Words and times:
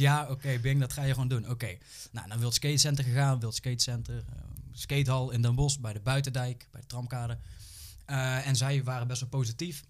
ja, 0.00 0.26
oké, 0.30 0.58
Bing, 0.58 0.80
dat 0.80 0.92
ga 0.92 1.02
je 1.02 1.12
gewoon 1.12 1.28
doen. 1.28 1.50
Oké, 1.50 1.76
nou, 2.12 2.28
dan 2.28 2.38
Wild 2.38 2.54
Skate 2.54 2.76
Center 2.76 3.04
gegaan, 3.04 3.40
Wild 3.40 3.54
Skate 3.54 3.82
Center, 3.82 4.14
uh, 4.14 4.22
skatehal 4.72 5.30
in 5.30 5.42
Den 5.42 5.54
Bosch, 5.54 5.78
bij 5.78 5.92
de 5.92 6.00
Buitendijk, 6.00 6.68
bij 6.70 6.80
de 6.80 6.86
tramkade. 6.86 7.38
Uh, 8.06 8.46
en 8.46 8.56
zij 8.56 8.84
waren 8.84 9.06
best 9.06 9.20
wel 9.20 9.28
positief. 9.28 9.84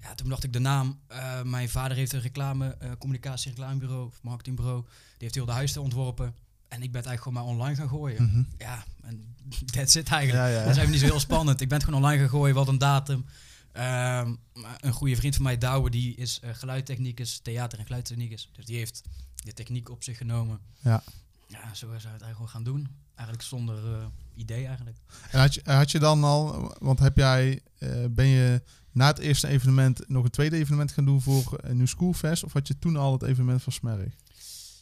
Ja, 0.00 0.14
toen 0.14 0.28
dacht 0.28 0.44
ik 0.44 0.52
de 0.52 0.58
naam. 0.58 1.00
Uh, 1.12 1.42
mijn 1.42 1.68
vader 1.68 1.96
heeft 1.96 2.12
een 2.12 2.20
reclame, 2.20 2.76
communicatie 2.98 3.50
reclamebureau, 3.50 4.10
marketingbureau. 4.22 4.82
Die 4.82 5.16
heeft 5.18 5.34
heel 5.34 5.44
de 5.44 5.52
huisstijl 5.52 5.84
ontworpen. 5.84 6.34
En 6.68 6.82
ik 6.82 6.92
ben 6.92 7.00
het 7.00 7.08
eigenlijk 7.08 7.22
gewoon 7.22 7.38
maar 7.38 7.52
online 7.52 7.76
gaan 7.76 7.88
gooien. 7.88 8.22
Mhm. 8.22 8.42
Ja, 8.58 8.84
en 9.02 9.34
that's 9.74 9.94
it 9.94 10.08
eigenlijk. 10.08 10.44
Ja, 10.44 10.46
ja. 10.46 10.64
Dat 10.64 10.70
is 10.70 10.76
eigenlijk 10.76 10.90
niet 10.90 11.00
zo 11.00 11.06
heel 11.06 11.20
spannend. 11.20 11.60
Ik 11.60 11.68
ben 11.68 11.78
het 11.78 11.86
gewoon 11.86 12.02
online 12.02 12.20
gaan 12.20 12.30
gooien, 12.30 12.54
wat 12.54 12.68
een 12.68 12.78
datum. 12.78 13.24
Ehm, 13.72 14.34
een 14.80 14.92
goede 14.92 15.16
vriend 15.16 15.34
van 15.34 15.44
mij, 15.44 15.58
Douwe, 15.58 15.90
die 15.90 16.14
is 16.16 16.40
uh, 16.44 16.50
geluidtechnicus, 16.52 17.38
theater- 17.38 17.78
en 17.78 17.84
geluidstechnicus. 17.84 18.50
Dus 18.52 18.64
die 18.64 18.76
heeft 18.76 19.02
de 19.44 19.52
techniek 19.52 19.88
op 19.88 20.02
zich 20.02 20.16
genomen. 20.16 20.60
Ja. 20.82 21.02
Ja, 21.46 21.74
zo 21.74 21.86
zou 21.86 21.92
het 21.94 22.02
eigenlijk 22.04 22.34
gewoon 22.34 22.48
gaan 22.48 22.64
doen. 22.64 22.88
Eigenlijk 23.14 23.48
zonder 23.48 24.00
uh, 24.00 24.06
idee 24.34 24.66
eigenlijk. 24.66 24.96
En 25.30 25.40
had 25.40 25.54
je, 25.54 25.60
had 25.64 25.90
je 25.90 25.98
dan 25.98 26.24
al, 26.24 26.74
want 26.78 26.98
heb 26.98 27.16
jij, 27.16 27.62
uh, 27.78 28.04
ben 28.10 28.26
je 28.26 28.62
na 28.92 29.06
het 29.06 29.18
eerste 29.18 29.48
evenement 29.48 30.08
nog 30.08 30.24
een 30.24 30.30
tweede 30.30 30.56
evenement 30.56 30.92
gaan 30.92 31.04
doen 31.04 31.22
voor 31.22 31.58
een 31.60 31.76
New 31.76 31.86
School 31.86 32.12
Fest? 32.12 32.44
Of 32.44 32.52
had 32.52 32.68
je 32.68 32.78
toen 32.78 32.96
al 32.96 33.12
het 33.12 33.22
evenement 33.22 33.62
van 33.62 33.72
Smerg? 33.72 34.14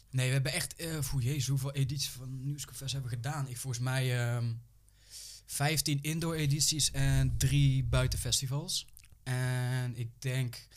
Nee, 0.09 0.27
we 0.27 0.33
hebben 0.33 0.53
echt, 0.53 0.81
uh, 0.81 1.01
voor 1.01 1.21
jezus, 1.21 1.47
hoeveel 1.47 1.73
edities 1.73 2.09
van 2.09 2.45
New 2.45 2.59
School 2.59 2.75
Fest 2.75 2.91
hebben 2.91 3.09
we 3.09 3.15
gedaan? 3.15 3.47
Ik 3.47 3.57
volgens 3.57 3.83
mij... 3.83 4.35
Um, 4.35 4.61
15 5.47 5.99
indoor 6.01 6.35
edities 6.35 6.91
en 6.91 7.37
drie 7.37 7.83
buitenfestivals. 7.83 8.87
En 9.23 9.97
ik 9.97 10.09
denk 10.19 10.67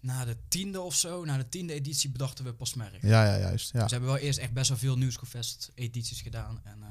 na 0.00 0.24
de 0.24 0.36
tiende 0.48 0.80
of 0.80 0.94
zo, 0.94 1.24
na 1.24 1.36
de 1.36 1.48
tiende 1.48 1.72
editie 1.72 2.10
bedachten 2.10 2.44
we 2.44 2.52
pas 2.52 2.74
merk. 2.74 3.02
Ja, 3.02 3.24
ja, 3.24 3.38
juist. 3.38 3.72
Ja. 3.72 3.80
Dus 3.80 3.88
we 3.88 3.96
hebben 3.96 4.14
wel 4.14 4.18
eerst 4.18 4.38
echt 4.38 4.52
best 4.52 4.68
wel 4.68 4.78
veel 4.78 4.96
Nieuwscofest 4.96 5.70
edities 5.74 6.20
gedaan 6.20 6.60
en 6.64 6.78
uh, 6.80 6.86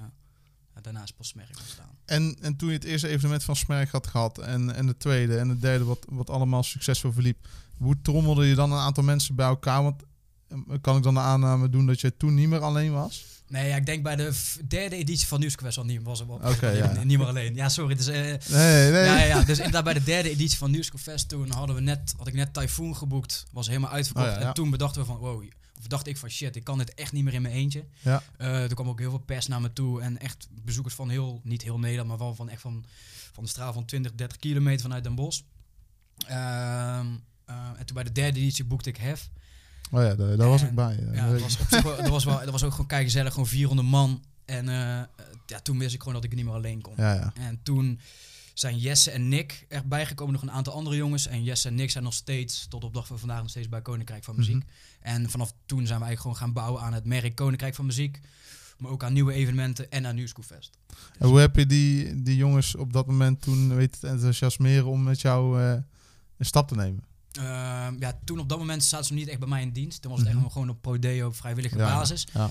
daarna 0.81 1.03
is 1.03 1.11
pas 1.11 1.27
Smerk 1.27 1.57
ontstaan. 1.59 1.97
En, 2.05 2.37
en 2.41 2.55
toen 2.55 2.67
je 2.69 2.75
het 2.75 2.83
eerste 2.83 3.07
evenement 3.07 3.43
van 3.43 3.55
Smerk 3.55 3.89
had 3.89 4.07
gehad 4.07 4.37
en, 4.37 4.75
en 4.75 4.85
de 4.85 4.97
tweede 4.97 5.37
en 5.37 5.47
de 5.47 5.59
derde 5.59 5.83
wat, 5.83 6.05
wat 6.09 6.29
allemaal 6.29 6.63
succesvol 6.63 7.11
verliep, 7.11 7.47
hoe 7.77 8.01
trommelde 8.01 8.45
je 8.45 8.55
dan 8.55 8.71
een 8.71 8.79
aantal 8.79 9.03
mensen 9.03 9.35
bij 9.35 9.47
elkaar? 9.47 9.83
Want 9.83 10.03
kan 10.81 10.97
ik 10.97 11.03
dan 11.03 11.13
de 11.13 11.19
aanname 11.19 11.69
doen 11.69 11.85
dat 11.85 12.01
je 12.01 12.17
toen 12.17 12.33
niet 12.33 12.49
meer 12.49 12.59
alleen 12.59 12.91
was? 12.91 13.25
Nee, 13.49 13.67
ja, 13.67 13.75
ik 13.75 13.85
denk 13.85 14.03
bij 14.03 14.15
de 14.15 14.41
derde 14.67 14.95
editie 14.95 15.27
van 15.27 15.39
Nieuwsquest 15.39 15.77
al 15.77 15.85
niet, 15.85 16.03
was 16.03 16.19
er 16.19 16.27
wel 16.27 16.35
okay, 16.35 16.77
ja. 16.77 17.03
niet 17.03 17.17
meer 17.17 17.27
alleen. 17.27 17.55
Ja, 17.55 17.69
sorry. 17.69 17.95
Dus, 17.95 18.07
uh, 18.07 18.15
nee, 18.15 18.37
nee. 18.91 18.91
Ja, 18.91 19.23
ja. 19.23 19.43
Dus 19.43 19.57
inderdaad 19.57 19.83
bij 19.83 19.93
de 19.93 20.03
derde 20.03 20.29
editie 20.29 20.57
van 20.57 20.71
Nieuwsquest 20.71 21.29
toen 21.29 21.51
hadden 21.51 21.75
we 21.75 21.81
net, 21.81 22.13
had 22.17 22.27
ik 22.27 22.33
net 22.33 22.53
Typhoon 22.53 22.95
geboekt, 22.95 23.45
was 23.51 23.67
helemaal 23.67 23.91
uitverkocht. 23.91 24.27
Oh, 24.27 24.41
ja. 24.41 24.47
En 24.47 24.53
toen 24.53 24.69
bedachten 24.69 25.01
we 25.01 25.07
van, 25.07 25.17
wow, 25.17 25.43
of 25.79 25.87
dacht 25.87 26.07
ik 26.07 26.17
van 26.17 26.29
shit, 26.29 26.55
ik 26.55 26.63
kan 26.63 26.77
dit 26.77 26.93
echt 26.93 27.11
niet 27.11 27.23
meer 27.23 27.33
in 27.33 27.41
mijn 27.41 27.53
eentje. 27.53 27.85
Ja. 27.99 28.23
Uh, 28.37 28.61
er 28.63 28.73
kwam 28.73 28.89
ook 28.89 28.99
heel 28.99 29.09
veel 29.09 29.19
pers 29.19 29.47
naar 29.47 29.61
me 29.61 29.73
toe 29.73 30.01
en 30.01 30.19
echt 30.19 30.47
bezoekers 30.51 30.95
van 30.95 31.09
heel, 31.09 31.41
niet 31.43 31.61
heel 31.61 31.79
Nederland, 31.79 32.09
maar 32.09 32.17
wel 32.17 32.35
van 32.35 32.49
echt 32.49 32.61
van, 32.61 32.85
van 33.31 33.43
de 33.43 33.49
straal 33.49 33.73
van 33.73 33.85
20, 33.85 34.11
30 34.15 34.37
kilometer 34.37 34.81
vanuit 34.81 35.03
Den 35.03 35.15
Bosch. 35.15 35.41
Uh, 36.29 36.97
en 37.47 37.85
toen 37.85 37.93
bij 37.93 38.03
de 38.03 38.11
derde 38.11 38.39
editie 38.39 38.65
boekte 38.65 38.89
ik 38.89 38.97
Hef. 38.97 39.29
Oh 39.91 40.01
ja, 40.01 40.15
daar, 40.15 40.37
daar 40.37 40.47
was 40.47 40.61
ik 40.61 40.75
bij. 40.75 40.99
Ja, 41.11 41.31
dat 41.31 41.41
was, 41.41 41.59
op 41.59 41.67
zich 41.69 41.81
wel, 41.81 41.97
dat, 41.97 42.07
was 42.07 42.23
wel, 42.23 42.39
dat 42.39 42.49
was 42.49 42.63
ook 42.63 42.71
gewoon 42.71 42.87
kijken 42.87 43.07
gezellig, 43.07 43.31
gewoon 43.31 43.47
400 43.47 43.87
man. 43.87 44.23
En 44.45 44.65
uh, 44.65 44.73
ja, 45.45 45.59
toen 45.63 45.79
wist 45.79 45.93
ik 45.93 45.99
gewoon 45.99 46.13
dat 46.13 46.23
ik 46.23 46.35
niet 46.35 46.45
meer 46.45 46.53
alleen 46.53 46.81
kon. 46.81 46.93
Ja, 46.97 47.13
ja. 47.13 47.33
En 47.33 47.59
toen 47.63 47.99
zijn 48.53 48.77
Jesse 48.77 49.11
en 49.11 49.27
Nick 49.27 49.65
erbij 49.67 50.05
gekomen, 50.05 50.33
nog 50.33 50.41
een 50.41 50.51
aantal 50.51 50.73
andere 50.73 50.95
jongens. 50.95 51.27
En 51.27 51.43
Jesse 51.43 51.67
en 51.67 51.75
Nick 51.75 51.91
zijn 51.91 52.03
nog 52.03 52.13
steeds, 52.13 52.67
tot 52.67 52.83
op 52.83 52.93
dag 52.93 53.07
van 53.07 53.19
vandaag, 53.19 53.41
nog 53.41 53.49
steeds 53.49 53.69
bij 53.69 53.81
Koninkrijk 53.81 54.23
van 54.23 54.35
Muziek. 54.35 54.55
Mm 54.55 54.61
-hmm. 54.61 55.13
En 55.13 55.29
vanaf 55.29 55.53
toen 55.65 55.87
zijn 55.87 55.99
we 55.99 56.05
eigenlijk 56.05 56.21
gewoon 56.21 56.35
gaan 56.35 56.53
bouwen 56.53 56.81
aan 56.81 56.93
het 56.93 57.05
merk 57.05 57.35
Koninkrijk 57.35 57.75
van 57.75 57.85
Muziek. 57.85 58.19
Maar 58.77 58.91
ook 58.91 59.03
aan 59.03 59.13
nieuwe 59.13 59.33
evenementen 59.33 59.91
en 59.91 60.05
aan 60.05 60.15
New 60.15 60.27
School 60.27 60.43
Fest. 60.43 60.77
Dus 60.87 60.97
en 61.17 61.27
hoe 61.27 61.39
heb 61.39 61.55
je 61.55 61.65
die, 61.65 62.21
die 62.21 62.35
jongens 62.35 62.75
op 62.75 62.93
dat 62.93 63.07
moment 63.07 63.41
toen 63.41 63.75
weet 63.75 63.99
te 63.99 64.07
enthousiasmeren 64.07 64.85
om 64.85 65.03
met 65.03 65.21
jou 65.21 65.61
uh, 65.61 65.71
een 66.37 66.45
stap 66.45 66.67
te 66.67 66.75
nemen? 66.75 67.03
Uh, 67.37 67.43
ja, 67.99 68.19
toen 68.23 68.39
op 68.39 68.49
dat 68.49 68.57
moment 68.57 68.83
zaten 68.83 69.05
ze 69.05 69.11
nog 69.13 69.21
niet 69.21 69.29
echt 69.29 69.39
bij 69.39 69.47
mij 69.47 69.61
in 69.61 69.71
dienst. 69.71 70.01
Toen 70.01 70.11
was 70.11 70.19
het 70.19 70.29
mm 70.29 70.35
-hmm. 70.35 70.43
echt 70.43 70.53
gewoon 70.53 70.69
op 70.69 70.81
Prodeo 70.81 71.27
op 71.27 71.35
vrijwillige 71.35 71.77
ja, 71.77 71.97
basis. 71.97 72.27
Ja. 72.33 72.49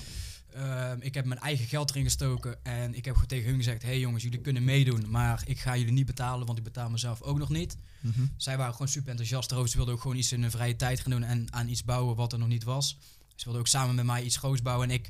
Uh, 0.55 0.91
ik 0.99 1.13
heb 1.13 1.25
mijn 1.25 1.39
eigen 1.39 1.65
geld 1.65 1.89
erin 1.89 2.03
gestoken 2.03 2.63
en 2.63 2.93
ik 2.93 3.05
heb 3.05 3.13
gewoon 3.13 3.27
tegen 3.27 3.49
hun 3.49 3.55
gezegd: 3.55 3.83
hey 3.83 3.99
jongens, 3.99 4.23
jullie 4.23 4.41
kunnen 4.41 4.63
meedoen, 4.63 5.09
maar 5.09 5.41
ik 5.45 5.59
ga 5.59 5.77
jullie 5.77 5.93
niet 5.93 6.05
betalen, 6.05 6.45
want 6.45 6.57
ik 6.57 6.63
betaal 6.63 6.89
mezelf 6.89 7.21
ook 7.21 7.37
nog 7.37 7.49
niet. 7.49 7.77
Mm 7.99 8.11
-hmm. 8.15 8.31
Zij 8.37 8.57
waren 8.57 8.73
gewoon 8.73 8.87
super 8.87 9.09
enthousiast 9.09 9.51
erover. 9.51 9.69
Ze 9.69 9.75
wilden 9.75 9.93
ook 9.93 10.01
gewoon 10.01 10.17
iets 10.17 10.31
in 10.31 10.41
hun 10.41 10.51
vrije 10.51 10.75
tijd 10.75 10.99
gaan 10.99 11.11
doen 11.11 11.23
en 11.23 11.53
aan 11.53 11.67
iets 11.67 11.83
bouwen 11.83 12.15
wat 12.15 12.33
er 12.33 12.39
nog 12.39 12.47
niet 12.47 12.63
was. 12.63 12.97
Ze 13.35 13.43
wilden 13.43 13.61
ook 13.61 13.67
samen 13.67 13.95
met 13.95 14.05
mij 14.05 14.23
iets 14.23 14.37
groots 14.37 14.61
bouwen 14.61 14.89
en 14.89 14.95
ik 14.95 15.09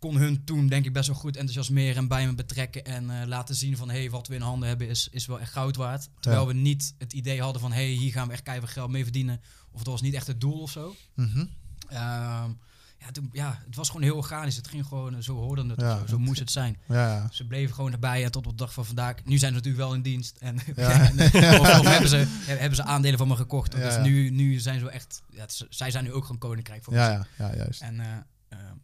kon 0.00 0.16
hun 0.16 0.44
toen 0.44 0.66
denk 0.68 0.84
ik 0.84 0.92
best 0.92 1.06
wel 1.08 1.16
goed 1.16 1.36
enthousiasmeren 1.36 1.96
en 1.96 2.08
bij 2.08 2.26
me 2.26 2.34
betrekken 2.34 2.84
en 2.84 3.04
uh, 3.04 3.22
laten 3.26 3.54
zien 3.54 3.76
van 3.76 3.90
hey, 3.90 4.10
wat 4.10 4.26
we 4.28 4.34
in 4.34 4.40
handen 4.40 4.68
hebben 4.68 4.88
is, 4.88 5.08
is 5.10 5.26
wel 5.26 5.40
echt 5.40 5.52
goud 5.52 5.76
waard. 5.76 6.08
Terwijl 6.20 6.42
Ja. 6.42 6.48
we 6.48 6.54
niet 6.54 6.94
het 6.98 7.12
idee 7.12 7.40
hadden 7.42 7.60
van 7.60 7.72
hey, 7.72 7.86
hier 7.86 8.12
gaan 8.12 8.26
we 8.26 8.32
echt 8.32 8.42
keihard 8.42 8.72
geld 8.72 8.90
mee 8.90 9.02
verdienen. 9.02 9.40
Of 9.72 9.78
dat 9.82 9.92
was 9.92 10.00
niet 10.02 10.14
echt 10.14 10.26
het 10.26 10.40
doel 10.40 10.60
of 10.60 10.70
zo. 10.70 10.94
Mhm. 11.14 11.44
Ehm, 11.88 12.50
ja, 12.98 13.10
toen, 13.12 13.28
ja, 13.32 13.62
het 13.66 13.76
was 13.76 13.86
gewoon 13.86 14.02
heel 14.02 14.16
organisch. 14.16 14.56
Het 14.56 14.68
ging 14.68 14.86
gewoon, 14.86 15.14
eh, 15.14 15.20
zo 15.22 15.34
hoorde 15.36 15.66
het, 15.66 15.80
Ja, 15.80 16.06
zo, 16.06 16.18
moest 16.18 16.40
het 16.40 16.50
zijn. 16.50 16.76
Ja. 16.88 17.28
Ze 17.32 17.46
bleven 17.46 17.74
gewoon 17.74 17.92
erbij 17.92 18.24
en 18.24 18.30
tot 18.30 18.46
op 18.46 18.50
de 18.52 18.58
dag 18.64 18.72
van 18.72 18.86
vandaag. 18.86 19.14
Nu 19.24 19.38
zijn 19.38 19.50
ze 19.50 19.56
natuurlijk 19.56 19.84
wel 19.84 19.94
in 19.94 20.02
dienst. 20.02 20.36
En, 20.36 20.58
Ja. 20.76 20.90
en, 21.10 21.18
of, 21.60 21.78
of 21.78 21.86
hebben, 21.86 22.08
ze, 22.08 22.16
hebben 22.46 22.76
ze 22.76 22.82
aandelen 22.84 23.18
van 23.18 23.28
me 23.28 23.36
gekocht. 23.36 23.72
Dus 23.72 23.98
nu, 24.02 24.30
nu 24.30 24.58
zijn 24.58 24.78
ze 24.78 24.84
wel 24.84 24.94
echt... 24.94 25.22
Ja, 25.30 25.40
het 25.40 25.66
zij 25.70 25.90
zijn 25.90 26.04
nu 26.04 26.12
ook 26.12 26.22
gewoon 26.24 26.38
koninkrijk 26.38 26.82
voor 26.84 26.94
Ja, 26.94 27.10
ja, 27.10 27.26
ja, 27.38 27.56
juist. 27.56 27.80
En 27.80 28.00
eh, 28.00 28.06
ehm, 28.48 28.74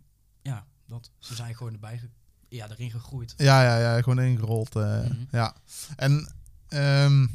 ja, 0.43 0.66
dat, 0.87 1.11
ze 1.19 1.35
zijn 1.35 1.55
gewoon 1.57 1.73
erbij 1.73 2.01
ja, 2.49 2.71
erin 2.71 2.91
gegroeid. 2.91 3.35
Ja, 3.37 3.63
ja, 3.63 3.79
ja, 3.79 4.03
gewoon 4.03 4.21
ingerold. 4.21 4.75
Mhm. 4.75 5.25
Ja. 5.31 5.57
En 5.97 6.33
ehm 6.69 7.27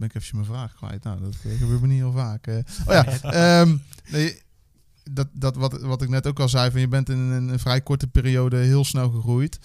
ben 0.00 0.08
ik 0.08 0.14
even 0.14 0.36
mijn 0.36 0.48
vraag 0.48 0.74
kwijt. 0.74 1.02
Nou, 1.02 1.20
dat 1.20 1.34
eh, 1.44 1.58
gebeurt 1.58 1.80
me 1.80 1.86
niet 1.86 1.98
heel 1.98 2.12
vaak. 2.12 2.46
eh. 2.46 2.56
Oh 2.86 2.94
ja, 2.94 3.04
ehm, 3.60 3.76
nee, 4.10 4.42
dat, 5.10 5.28
dat 5.32 5.56
wat, 5.56 5.80
wat 5.80 6.02
ik 6.02 6.08
net 6.08 6.26
ook 6.26 6.40
al 6.40 6.48
zei, 6.48 6.70
van 6.70 6.80
je 6.80 6.88
bent 6.88 7.08
in 7.08 7.18
een, 7.18 7.48
een 7.48 7.58
vrij 7.58 7.80
korte 7.80 8.06
periode 8.06 8.56
heel 8.56 8.84
snel 8.84 9.10
gegroeid. 9.10 9.58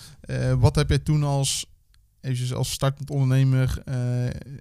Wat 0.58 0.76
heb 0.76 0.90
jij 0.90 1.00
toen 1.00 1.24
als, 1.24 1.66
eventjes 2.22 2.54
als 2.54 2.72
startend 2.72 3.10
ondernemer 3.10 3.84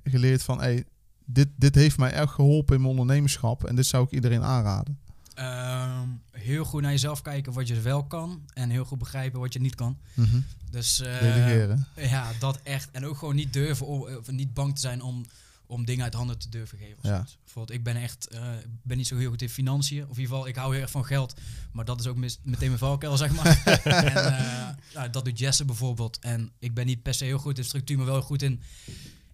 geleerd 0.05 0.43
van, 0.43 0.61
hey, 0.61 0.85
dit, 1.25 1.49
dit 1.57 1.75
heeft 1.75 1.99
mij 1.99 2.13
echt 2.13 2.33
geholpen 2.33 2.75
in 2.75 2.81
mijn 2.81 2.99
ondernemerschap 2.99 3.65
en 3.65 3.77
dit 3.77 3.87
zou 3.87 4.05
ik 4.05 4.11
iedereen 4.11 4.43
aanraden? 4.43 4.99
Ehm, 5.35 6.09
heel 6.31 6.65
goed 6.65 6.83
naar 6.83 6.91
jezelf 6.91 7.23
kijken 7.23 7.53
wat 7.53 7.69
je 7.69 7.81
wel 7.81 8.05
kan. 8.05 8.43
En 8.53 8.71
heel 8.71 8.85
goed 8.85 8.99
begrijpen 8.99 9.41
wat 9.41 9.53
je 9.53 9.61
niet 9.61 9.75
kan. 9.75 9.99
Mhm. 10.15 10.41
Dus 10.71 11.01
eh, 11.01 11.77
ja, 11.97 12.33
dat 12.39 12.61
echt. 12.63 12.91
En 12.91 13.05
ook 13.07 13.17
gewoon 13.19 13.35
niet 13.35 13.53
durven, 13.53 13.87
of 13.87 14.31
niet 14.31 14.55
bang 14.55 14.75
te 14.75 14.81
zijn 14.81 15.03
om, 15.03 15.25
om 15.67 15.85
dingen 15.85 16.05
uit 16.05 16.15
handen 16.15 16.39
te 16.39 16.49
durven 16.49 16.79
geven. 16.79 16.97
of 16.97 17.03
Ja. 17.05 17.15
zoiets. 17.15 17.39
Bijvoorbeeld, 17.45 17.79
ik 17.79 17.85
ben 17.85 17.97
echt, 17.97 18.27
eh, 18.29 18.43
ben 18.83 18.97
niet 18.97 19.07
zo 19.07 19.17
heel 19.17 19.31
goed 19.31 19.43
in 19.43 19.49
financiën. 19.49 20.03
Of 20.03 20.17
in 20.17 20.21
ieder 20.21 20.25
geval, 20.35 20.47
ik 20.49 20.57
hou 20.57 20.73
heel 20.73 20.83
erg 20.83 20.91
van 20.91 21.05
geld. 21.05 21.35
Maar 21.73 21.85
dat 21.85 22.01
is 22.01 22.07
ook 22.07 22.17
mis- 22.17 22.39
meteen 22.43 22.67
mijn 22.69 22.79
valkuil, 22.79 23.17
zeg 23.17 23.33
maar. 23.35 23.63
en, 23.85 24.37
eh, 24.39 24.69
nou, 24.95 25.11
dat 25.11 25.25
doet 25.25 25.39
Jesse 25.39 25.65
bijvoorbeeld. 25.65 26.19
En 26.19 26.51
ik 26.59 26.75
ben 26.75 26.87
niet 26.87 27.03
per 27.03 27.15
se 27.15 27.25
heel 27.25 27.39
goed 27.39 27.59
in 27.59 27.65
structuur, 27.65 27.97
maar 27.97 28.07
wel 28.07 28.23
goed 28.23 28.43
in, 28.43 28.61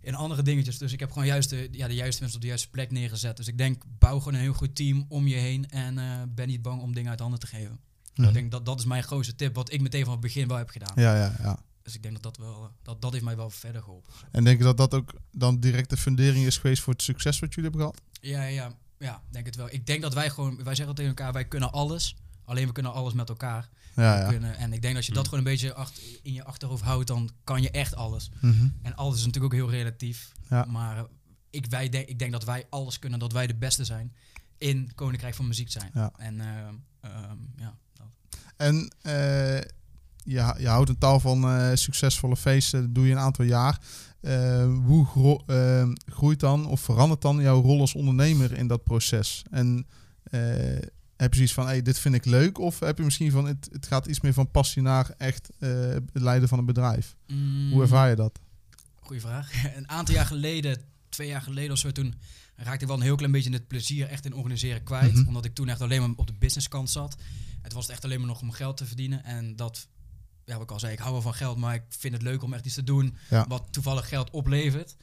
in 0.03 0.15
andere 0.15 0.43
dingetjes. 0.43 0.79
Dus 0.79 0.93
ik 0.93 1.01
heb 1.01 1.11
gewoon 1.11 1.27
juist 1.27 1.51
de, 1.51 1.69
ja, 1.73 1.89
de 1.89 1.95
juiste 1.95 2.21
mensen 2.21 2.39
op 2.39 2.43
de 2.43 2.49
juiste 2.49 2.71
plek 2.71 2.91
neergezet. 2.91 3.37
Dus 3.37 3.49
ik 3.49 3.59
denk, 3.59 3.83
bouw 3.99 4.19
gewoon 4.19 4.35
een 4.35 4.41
heel 4.41 4.53
goed 4.53 4.75
team 4.75 5.05
om 5.09 5.27
je 5.27 5.37
heen. 5.37 5.71
En 5.71 5.99
eh, 5.99 6.23
ben 6.29 6.49
niet 6.49 6.63
bang 6.63 6.83
om 6.83 6.95
dingen 6.95 7.11
uit 7.11 7.21
handen 7.21 7.41
te 7.41 7.47
geven. 7.47 7.81
Ik 8.15 8.33
denk 8.33 8.51
dat 8.51 8.67
dat 8.67 8.79
is 8.79 8.85
mijn 8.85 9.03
grootste 9.03 9.35
tip, 9.35 9.55
wat 9.55 9.73
ik 9.73 9.81
meteen 9.81 10.05
van 10.05 10.13
het 10.13 10.21
begin 10.21 10.49
wel 10.49 10.57
heb 10.57 10.71
gedaan. 10.71 10.93
Ja, 10.95 11.17
ja, 11.17 11.37
ja. 11.43 11.59
Dus 11.83 11.95
ik 11.95 12.03
denk 12.03 12.15
dat 12.15 12.23
dat 12.23 12.37
wel, 12.37 12.71
dat, 12.83 13.03
dat 13.03 13.13
heeft 13.13 13.25
mij 13.25 13.37
wel 13.37 13.51
verder 13.51 13.83
geholpen. 13.83 14.13
En 14.31 14.45
denk 14.45 14.59
je 14.59 14.65
dat 14.65 14.77
dat 14.77 14.95
ook 14.95 15.13
dan 15.33 15.61
direct 15.61 15.91
de 15.91 15.97
fundering 15.97 16.47
is 16.47 16.59
geweest 16.59 16.83
voor 16.83 16.93
het 16.93 17.03
succes 17.03 17.39
wat 17.39 17.55
jullie 17.55 17.71
hebben 17.71 17.81
gehad? 17.81 18.01
Ja, 18.21 18.45
ja, 18.45 18.77
ja, 18.99 19.23
denk 19.31 19.47
het 19.47 19.57
wel. 19.57 19.69
Ik 19.71 19.87
denk 19.87 20.03
dat 20.03 20.15
wij 20.15 20.31
gewoon, 20.31 20.65
wij 20.65 20.75
zeggen 20.75 20.95
tegen 20.95 21.11
elkaar, 21.11 21.33
wij 21.33 21.45
kunnen 21.45 21.73
alles. 21.73 22.17
Alleen 22.45 22.67
we 22.67 22.73
kunnen 22.73 22.93
alles 22.93 23.13
met 23.13 23.29
elkaar. 23.29 23.69
Ja. 23.97 24.29
Kunnen, 24.29 24.57
en 24.57 24.73
ik 24.73 24.83
denk 24.83 24.95
dat 24.95 24.97
als 24.97 25.07
je 25.07 25.13
dat 25.13 25.23
Mm. 25.23 25.29
gewoon 25.29 25.45
een 25.45 25.51
beetje 25.53 25.75
achter, 25.75 26.03
in 26.23 26.33
je 26.33 26.45
achterhoofd 26.45 26.83
houdt, 26.83 27.07
dan 27.07 27.31
kan 27.45 27.63
je 27.63 27.71
echt 27.71 27.95
alles. 27.95 28.31
Mhm. 28.41 28.69
En 28.83 28.97
alles 28.97 29.19
is 29.19 29.25
natuurlijk 29.27 29.55
ook 29.55 29.61
heel 29.61 29.71
relatief. 29.71 30.33
Ja. 30.51 30.65
Maar 30.65 30.97
eh, 30.99 31.03
ik, 31.51 31.67
wij 31.69 31.89
denk, 31.89 32.09
ik 32.09 32.19
denk 32.19 32.33
dat 32.33 32.45
wij 32.45 32.67
alles 32.71 32.99
kunnen, 32.99 33.19
dat 33.19 33.33
wij 33.33 33.47
de 33.47 33.55
beste 33.55 33.85
zijn 33.85 34.13
in 34.59 34.91
Koninkrijk 34.95 35.35
van 35.35 35.47
Muziek 35.47 35.71
zijn. 35.71 35.91
Ja. 35.95 36.13
En 36.17 36.41
ehm, 36.41 36.75
ehm, 37.01 37.37
ja, 37.57 37.77
dat. 37.95 38.07
En 38.57 38.93
eh, 39.03 39.59
je, 40.25 40.55
je 40.59 40.69
houdt 40.69 40.89
een 40.89 40.99
taal 40.99 41.21
van 41.21 41.45
eh, 41.45 41.71
succesvolle 41.75 42.37
feesten, 42.37 42.81
dat 42.83 42.95
doe 42.95 43.07
je 43.07 43.13
een 43.13 43.19
aantal 43.19 43.45
jaar. 43.45 43.81
Eh, 44.21 44.75
hoe 44.85 45.07
gro- 45.07 45.43
eh, 45.47 45.89
groeit 46.07 46.41
dan 46.41 46.67
of 46.67 46.81
verandert 46.81 47.23
dan 47.23 47.41
jouw 47.41 47.61
rol 47.61 47.81
als 47.81 47.95
ondernemer 47.95 48.53
in 48.53 48.67
dat 48.67 48.85
proces? 48.85 49.43
En 49.51 49.87
eh, 50.23 50.41
heb 51.21 51.31
je 51.31 51.35
zoiets 51.37 51.55
van, 51.55 51.67
hey, 51.67 51.83
dit 51.83 51.99
vind 51.99 52.15
ik 52.15 52.25
leuk? 52.25 52.59
Of 52.59 52.79
heb 52.79 52.99
je 52.99 53.05
misschien 53.05 53.31
van, 53.31 53.47
het, 53.47 53.69
het 53.73 53.87
gaat 53.87 54.07
iets 54.07 54.21
meer 54.21 54.33
van 54.33 54.51
passie 54.51 54.83
naar 54.83 55.15
echt 55.19 55.51
eh, 55.59 55.71
het 55.89 56.03
leiden 56.13 56.49
van 56.49 56.59
een 56.59 56.65
bedrijf? 56.65 57.17
Mm, 57.27 57.73
Hoe 57.73 57.83
ervaar 57.83 58.09
je 58.09 58.17
dat? 58.17 58.39
Goeie 59.01 59.21
vraag. 59.21 59.53
Een 59.77 59.89
aantal 59.89 60.15
jaar 60.15 60.27
geleden, 60.27 60.83
twee 61.09 61.29
jaar 61.29 61.43
geleden 61.43 61.73
of 61.73 61.79
zo, 61.79 61.91
toen 61.93 62.15
raakte 62.57 62.81
ik 62.83 62.87
wel 62.87 62.97
een 62.97 63.03
heel 63.03 63.17
klein 63.17 63.33
beetje 63.33 63.53
het 63.53 63.69
plezier 63.69 64.07
echt 64.09 64.25
in 64.25 64.35
organiseren 64.35 64.83
kwijt. 64.83 65.15
Mhm. 65.15 65.27
Omdat 65.27 65.45
ik 65.45 65.55
toen 65.55 65.69
echt 65.69 65.81
alleen 65.81 66.01
maar 66.01 66.11
op 66.17 66.27
de 66.27 66.33
businesskant 66.39 66.91
zat. 66.91 67.17
Het 67.63 67.73
was 67.73 67.89
echt 67.89 68.05
alleen 68.05 68.19
maar 68.19 68.29
nog 68.29 68.41
om 68.41 68.51
geld 68.51 68.77
te 68.77 68.87
verdienen. 68.87 69.25
En 69.25 69.57
dat, 69.57 69.89
ja, 70.45 70.53
wat 70.55 70.63
ik 70.63 70.71
al 70.71 70.79
zei, 70.81 70.93
ik 70.93 70.99
hou 70.99 71.13
wel 71.13 71.23
van 71.23 71.35
geld, 71.35 71.57
maar 71.59 71.75
ik 71.75 71.83
vind 71.89 72.15
het 72.15 72.23
leuk 72.23 72.43
om 72.43 72.53
echt 72.55 72.67
iets 72.67 72.75
te 72.75 72.85
doen 72.85 73.17
Ja. 73.31 73.45
wat 73.49 73.67
toevallig 73.71 74.09
geld 74.09 74.31
oplevert. 74.31 74.97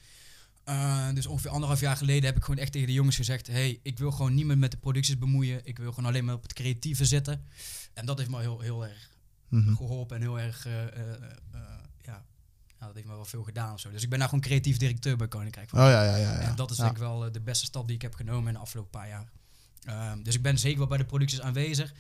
Eh, 0.68 1.08
dus 1.14 1.26
ongeveer 1.26 1.50
anderhalf 1.52 1.80
jaar 1.80 1.98
geleden 1.98 2.26
heb 2.26 2.36
ik 2.38 2.44
gewoon 2.44 2.60
echt 2.60 2.72
tegen 2.72 2.88
de 2.88 2.94
jongens 2.94 3.16
gezegd: 3.16 3.48
hey, 3.48 3.80
ik 3.84 3.98
wil 3.98 4.12
gewoon 4.12 4.34
niet 4.34 4.46
meer 4.46 4.58
met 4.58 4.72
de 4.72 4.78
producties 4.78 5.18
bemoeien. 5.18 5.62
Ik 5.64 5.78
wil 5.78 5.92
gewoon 5.94 6.10
alleen 6.10 6.26
maar 6.26 6.36
op 6.36 6.42
het 6.44 6.54
creatieve 6.54 7.06
zitten. 7.06 7.46
En 7.94 8.06
dat 8.06 8.18
heeft 8.18 8.30
me 8.30 8.40
heel, 8.40 8.60
heel 8.60 8.86
erg 8.86 9.16
Mhm. 9.50 9.76
geholpen 9.76 10.16
en 10.16 10.22
heel 10.22 10.40
erg, 10.40 10.66
eh, 10.66 10.84
eh, 10.84 11.22
ja, 12.02 12.26
dat 12.80 12.94
heeft 12.94 13.08
me 13.08 13.14
wel 13.14 13.26
veel 13.26 13.44
gedaan 13.44 13.74
of 13.74 13.80
zo. 13.80 13.92
Dus 13.92 14.04
ik 14.04 14.10
ben 14.10 14.18
nou 14.20 14.30
gewoon 14.30 14.46
creatief 14.46 14.78
directeur 14.78 15.18
bij 15.18 15.28
Koninkrijk 15.28 15.70
van 15.70 15.80
Oh 15.80 15.86
ja, 15.86 16.04
ja, 16.04 16.16
ja. 16.16 16.32
ja. 16.32 16.40
En 16.40 16.56
dat 16.56 16.72
is 16.72 16.78
ja. 16.78 16.84
denk 16.84 16.96
ik 16.96 17.02
wel 17.02 17.32
de 17.32 17.42
beste 17.42 17.66
stap 17.66 17.86
die 17.88 17.96
ik 17.96 18.02
heb 18.02 18.14
genomen 18.16 18.48
in 18.48 18.54
de 18.54 18.60
afgelopen 18.60 18.92
paar 18.92 19.08
jaar. 19.08 19.32
Ehm, 19.84 20.24
dus 20.24 20.36
ik 20.36 20.42
ben 20.42 20.60
zeker 20.60 20.78
wel 20.78 20.88
bij 20.88 20.98
de 20.98 21.06
producties 21.06 21.42
aanwezig. 21.42 21.94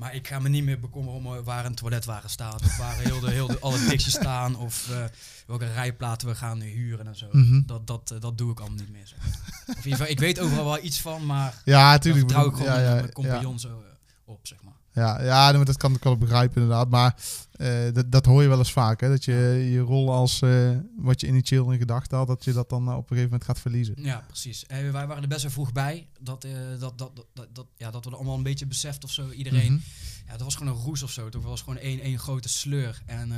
Maar 0.00 0.14
ik 0.14 0.28
ga 0.28 0.38
me 0.38 0.48
niet 0.48 0.64
meer 0.64 0.80
bekommeren 0.80 1.18
om 1.18 1.26
eh, 1.36 1.42
waar 1.44 1.64
een 1.64 1.74
toiletwagen 1.74 2.30
staat. 2.30 2.62
Of 2.64 2.76
waar 2.76 2.96
heel 2.98 3.20
de, 3.20 3.30
heel 3.30 3.46
de, 3.46 3.58
alle 3.60 3.78
dicties 3.88 4.12
staan. 4.22 4.56
Of 4.56 4.90
eh, 4.90 5.04
welke 5.46 5.72
rijplaten 5.72 6.28
we 6.28 6.34
gaan 6.34 6.60
huren 6.60 7.06
en 7.06 7.16
zo. 7.16 7.28
Mhm. 7.32 7.60
Dat, 7.66 7.86
dat, 7.86 8.10
eh, 8.10 8.20
dat 8.20 8.38
doe 8.38 8.50
ik 8.52 8.60
allemaal 8.60 8.78
niet 8.78 8.90
meer. 8.92 9.06
Zo. 9.06 9.14
Of 9.16 9.68
in 9.68 9.74
ieder 9.76 9.90
geval, 9.90 10.06
ik 10.06 10.18
weet 10.18 10.40
overal 10.40 10.64
wel 10.64 10.82
iets 10.84 11.00
van, 11.00 11.26
maar 11.26 11.60
Ja, 11.64 11.78
daar 11.82 11.90
natuurlijk. 11.92 12.24
vertrouw 12.24 12.48
ik 12.48 12.52
gewoon 12.56 12.66
ja, 12.66 12.72
mijn- 12.74 12.84
ja, 12.86 12.92
mijn 12.94 13.06
ja. 13.06 13.12
compagnon 13.12 13.58
zo 13.58 13.82
op, 14.24 14.46
zeg 14.46 14.62
maar. 14.62 14.69
Ja, 14.92 15.22
ja 15.22 15.52
dat 15.52 15.76
kan 15.76 15.94
ik 15.94 16.02
wel 16.02 16.16
begrijpen 16.16 16.62
inderdaad. 16.62 16.88
Maar 16.88 17.16
eh, 17.52 17.92
dat, 17.92 18.12
dat 18.12 18.26
hoor 18.26 18.42
je 18.42 18.48
wel 18.48 18.58
eens 18.58 18.72
vaak. 18.72 19.00
Hè? 19.00 19.08
Dat 19.08 19.24
je 19.24 19.68
je 19.70 19.78
rol 19.78 20.12
als 20.12 20.42
eh, 20.42 20.70
wat 20.96 21.20
je 21.20 21.26
initieel 21.26 21.70
in 21.70 21.78
gedachten 21.78 22.18
had, 22.18 22.26
dat 22.26 22.44
je 22.44 22.52
dat 22.52 22.68
dan 22.68 22.88
eh, 22.88 22.92
op 22.92 23.00
een 23.00 23.06
gegeven 23.06 23.30
moment 23.30 23.44
gaat 23.44 23.60
verliezen. 23.60 23.94
Ja, 23.96 24.24
precies. 24.26 24.66
En 24.66 24.92
wij 24.92 25.06
waren 25.06 25.22
er 25.22 25.28
best 25.28 25.42
wel 25.42 25.50
vroeg 25.50 25.72
bij. 25.72 26.08
Dat, 26.20 26.46
dat, 26.78 26.98
dat, 26.98 27.24
dat, 27.34 27.48
dat, 27.52 27.66
ja, 27.76 27.90
dat 27.90 28.04
we 28.04 28.10
er 28.10 28.16
allemaal 28.16 28.36
een 28.36 28.42
beetje 28.42 28.66
beseft 28.66 29.04
of 29.04 29.10
zo. 29.10 29.30
Iedereen. 29.30 29.72
Mhm. 29.72 29.82
Ja, 30.26 30.32
dat 30.32 30.40
was 30.40 30.54
gewoon 30.54 30.72
een 30.72 30.82
roes 30.82 31.02
of 31.02 31.10
zo. 31.10 31.24
Het 31.24 31.34
was 31.34 31.60
gewoon 31.62 31.78
één, 31.78 32.00
één 32.00 32.18
grote 32.18 32.48
sleur. 32.48 33.02
En 33.06 33.28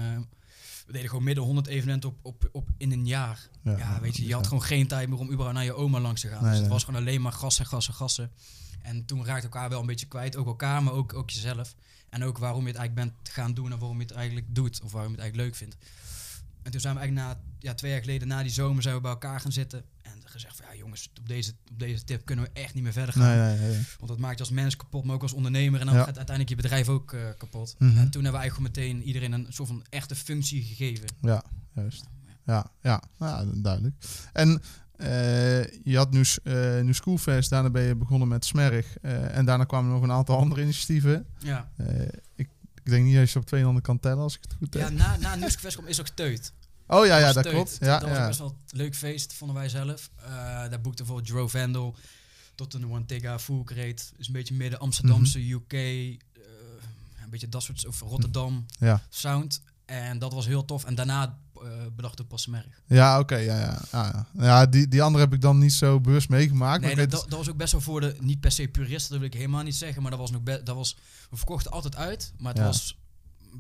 we 0.87 0.93
deden 0.93 1.09
gewoon 1.09 1.25
midden 1.25 1.45
100 1.45 1.67
evenementen 1.67 2.09
op, 2.09 2.17
op, 2.23 2.49
op 2.53 2.69
in 2.77 2.93
een 2.93 3.07
jaar. 3.07 3.49
Ja, 3.63 3.99
weet 4.01 4.17
je, 4.17 4.27
je 4.27 4.33
had 4.33 4.43
ja. 4.43 4.49
gewoon 4.49 4.63
geen 4.63 4.87
tijd 4.87 5.09
meer 5.09 5.19
om 5.19 5.27
überhaupt 5.27 5.55
naar 5.55 5.65
je 5.65 5.75
oma 5.75 6.01
langs 6.01 6.21
te 6.21 6.29
gaan. 6.29 6.43
Nee, 6.43 6.45
dus 6.45 6.53
het 6.53 6.61
nee. 6.61 6.73
was 6.73 6.85
gewoon 6.85 7.01
alleen 7.01 7.21
maar 7.21 7.33
gassen, 7.33 7.67
gassen, 7.67 7.95
gassen. 7.95 8.31
En 8.83 9.05
toen 9.05 9.25
raakte 9.25 9.43
elkaar 9.43 9.69
wel 9.69 9.81
een 9.81 9.87
beetje 9.87 10.07
kwijt. 10.07 10.37
Ook 10.37 10.47
elkaar, 10.47 10.83
maar 10.83 10.93
ook, 10.93 11.15
ook 11.15 11.31
jezelf. 11.31 11.75
En 12.09 12.25
ook 12.25 12.39
waarom 12.39 12.61
je 12.63 12.69
het 12.69 12.77
eigenlijk 12.77 13.09
bent 13.15 13.29
gaan 13.35 13.55
doen 13.55 13.73
en 13.73 13.79
waarom 13.79 13.97
je 13.97 14.03
het 14.07 14.13
eigenlijk 14.15 14.47
doet. 14.55 14.81
Of 14.83 14.93
waarom 14.93 15.11
je 15.13 15.17
het 15.17 15.25
eigenlijk 15.25 15.51
leuk 15.51 15.59
vindt. 15.59 15.77
En 16.63 16.71
toen 16.71 16.81
zijn 16.81 16.95
we 16.95 17.01
eigenlijk 17.01 17.29
na, 17.29 17.41
ja, 17.59 17.75
twee 17.75 17.91
jaar 17.91 18.01
geleden, 18.01 18.29
na 18.29 18.43
die 18.43 18.51
zomer, 18.53 18.83
zijn 18.83 18.95
we 18.95 19.01
bij 19.01 19.11
elkaar 19.11 19.41
gaan 19.41 19.53
zitten. 19.53 19.85
En 20.03 20.13
gezegd 20.25 20.57
van, 20.57 20.67
ja 20.71 20.77
jongens, 20.77 21.11
op 21.21 21.29
deze, 21.29 21.53
op 21.71 21.79
deze 21.79 22.05
tip 22.05 22.25
kunnen 22.25 22.45
we 22.45 22.51
echt 22.61 22.75
niet 22.75 22.83
meer 22.83 22.93
verder 22.93 23.15
gaan. 23.15 23.39
Nee, 23.39 23.59
nee, 23.59 23.69
nee. 23.71 23.83
Want 23.99 24.11
dat 24.11 24.19
maakt 24.19 24.35
je 24.39 24.45
als 24.45 24.53
mens 24.53 24.77
kapot, 24.77 25.05
maar 25.05 25.15
ook 25.15 25.23
als 25.23 25.33
ondernemer. 25.33 25.81
En 25.81 25.87
dan 25.87 25.95
Ja. 25.95 26.05
gaat 26.05 26.17
uiteindelijk 26.17 26.49
je 26.49 26.57
bedrijf 26.63 26.89
ook 26.89 27.13
eh, 27.13 27.21
kapot. 27.39 27.75
Mhm. 27.79 27.89
En 27.99 28.11
toen 28.11 28.23
hebben 28.23 28.33
we 28.33 28.39
eigenlijk 28.39 28.77
meteen 28.77 29.03
iedereen 29.03 29.33
een 29.33 29.47
soort 29.49 29.69
van 29.69 29.85
echte 29.91 30.15
functie 30.15 30.63
gegeven. 30.63 31.07
Ja, 31.21 31.43
juist. 31.75 32.05
Ja, 32.47 32.67
ja, 32.83 33.03
ja 33.19 33.45
duidelijk. 33.55 33.95
En 34.33 34.63
je 35.85 35.97
had 35.97 36.11
nu, 36.11 36.25
eh 36.45 36.81
nu 36.81 36.95
Schoolfest, 36.95 37.51
daarna 37.51 37.71
ben 37.71 37.83
je 37.83 37.97
begonnen 37.97 38.29
met 38.29 38.45
Smerg. 38.45 38.97
eh, 38.99 39.37
en 39.37 39.45
daarna 39.45 39.65
kwamen 39.65 39.91
nog 39.93 40.03
een 40.03 40.11
aantal 40.13 40.39
andere 40.39 40.63
initiatieven. 40.63 41.27
Ja, 41.39 41.71
Eh, 41.77 42.03
ik, 42.35 42.49
ik 42.85 42.91
denk 42.91 43.05
niet 43.05 43.15
dat 43.17 43.31
je 43.31 43.39
op 43.39 43.47
twee 43.47 43.65
handen 43.65 43.83
kan 43.83 43.99
tellen, 44.01 44.23
als 44.23 44.35
ik 44.37 44.43
het 44.43 44.53
goed 44.59 44.75
heb. 44.75 44.83
ja 44.83 44.89
na, 44.89 45.17
na 45.17 45.35
Nieuwsfest 45.35 45.77
kwam 45.77 45.89
is 45.89 46.01
ook 46.01 46.09
Teut. 46.09 46.53
oh 46.87 47.07
ja, 47.07 47.17
ja, 47.19 47.33
dat 47.33 47.43
Teut. 47.43 47.55
klopt. 47.55 47.77
Ja, 47.81 47.99
dat 47.99 48.09
was 48.09 48.19
ja. 48.19 48.27
best 48.27 48.39
wel 48.39 48.49
een 48.49 48.79
leuk 48.79 48.95
feest, 48.95 49.33
vonden 49.33 49.57
wij 49.57 49.69
zelf. 49.69 50.11
Eh, 50.17 50.31
daar 50.71 50.81
boekte 50.81 51.03
bijvoorbeeld 51.03 51.29
Joe 51.29 51.49
Vandal 51.49 51.97
tot 52.55 52.75
een 52.75 52.91
One 52.91 53.05
Tega 53.05 53.39
Full 53.39 53.63
Crate. 53.65 54.03
Is 54.17 54.27
een 54.27 54.33
beetje 54.33 54.55
midden 54.55 54.79
Amsterdamse, 54.79 55.39
Mhm. 55.39 55.53
UK, 55.53 55.73
eh, 55.73 55.79
een 57.23 57.31
beetje 57.31 57.49
dat 57.49 57.63
soort, 57.63 57.87
of 57.87 58.01
Rotterdam 58.01 58.67
ja. 58.79 59.03
sound. 59.09 59.63
En 59.85 60.19
dat 60.19 60.33
was 60.33 60.47
heel 60.47 60.65
tof. 60.65 60.85
En 60.85 60.95
daarna 60.95 61.25
eh 61.25 61.31
bedacht 61.97 62.19
het 62.19 62.29
pas 62.29 62.47
merk. 62.47 62.83
Ja, 62.87 63.19
oké, 63.19 63.37
ja, 63.37 63.59
ja. 63.61 63.79
ja, 63.93 64.27
ja. 64.35 64.43
ja 64.45 64.67
die, 64.67 64.89
die 64.89 65.03
andere 65.03 65.25
heb 65.25 65.33
ik 65.35 65.41
dan 65.41 65.59
niet 65.59 65.73
zo 65.73 66.01
bewust 66.01 66.29
meegemaakt. 66.29 66.81
Nee, 66.81 66.97
maar 66.97 67.05
dat, 67.07 67.11
weet- 67.13 67.21
dat, 67.21 67.31
dat 67.31 67.39
was 67.39 67.51
ook 67.51 67.57
best 67.57 67.73
wel 67.73 67.81
voor 67.81 68.01
de, 68.01 68.17
niet 68.21 68.41
per 68.41 68.51
se 68.53 68.69
puristen, 68.69 69.11
dat 69.11 69.19
wil 69.19 69.29
ik 69.29 69.35
helemaal 69.35 69.63
niet 69.63 69.75
zeggen, 69.77 70.03
maar 70.03 70.11
dat 70.11 70.21
was 70.21 70.31
nog 70.31 70.43
be- 70.43 70.63
dat 70.65 70.77
was, 70.77 70.97
we 71.31 71.37
verkochten 71.37 71.71
altijd 71.71 71.97
uit, 71.97 72.33
maar 72.39 72.53
het 72.53 72.61
Ja. 72.61 72.67
was 72.67 72.99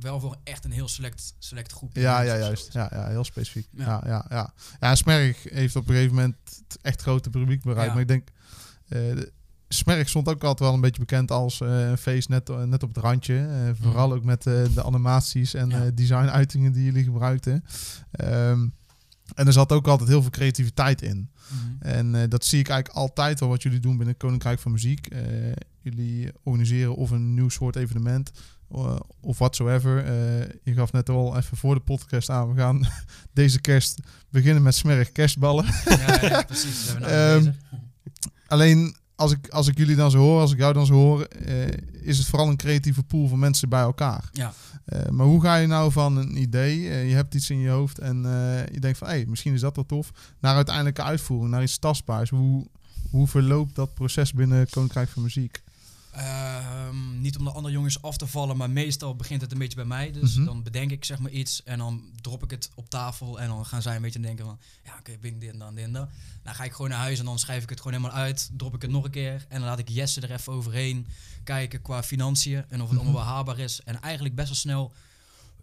wel 0.00 0.20
voor 0.20 0.37
echt 0.44 0.64
een 0.64 0.70
heel 0.72 0.88
select, 0.88 1.34
select 1.38 1.72
groep. 1.72 1.96
ja, 1.96 2.20
ja, 2.20 2.37
juist. 2.38 2.72
Ja, 2.72 2.88
ja, 2.93 3.08
heel 3.08 3.25
specifiek. 3.25 3.69
Ja, 3.72 3.84
Ja. 3.84 4.00
ja, 4.06 4.26
ja. 4.28 4.52
ja. 4.81 4.94
Smerg 4.94 5.43
heeft 5.43 5.76
op 5.76 5.88
een 5.88 5.94
gegeven 5.94 6.14
moment 6.14 6.37
echt 6.82 7.02
grote 7.02 7.31
publiek 7.31 7.62
bereikt. 7.62 7.87
Ja. 7.87 7.93
Maar 7.93 8.02
ik 8.02 8.08
denk, 8.08 8.28
eh, 8.88 9.22
Smerg 9.73 10.09
stond 10.09 10.29
ook 10.29 10.43
altijd 10.45 10.59
wel 10.59 10.75
een 10.75 10.81
beetje 10.81 11.01
bekend 11.01 11.31
als 11.31 11.61
eh, 11.61 11.89
een 11.89 11.99
feest 11.99 12.29
net, 12.29 12.67
net 12.67 12.83
op 12.83 12.95
het 12.95 13.05
randje. 13.05 13.37
Eh, 13.39 13.71
vooral 13.83 14.13
ook 14.13 14.25
met 14.25 14.47
eh, 14.47 14.63
de 14.75 14.85
animaties 14.85 15.55
en 15.55 15.69
Ja. 15.69 15.85
eh, 15.85 15.91
designuitingen 15.95 16.73
die 16.73 16.85
jullie 16.85 17.05
gebruikten. 17.05 17.65
Ehm, 18.11 18.67
en 19.35 19.47
er 19.47 19.53
zat 19.53 19.73
ook 19.73 19.87
altijd 19.87 20.09
heel 20.09 20.21
veel 20.23 20.31
creativiteit 20.31 21.03
in. 21.03 21.31
Mhm. 21.49 21.89
En 21.89 22.15
eh, 22.15 22.29
dat 22.29 22.45
zie 22.45 22.59
ik 22.61 22.69
eigenlijk 22.69 22.99
altijd 22.99 23.41
wel 23.41 23.49
wat 23.49 23.63
jullie 23.63 23.81
doen 23.81 23.97
binnen 23.97 24.17
Koninkrijk 24.17 24.59
van 24.59 24.73
Muziek. 24.73 25.07
Eh, 25.07 25.21
jullie 25.81 26.33
organiseren 26.43 26.95
of 26.97 27.11
een 27.11 27.35
nieuw 27.35 27.49
soort 27.49 27.77
evenement 27.77 28.31
eh, 28.71 28.97
of 29.21 29.39
whatsoever. 29.39 30.05
Eh, 30.05 30.49
je 30.63 30.73
gaf 30.75 30.93
net 30.93 31.09
al 31.09 31.37
even 31.37 31.57
voor 31.57 31.75
de 31.75 31.81
podcast 31.81 32.31
aan. 32.31 32.53
We 32.55 32.61
gaan 32.61 32.87
deze 33.33 33.61
kerst 33.61 34.01
beginnen 34.31 34.63
met 34.63 34.75
smerig 34.75 35.13
kerstballen. 35.13 35.65
Ja, 35.85 36.19
ja, 36.29 36.43
precies. 36.43 36.87
Daar 36.87 37.01
zijn 37.01 37.01
we 37.03 37.07
nou 37.09 37.45
Ehm. 37.47 37.53
Alleen 38.47 38.95
als 39.23 39.33
ik, 39.33 39.49
als 39.49 39.69
ik 39.69 39.79
jullie 39.79 39.97
dan 39.97 40.11
zo 40.11 40.19
hoor, 40.19 40.41
als 40.41 40.53
ik 40.53 40.59
jou 40.59 40.73
dan 40.73 40.87
zo 40.87 40.95
hoor, 40.95 41.23
eh, 41.23 41.69
is 41.93 42.19
het 42.19 42.27
vooral 42.27 42.49
een 42.49 42.57
creatieve 42.57 43.03
pool 43.03 43.29
van 43.29 43.39
mensen 43.39 43.69
bij 43.69 43.81
elkaar. 43.81 44.29
Ja. 44.33 44.53
Eh, 44.85 45.09
maar 45.09 45.27
hoe 45.27 45.41
ga 45.41 45.57
je 45.57 45.67
nou 45.67 45.93
van 45.93 46.17
een 46.17 46.41
idee, 46.41 46.89
eh, 46.89 47.09
je 47.09 47.15
hebt 47.15 47.35
iets 47.35 47.51
in 47.51 47.59
je 47.59 47.69
hoofd 47.69 47.99
en 47.99 48.17
je 48.73 48.81
denkt 48.81 48.99
van, 48.99 49.09
hé, 49.09 49.25
misschien 49.27 49.55
is 49.55 49.61
dat 49.61 49.77
wel 49.77 49.87
tof, 49.87 50.11
naar 50.41 50.55
uiteindelijke 50.55 51.03
uitvoering, 51.03 51.51
naar 51.51 51.63
iets 51.63 51.79
tastbaars. 51.79 52.31
Hoe, 52.31 52.67
hoe 53.11 53.27
verloopt 53.27 53.75
dat 53.75 53.95
proces 53.95 54.33
binnen 54.33 54.71
Koninkrijk 54.71 55.09
van 55.09 55.23
Muziek? 55.23 55.62
Ehm, 56.12 57.21
niet 57.21 57.38
om 57.38 57.45
de 57.45 57.50
andere 57.50 57.75
jongens 57.75 58.02
af 58.02 58.16
te 58.16 58.26
vallen, 58.26 58.57
maar 58.57 58.71
meestal 58.71 59.16
begint 59.16 59.40
het 59.40 59.52
een 59.52 59.59
beetje 59.59 59.76
bij 59.76 59.85
mij. 59.85 60.11
Dus 60.12 60.35
Mhm. 60.35 60.45
dan 60.45 60.62
bedenk 60.62 60.90
ik 60.90 61.04
zeg 61.04 61.19
maar 61.19 61.31
iets 61.31 61.62
en 61.62 61.78
dan 61.78 62.02
drop 62.21 62.42
ik 62.45 62.50
het 62.50 62.71
op 62.75 62.90
tafel 62.90 63.40
en 63.40 63.49
dan 63.49 63.66
gaan 63.66 63.83
zij 63.83 63.97
een 63.97 64.02
beetje 64.02 64.21
denken 64.21 64.45
van, 64.45 64.59
ja 64.85 64.97
oké, 64.99 65.16
ben 65.21 65.31
ik 65.31 65.40
dit 65.40 65.52
en 65.52 65.59
dan, 65.59 65.75
dit 65.75 65.85
en. 65.85 65.92
Dan 65.92 66.54
ga 66.54 66.64
ik 66.64 66.73
gewoon 66.73 66.90
naar 66.90 66.99
huis 66.99 67.19
en 67.19 67.25
dan 67.25 67.38
schrijf 67.38 67.62
ik 67.62 67.69
het 67.69 67.81
gewoon 67.81 67.99
helemaal 67.99 68.16
uit, 68.19 68.50
drop 68.57 68.75
ik 68.75 68.83
het 68.83 68.90
nog 68.90 69.04
een 69.04 69.11
keer 69.11 69.45
en 69.49 69.59
dan 69.59 69.69
laat 69.69 69.78
ik 69.78 69.88
Jesse 69.88 70.21
er 70.21 70.31
even 70.33 70.52
overheen 70.52 71.07
kijken 71.45 71.83
qua 71.83 72.02
financiën 72.02 72.64
en 72.69 72.81
of 72.83 72.88
het 72.88 72.90
Mhm. 72.90 72.97
allemaal 72.99 73.12
wel 73.25 73.33
haalbaar 73.33 73.59
is. 73.59 73.81
En 73.85 74.00
eigenlijk 74.00 74.35
best 74.35 74.49
wel 74.49 74.57
snel 74.57 74.92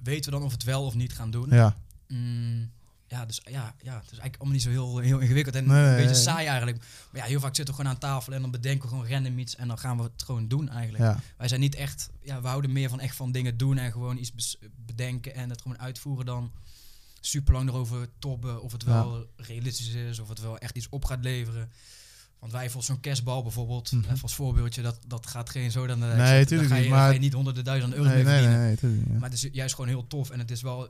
weten 0.04 0.26
we 0.32 0.38
dan 0.38 0.42
of 0.46 0.52
we 0.52 0.54
het 0.58 0.64
wel 0.64 0.86
of 0.86 0.94
niet 0.96 1.14
gaan 1.14 1.32
doen. 1.32 1.50
Ja, 1.50 1.78
Mm, 2.08 2.72
ja, 3.10 3.26
dus 3.26 3.42
ja, 3.44 3.76
ja, 3.82 3.94
het 3.94 4.04
is 4.12 4.18
eigenlijk 4.18 4.36
allemaal 4.36 4.54
niet 4.54 4.62
zo 4.64 4.70
heel, 4.70 4.98
heel 4.98 5.20
ingewikkeld 5.20 5.56
en 5.56 5.68
Nee, 5.68 5.78
een 5.78 5.84
nee, 5.86 5.96
beetje 5.96 6.12
nee. 6.12 6.22
saai 6.22 6.48
eigenlijk. 6.48 6.78
Maar 7.12 7.22
ja, 7.22 7.28
heel 7.28 7.40
vaak 7.40 7.56
zitten 7.56 7.76
we 7.76 7.80
gewoon 7.82 7.96
aan 7.96 8.00
tafel 8.00 8.34
en 8.34 8.42
dan 8.42 8.52
bedenken 8.52 8.82
we 8.82 8.96
gewoon 8.96 9.10
random 9.10 9.40
iets 9.40 9.56
en 9.56 9.68
dan 9.68 9.78
gaan 9.78 9.98
we 9.98 10.04
het 10.04 10.24
gewoon 10.24 10.48
doen 10.48 10.70
eigenlijk. 10.70 11.04
ja, 11.04 11.20
Wij 11.38 11.48
zijn 11.48 11.60
niet 11.60 11.76
echt, 11.76 12.10
ja, 12.22 12.42
we 12.42 12.48
houden 12.48 12.72
meer 12.72 12.90
van 12.90 13.00
echt 13.00 13.16
van 13.16 13.32
dingen 13.32 13.58
doen 13.58 13.78
en 13.78 13.92
gewoon 13.92 14.18
iets 14.18 14.58
bedenken 14.86 15.36
en 15.36 15.50
het 15.50 15.62
gewoon 15.62 15.80
uitvoeren 15.80 16.26
dan 16.26 16.52
super 17.20 17.54
lang 17.54 17.70
erover 17.70 18.08
tobben 18.20 18.62
of 18.62 18.72
het 18.72 18.84
wel 18.84 19.26
realistisch 19.36 19.94
is, 19.94 20.20
of 20.20 20.30
het 20.30 20.40
wel 20.42 20.58
echt 20.58 20.78
iets 20.78 20.90
op 20.90 21.06
gaat 21.06 21.24
leveren. 21.24 21.70
Want 22.40 22.52
wij 22.52 22.70
voor 22.70 22.84
zo'n 22.84 23.00
kerstbal 23.00 23.44
bijvoorbeeld, 23.44 23.92
Mhm. 23.92 24.04
even 24.10 24.22
als 24.22 24.36
voorbeeldje, 24.36 24.82
dat, 24.82 25.00
dat 25.08 25.28
gaat 25.28 25.50
geen 25.50 25.72
zo 25.72 25.88
dan. 25.88 26.00
Nee, 26.00 26.10
dan 26.10 26.18
ga 26.18 26.44
tuurlijk 26.44 26.74
je, 26.74 26.80
niet, 26.80 26.90
maar- 26.90 27.08
ga 27.08 27.14
je 27.14 27.20
niet 27.20 27.34
honderden 27.34 27.64
nee, 27.64 27.80
mee 27.90 27.90
nee, 27.90 28.24
nee, 28.24 28.24
verdienen. 28.34 28.60
nee, 28.60 28.76
tuurlijk 28.78 29.08
ja. 29.08 29.14
Maar 29.20 29.30
het 29.30 29.44
is 29.44 29.50
juist 29.52 29.76
gewoon 29.76 29.90
heel 29.90 30.08
tof 30.08 30.30
en 30.30 30.40
het 30.40 30.52
is 30.52 30.62
wel 30.62 30.88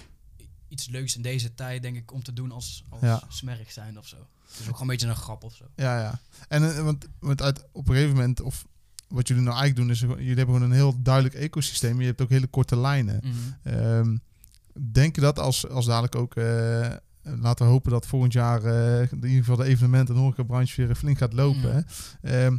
iets 0.70 0.88
leuks 0.90 1.16
in 1.16 1.22
deze 1.22 1.56
tijd, 1.56 1.82
denk 1.82 1.96
ik, 1.96 2.14
om 2.14 2.24
te 2.24 2.34
doen 2.34 2.52
als, 2.52 2.84
als 2.90 3.02
Ja. 3.02 3.22
smerig 3.28 3.72
zijn 3.72 3.98
of 3.98 4.08
zo. 4.08 4.16
Het 4.18 4.60
is 4.60 4.60
ook 4.60 4.66
gewoon 4.66 4.82
een 4.82 4.88
beetje 4.88 5.08
een 5.08 5.16
grap 5.16 5.44
of 5.44 5.56
zo. 5.56 5.66
Ja, 5.76 6.00
ja. 6.00 6.20
En 6.48 6.76
eh, 6.76 6.84
want, 6.84 7.06
want 7.20 7.42
uit, 7.42 7.66
op 7.72 7.88
een 7.88 7.94
gegeven 7.94 8.16
moment, 8.16 8.42
of 8.42 8.66
wat 9.08 9.28
jullie 9.28 9.44
nou 9.44 9.58
eigenlijk 9.58 9.88
doen, 9.88 9.96
is 9.96 10.18
jullie 10.20 10.36
hebben 10.36 10.56
gewoon 10.56 10.70
een 10.70 10.76
heel 10.78 11.02
duidelijk 11.02 11.36
ecosysteem. 11.36 12.00
Je 12.00 12.06
hebt 12.06 12.22
ook 12.22 12.30
hele 12.30 12.48
korte 12.48 12.78
lijnen. 12.78 13.22
Ehm, 13.64 14.18
denk 14.92 15.16
je 15.16 15.22
dat 15.22 15.40
als, 15.40 15.68
als 15.70 15.86
dadelijk 15.86 16.16
ook, 16.16 16.36
eh, 16.36 16.90
laten 17.24 17.66
we 17.66 17.72
hopen 17.72 17.92
dat 17.92 18.06
volgend 18.08 18.34
jaar 18.34 18.64
eh, 18.64 19.00
in 19.12 19.16
ieder 19.24 19.38
geval 19.40 19.56
de 19.56 19.64
evenementen 19.66 20.08
en 20.08 20.14
de 20.16 20.20
horecabranche 20.28 20.86
weer 20.86 20.96
flink 20.96 21.18
gaat 21.18 21.34
lopen. 21.34 21.60
Mm. 21.76 21.84
Hè? 22.22 22.46
Ehm, 22.46 22.58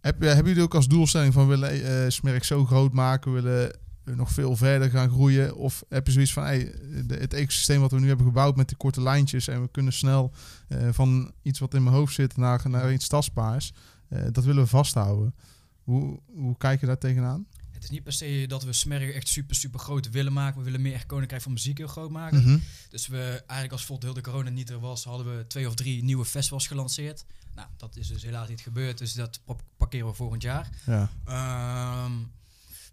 heb, 0.00 0.20
je- 0.22 0.26
hebben 0.28 0.46
jullie 0.48 0.62
ook 0.62 0.74
als 0.74 0.88
doelstelling 0.88 1.32
van 1.32 1.48
willen 1.48 2.12
Smerk 2.12 2.44
zo 2.44 2.64
groot 2.66 2.92
maken, 2.92 3.32
willen 3.32 3.76
nog 4.16 4.32
veel 4.32 4.56
verder 4.56 4.90
gaan 4.90 5.08
groeien? 5.10 5.56
Of 5.56 5.84
heb 5.88 6.06
je 6.06 6.12
zoiets 6.12 6.32
van, 6.32 6.42
hey, 6.44 6.74
de, 7.06 7.14
het 7.14 7.34
ecosysteem 7.34 7.80
wat 7.80 7.90
we 7.90 8.00
nu 8.00 8.08
hebben 8.08 8.26
gebouwd 8.26 8.56
met 8.56 8.68
die 8.68 8.76
korte 8.76 9.02
lijntjes 9.02 9.48
en 9.48 9.62
we 9.62 9.68
kunnen 9.70 9.92
snel 9.92 10.32
eh, 10.68 10.88
van 10.90 11.32
iets 11.42 11.58
wat 11.58 11.74
in 11.74 11.82
mijn 11.82 11.94
hoofd 11.96 12.14
zit 12.14 12.36
naar, 12.36 12.62
naar 12.68 12.92
iets 12.92 13.08
tastbaars, 13.08 13.72
eh, 14.08 14.22
dat 14.32 14.44
willen 14.44 14.62
we 14.62 14.68
vasthouden. 14.68 15.34
Hoe, 15.82 16.20
hoe 16.26 16.56
kijk 16.56 16.80
je 16.80 16.86
daar 16.86 16.98
tegenaan? 16.98 17.46
het 17.78 17.86
is 17.86 17.92
niet 17.92 18.02
per 18.04 18.12
se 18.12 18.44
dat 18.48 18.64
we 18.64 18.72
Smerg 18.72 19.10
echt 19.12 19.28
super, 19.28 19.56
super 19.56 19.80
groot 19.80 20.10
willen 20.10 20.32
maken. 20.32 20.58
We 20.58 20.64
willen 20.64 20.82
meer 20.82 20.92
echt 20.94 21.06
Koninkrijk 21.06 21.42
van 21.42 21.52
Muziek 21.52 21.78
heel 21.78 21.86
groot 21.86 22.10
maken. 22.10 22.42
Mhm. 22.42 22.58
Dus 22.90 23.06
we, 23.06 23.18
eigenlijk 23.20 23.72
als 23.72 23.80
bijvoorbeeld 23.86 24.02
heel 24.14 24.22
de 24.22 24.30
corona 24.30 24.50
niet 24.50 24.70
er 24.70 24.80
was, 24.80 25.04
hadden 25.04 25.36
we 25.36 25.46
twee 25.46 25.66
of 25.66 25.74
drie 25.74 26.04
nieuwe 26.04 26.24
festivals 26.24 26.66
gelanceerd. 26.66 27.24
Nou, 27.54 27.68
dat 27.76 27.96
is 27.96 28.08
dus 28.08 28.22
helaas 28.22 28.48
niet 28.48 28.60
gebeurd, 28.60 28.98
dus 28.98 29.12
dat 29.12 29.40
pa- 29.44 29.56
parkeren 29.76 30.06
we 30.06 30.12
volgend 30.12 30.42
jaar. 30.42 30.68
Ja. 30.86 31.10
Ehm, 31.24 32.12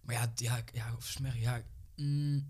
maar 0.06 0.16
ja, 0.16 0.32
ja, 0.36 0.64
ja 0.74 0.96
Smerg, 1.00 1.40
ja, 1.40 1.62
mm, 1.96 2.48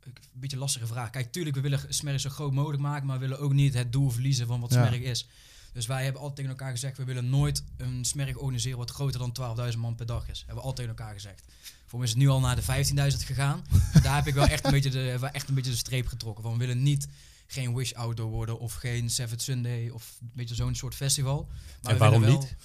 een 0.00 0.12
beetje 0.32 0.56
lastige 0.56 0.86
vraag. 0.86 1.10
Kijk, 1.10 1.32
tuurlijk, 1.32 1.56
we 1.56 1.62
willen 1.62 1.80
Smerg 1.88 2.20
zo 2.20 2.30
groot 2.30 2.52
mogelijk 2.52 2.82
maken, 2.82 3.06
maar 3.06 3.18
we 3.18 3.26
willen 3.26 3.40
ook 3.44 3.52
niet 3.52 3.74
het 3.74 3.92
doel 3.92 4.10
verliezen 4.10 4.46
van 4.46 4.60
wat 4.60 4.72
Ja. 4.72 4.90
Is. 4.90 5.28
Dus 5.72 5.86
wij 5.86 6.02
hebben 6.04 6.20
altijd 6.20 6.36
tegen 6.36 6.50
elkaar 6.58 6.70
gezegd, 6.70 6.96
we 6.96 7.04
willen 7.04 7.30
nooit 7.30 7.64
een 7.76 8.04
Smerg 8.04 8.36
organiseren 8.36 8.78
wat 8.78 8.90
groter 8.90 9.18
dan 9.18 9.32
12.000 9.72 9.78
man 9.78 9.94
per 9.94 10.06
dag 10.06 10.28
is. 10.28 10.38
Hebben 10.38 10.56
we 10.56 10.62
altijd 10.62 10.76
tegen 10.88 10.98
elkaar 11.04 11.14
gezegd. 11.14 11.42
Voor 11.86 11.98
mij 11.98 12.08
is 12.08 12.14
het 12.14 12.22
nu 12.22 12.28
al 12.28 12.40
naar 12.40 12.56
de 12.56 12.62
15.000 12.62 13.24
gegaan. 13.24 13.64
Daar 14.02 14.16
heb 14.16 14.26
ik 14.26 14.34
wel 14.34 14.46
echt 14.46 14.64
een 14.64 14.70
beetje 14.70 14.90
de, 14.90 15.28
echt 15.32 15.48
een 15.48 15.54
beetje 15.54 15.70
de 15.70 15.76
streep 15.76 16.06
getrokken. 16.06 16.42
Van 16.42 16.52
we 16.52 16.58
willen 16.58 16.82
niet 16.82 17.08
geen 17.46 17.74
Wish 17.74 17.92
Outdoor 17.92 18.30
worden 18.30 18.58
of 18.58 18.72
geen 18.74 19.10
Seventh 19.10 19.42
Sunday 19.42 19.88
of 19.88 20.18
een 20.20 20.30
beetje 20.34 20.54
zo'n 20.54 20.74
soort 20.74 20.94
festival. 20.94 21.48
Maar 21.82 21.92
En 21.92 21.98
waarom 21.98 22.20
wel- 22.20 22.38
niet? 22.38 22.56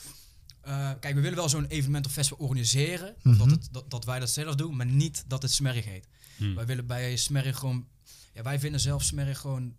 Eh, 0.66 0.92
kijk, 1.00 1.16
we 1.16 1.22
willen 1.22 1.38
wel 1.38 1.50
zo'n 1.50 1.66
evenement 1.66 2.06
of 2.06 2.12
festival 2.12 2.46
organiseren. 2.46 3.16
Mhm. 3.22 3.38
dat, 3.38 3.52
het, 3.52 3.68
dat, 3.72 3.90
dat 3.92 4.06
wij 4.06 4.20
dat 4.20 4.30
zelf 4.30 4.56
doen, 4.56 4.76
maar 4.76 4.86
niet 4.86 5.24
dat 5.28 5.42
het 5.42 5.52
Smerrig 5.52 5.86
heet. 5.86 6.08
Hmm. 6.38 6.56
Wij 6.56 6.66
willen 6.66 6.86
bij 6.88 7.16
Smerrig 7.16 7.58
gewoon... 7.58 7.88
Ja, 8.34 8.42
wij 8.42 8.60
vinden 8.60 8.80
zelf 8.80 9.04
Smerrig 9.04 9.40
gewoon... 9.40 9.76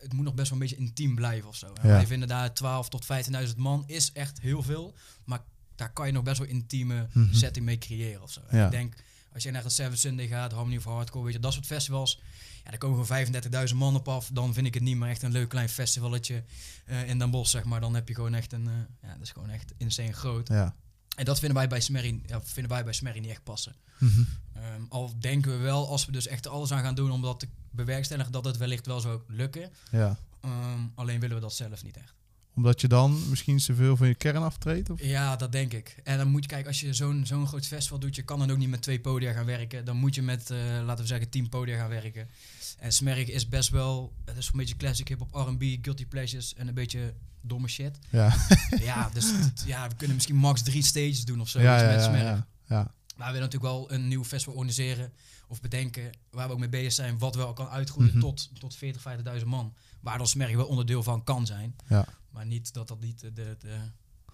Het 0.00 0.12
moet 0.12 0.24
nog 0.24 0.34
best 0.34 0.50
wel 0.50 0.60
een 0.60 0.66
beetje 0.68 0.82
intiem 0.84 1.14
blijven 1.14 1.48
of 1.48 1.56
zo. 1.56 1.66
Ja. 1.74 1.88
Wij 1.88 2.06
vinden 2.06 2.28
daar 2.28 2.54
12 2.54 2.88
tot 2.88 3.06
15.000 3.48 3.56
man 3.56 3.84
is 3.86 4.12
echt 4.12 4.40
heel 4.40 4.62
veel. 4.62 4.94
Maar 5.24 5.40
daar 5.74 5.92
kan 5.92 6.06
je 6.06 6.12
nog 6.12 6.22
best 6.22 6.38
wel 6.38 6.48
intieme 6.48 7.08
Mhm. 7.12 7.34
setting 7.34 7.64
mee 7.64 7.78
creëren 7.78 8.22
of 8.22 8.30
zo. 8.32 8.40
Ja. 8.50 8.64
Ik 8.64 8.70
denk, 8.70 8.94
als 9.32 9.42
je 9.42 9.50
naar 9.50 9.64
een 9.64 9.70
Seven 9.70 9.98
Sunday 9.98 10.26
gaat, 10.26 10.52
Harmony 10.52 10.76
of 10.76 10.84
Hardcore, 10.84 11.24
weet 11.24 11.34
je, 11.34 11.40
dat 11.40 11.52
soort 11.52 11.66
festivals... 11.66 12.20
Ja, 12.66 12.72
daar 12.72 12.80
komen 12.80 13.06
gewoon 13.06 13.68
35.000 13.68 13.74
man 13.74 13.94
op 13.94 14.08
af. 14.08 14.30
Dan 14.32 14.54
vind 14.54 14.66
ik 14.66 14.74
het 14.74 14.82
niet 14.82 14.96
meer 14.96 15.08
echt 15.08 15.22
een 15.22 15.32
leuk 15.32 15.48
klein 15.48 15.68
festivalletje 15.68 16.44
eh, 16.84 17.08
in 17.08 17.18
Den 17.18 17.30
Bosch, 17.30 17.50
zeg 17.50 17.64
maar. 17.64 17.80
Dan 17.80 17.94
heb 17.94 18.08
je 18.08 18.14
gewoon 18.14 18.34
echt 18.34 18.52
een... 18.52 18.66
eh, 18.66 18.72
ja, 19.08 19.12
dat 19.12 19.22
is 19.22 19.30
gewoon 19.30 19.50
echt 19.50 19.72
insane 19.76 20.12
groot. 20.12 20.48
Ja. 20.48 20.74
En 21.16 21.24
dat 21.24 21.38
vinden 21.38 21.56
wij 21.56 21.68
bij 21.68 21.80
Smerry, 21.80 22.20
ja, 22.26 22.40
vinden 22.42 22.72
wij 22.72 22.84
bij 22.84 22.92
Smerry 22.92 23.18
niet 23.18 23.30
echt 23.30 23.42
passen. 23.42 23.74
Mhm. 23.98 24.20
Ehm, 24.52 24.82
al 24.88 25.12
denken 25.18 25.50
we 25.50 25.56
wel, 25.58 25.88
als 25.88 26.06
we 26.06 26.12
dus 26.12 26.26
echt 26.26 26.46
alles 26.46 26.72
aan 26.72 26.82
gaan 26.82 26.94
doen 26.94 27.10
om 27.10 27.22
dat 27.22 27.40
te 27.40 27.48
bewerkstelligen, 27.70 28.32
dat 28.32 28.44
het 28.44 28.56
wellicht 28.56 28.86
wel 28.86 29.00
zou 29.00 29.20
lukken. 29.26 29.70
ja. 29.90 30.16
Ehm, 30.40 30.80
alleen 30.94 31.20
willen 31.20 31.36
we 31.36 31.42
dat 31.42 31.54
zelf 31.54 31.82
niet 31.82 31.96
echt. 31.96 32.14
Omdat 32.56 32.80
je 32.80 32.88
dan 32.88 33.28
misschien 33.28 33.60
zoveel 33.60 33.96
van 33.96 34.08
je 34.08 34.14
kern 34.14 34.42
aftreedt? 34.42 34.90
Of? 34.90 35.02
Ja, 35.02 35.36
dat 35.36 35.52
denk 35.52 35.72
ik. 35.72 35.96
En 36.04 36.18
dan 36.18 36.28
moet 36.28 36.42
je 36.42 36.48
kijken, 36.48 36.66
als 36.68 36.80
je 36.80 36.94
zo'n 36.94 37.26
zo'n 37.26 37.46
groot 37.46 37.66
festival 37.66 37.98
doet, 37.98 38.16
je 38.16 38.22
kan 38.22 38.38
dan 38.38 38.50
ook 38.50 38.58
niet 38.58 38.68
met 38.68 38.82
twee 38.82 39.00
podia 39.00 39.32
gaan 39.32 39.44
werken. 39.44 39.84
Dan 39.84 39.96
moet 39.96 40.14
je 40.14 40.22
met, 40.22 40.50
eh, 40.50 40.58
laten 40.84 41.02
we 41.02 41.06
zeggen, 41.06 41.28
tien 41.28 41.48
podia 41.48 41.76
gaan 41.78 41.88
werken. 41.88 42.28
En 42.78 42.92
Smerrig 42.92 43.28
is 43.28 43.48
best 43.48 43.68
wel, 43.68 44.12
het 44.24 44.36
is 44.36 44.46
een 44.46 44.58
beetje 44.58 44.76
classic 44.76 45.08
hip-hop, 45.08 45.34
R&B, 45.34 45.62
guilty 45.82 46.06
pleasures 46.06 46.54
en 46.54 46.68
een 46.68 46.74
beetje 46.74 47.14
domme 47.40 47.68
shit. 47.68 47.98
Ja. 48.10 48.34
ja, 48.80 49.10
dus 49.12 49.32
ja, 49.66 49.88
we 49.88 49.94
kunnen 49.94 50.14
misschien 50.16 50.36
max 50.36 50.62
drie 50.62 50.82
stages 50.82 51.24
doen 51.24 51.40
of 51.40 51.48
zo 51.48 51.60
ja, 51.60 51.76
je, 51.76 51.82
ja, 51.84 51.90
met 51.90 52.00
ja, 52.00 52.06
Smerrig. 52.06 52.26
ja, 52.38 52.46
ja. 52.76 52.94
Maar 53.16 53.26
we 53.26 53.32
willen 53.32 53.48
natuurlijk 53.50 53.72
wel 53.72 53.92
een 53.92 54.08
nieuw 54.08 54.24
festival 54.24 54.54
organiseren 54.54 55.12
of 55.48 55.60
bedenken 55.60 56.10
waar 56.30 56.46
we 56.46 56.52
ook 56.52 56.58
mee 56.58 56.68
bezig 56.68 56.92
zijn, 56.92 57.18
wat 57.18 57.34
wel 57.34 57.52
kan 57.52 57.68
uitgroeien 57.68 58.10
Mhm. 58.10 58.20
tot, 58.20 58.50
tot 58.58 58.74
40, 58.76 59.02
50.000 59.02 59.46
man. 59.48 59.74
Waar 60.00 60.18
dan 60.18 60.26
Smerg 60.26 60.54
wel 60.56 60.66
onderdeel 60.66 61.02
van 61.02 61.24
kan 61.24 61.46
zijn. 61.46 61.76
Ja. 61.88 62.04
Maar 62.36 62.46
niet 62.46 62.72
dat 62.72 62.88
dat 62.88 63.00
niet 63.00 63.20
de, 63.20 63.32
de, 63.32 63.56
de, 63.58 63.76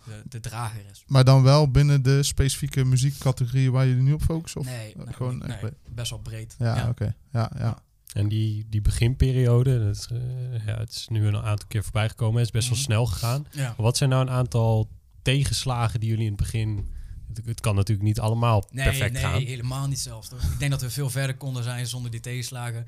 de, 0.04 0.22
de 0.28 0.40
drager 0.40 0.84
is. 0.90 1.04
Maar 1.06 1.24
dan 1.24 1.42
wel 1.42 1.70
binnen 1.70 2.02
de 2.02 2.22
specifieke 2.22 2.84
muziekcategorieën 2.84 3.72
waar 3.72 3.86
jullie 3.86 4.02
nu 4.02 4.12
op 4.12 4.22
focussen? 4.22 4.60
Of? 4.60 4.66
nee, 4.66 4.94
nee, 4.96 5.12
gewoon 5.14 5.38
nee, 5.38 5.58
best 5.90 6.10
wel 6.10 6.18
breed. 6.18 6.54
Ja, 6.58 6.76
Ja. 6.76 6.88
oké. 6.88 7.14
Ja, 7.32 7.50
ja. 7.58 7.82
En 8.12 8.28
die, 8.28 8.66
die 8.68 8.80
beginperiode, 8.80 9.84
dat, 9.86 9.96
is, 9.96 10.06
eh, 10.06 10.66
ja, 10.66 10.78
het 10.78 10.90
is 10.92 11.08
nu 11.08 11.26
een 11.26 11.36
aantal 11.36 11.68
keer 11.68 11.82
voorbij 11.82 12.08
gekomen. 12.08 12.36
Het 12.36 12.44
is 12.44 12.50
best 12.50 12.68
wel 12.68 12.76
Mhm. 12.76 12.86
snel 12.86 13.06
gegaan. 13.06 13.46
Ja. 13.50 13.62
Maar 13.66 13.74
wat 13.76 13.96
zijn 13.96 14.10
nou 14.10 14.22
een 14.22 14.30
aantal 14.30 14.88
tegenslagen 15.22 16.00
die 16.00 16.08
jullie 16.08 16.24
in 16.24 16.32
het 16.32 16.40
begin... 16.40 16.90
Het, 17.34 17.44
het 17.44 17.60
kan 17.60 17.74
natuurlijk 17.74 18.06
niet 18.08 18.20
allemaal 18.20 18.68
Nee, 18.70 18.84
perfect 18.84 19.12
nee, 19.12 19.22
gaan. 19.22 19.40
helemaal 19.42 19.88
niet 19.88 20.00
zelfs. 20.00 20.28
Toch? 20.28 20.42
Ik 20.42 20.58
denk 20.58 20.70
dat 20.70 20.80
we 20.80 20.90
veel 20.90 21.10
verder 21.10 21.36
konden 21.36 21.62
zijn 21.62 21.86
zonder 21.86 22.10
die 22.10 22.20
tegenslagen. 22.20 22.86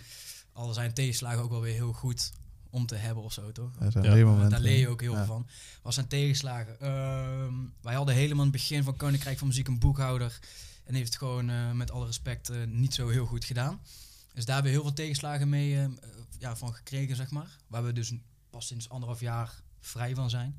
Al 0.53 0.73
zijn 0.73 0.95
tegenslagen 0.95 1.43
ook 1.43 1.51
wel 1.51 1.61
weer 1.61 1.75
heel 1.75 1.93
goed 1.93 2.33
om 2.75 2.87
te 2.87 2.95
hebben 2.95 3.23
of 3.25 3.33
zo, 3.33 3.53
toch? 3.53 3.71
Ja. 3.81 4.49
Daar 4.49 4.61
leer 4.61 4.79
je 4.79 4.89
ook 4.89 5.01
heel 5.01 5.13
Ja. 5.13 5.17
veel 5.17 5.27
van. 5.27 5.47
Wat 5.83 5.95
zijn 5.95 6.07
tegenslagen? 6.07 6.81
Ehm, 6.81 7.55
wij 7.81 7.95
hadden 7.95 8.15
helemaal 8.15 8.45
in 8.45 8.51
het 8.51 8.61
begin 8.61 8.83
van 8.83 8.97
Koninkrijk 8.97 9.39
van 9.39 9.47
Muziek 9.49 9.69
een 9.69 9.79
boekhouder. 9.79 10.39
En 10.85 10.95
heeft 10.95 11.09
het 11.09 11.19
gewoon 11.19 11.51
eh, 11.51 11.73
met 11.73 11.91
alle 11.91 12.07
respect 12.07 12.49
eh, 12.51 12.65
niet 12.67 12.95
zo 12.95 13.09
heel 13.09 13.27
goed 13.27 13.45
gedaan. 13.45 13.81
Dus 14.35 14.45
daar 14.45 14.55
hebben 14.55 14.73
we 14.73 14.79
heel 14.79 14.87
veel 14.87 14.97
tegenslagen 14.97 15.49
mee 15.49 15.75
eh, 15.75 15.85
eh, 15.85 15.91
ja, 16.39 16.57
van 16.57 16.75
gekregen, 16.75 17.17
zeg 17.17 17.31
maar. 17.31 17.57
Waar 17.67 17.85
we 17.85 17.93
dus 17.93 18.13
pas 18.51 18.67
sinds 18.67 18.89
anderhalf 18.89 19.21
jaar 19.21 19.63
vrij 19.81 20.15
van 20.15 20.31
zijn. 20.31 20.59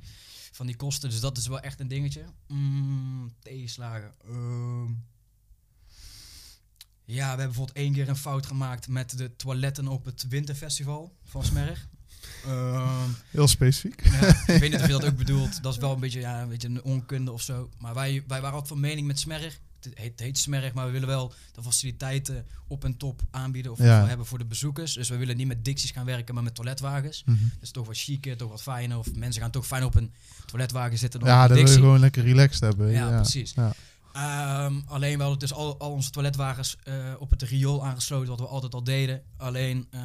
Van 0.51 0.65
die 0.65 0.75
kosten. 0.75 1.09
Dus 1.09 1.19
dat 1.19 1.37
is 1.37 1.47
wel 1.47 1.59
echt 1.59 1.79
een 1.79 1.87
dingetje. 1.87 2.23
Mm, 2.47 3.33
tegenslagen. 3.39 4.13
Ehm. 4.25 4.85
ja, 7.05 7.21
we 7.21 7.27
hebben 7.27 7.45
bijvoorbeeld 7.45 7.77
één 7.77 7.93
keer 7.93 8.09
een 8.09 8.15
fout 8.15 8.45
gemaakt 8.45 8.87
met 8.87 9.17
de 9.17 9.35
toiletten 9.35 9.87
op 9.87 10.05
het 10.05 10.27
winterfestival 10.27 11.15
van 11.23 11.43
Smerg. 11.43 11.87
Ehm, 12.47 13.09
Heel 13.31 13.47
specifiek. 13.47 14.01
ik 14.01 14.11
weet 14.59 14.71
niet 14.71 14.75
of 14.75 14.85
je 14.85 14.91
dat 14.91 15.05
ook 15.05 15.17
bedoelt. 15.17 15.63
Dat 15.63 15.73
is 15.73 15.79
wel 15.79 15.93
een 15.93 15.99
beetje, 15.99 16.19
ja, 16.19 16.41
een 16.41 16.49
beetje 16.49 16.67
een 16.67 16.83
onkunde 16.83 17.31
of 17.31 17.41
zo. 17.41 17.69
Maar 17.79 17.93
wij, 17.93 18.23
wij 18.27 18.37
waren 18.41 18.51
altijd 18.51 18.67
van 18.67 18.79
mening 18.79 19.07
met 19.07 19.19
Smerg. 19.19 19.59
Het 19.81 19.93
heet, 19.97 20.11
het 20.11 20.19
heet 20.19 20.37
Smerg, 20.37 20.73
maar 20.73 20.85
we 20.85 20.91
willen 20.91 21.07
wel 21.07 21.33
de 21.53 21.63
faciliteiten 21.63 22.45
op 22.67 22.83
en 22.83 22.97
top 22.97 23.21
aanbieden 23.31 23.71
of 23.71 23.77
Ja. 23.77 24.05
hebben 24.07 24.25
voor 24.25 24.37
de 24.37 24.45
bezoekers. 24.45 24.93
Dus 24.93 25.09
we 25.09 25.17
willen 25.17 25.37
niet 25.37 25.47
met 25.47 25.65
Dixies 25.65 25.91
gaan 25.91 26.05
werken, 26.05 26.33
maar 26.33 26.43
met 26.43 26.55
toiletwagens. 26.55 27.23
Mhm. 27.25 27.37
Dat 27.43 27.61
is 27.61 27.71
toch 27.71 27.85
wat 27.87 27.97
chiquer, 27.97 28.37
toch 28.37 28.49
wat 28.49 28.61
fijner. 28.61 28.97
Of 28.97 29.13
mensen 29.15 29.41
gaan 29.41 29.51
toch 29.51 29.67
fijn 29.67 29.83
op 29.83 29.95
een 29.95 30.13
toiletwagen 30.45 30.97
zitten 30.97 31.19
dan 31.19 31.29
Ja, 31.29 31.35
dat 31.41 31.41
een 31.41 31.47
wil 31.49 31.57
je 31.57 31.63
Dixie. 31.65 31.83
gewoon 31.83 31.99
lekker 31.99 32.23
relaxed 32.23 32.59
hebben. 32.61 32.91
Ja, 32.91 33.15
precies. 33.15 33.53
Ja. 33.55 33.73
Ehm, 34.13 34.73
alleen 34.85 35.17
wel 35.17 35.37
dus 35.37 35.53
al, 35.53 35.79
al 35.79 35.91
onze 35.91 36.09
toiletwagens 36.09 36.75
eh, 36.83 36.93
op 37.19 37.29
het 37.29 37.41
riool 37.41 37.85
aangesloten, 37.85 38.27
wat 38.29 38.39
we 38.39 38.45
altijd 38.47 38.73
al 38.73 38.83
deden. 38.83 39.21
Alleen 39.37 39.87
eh, 39.91 40.01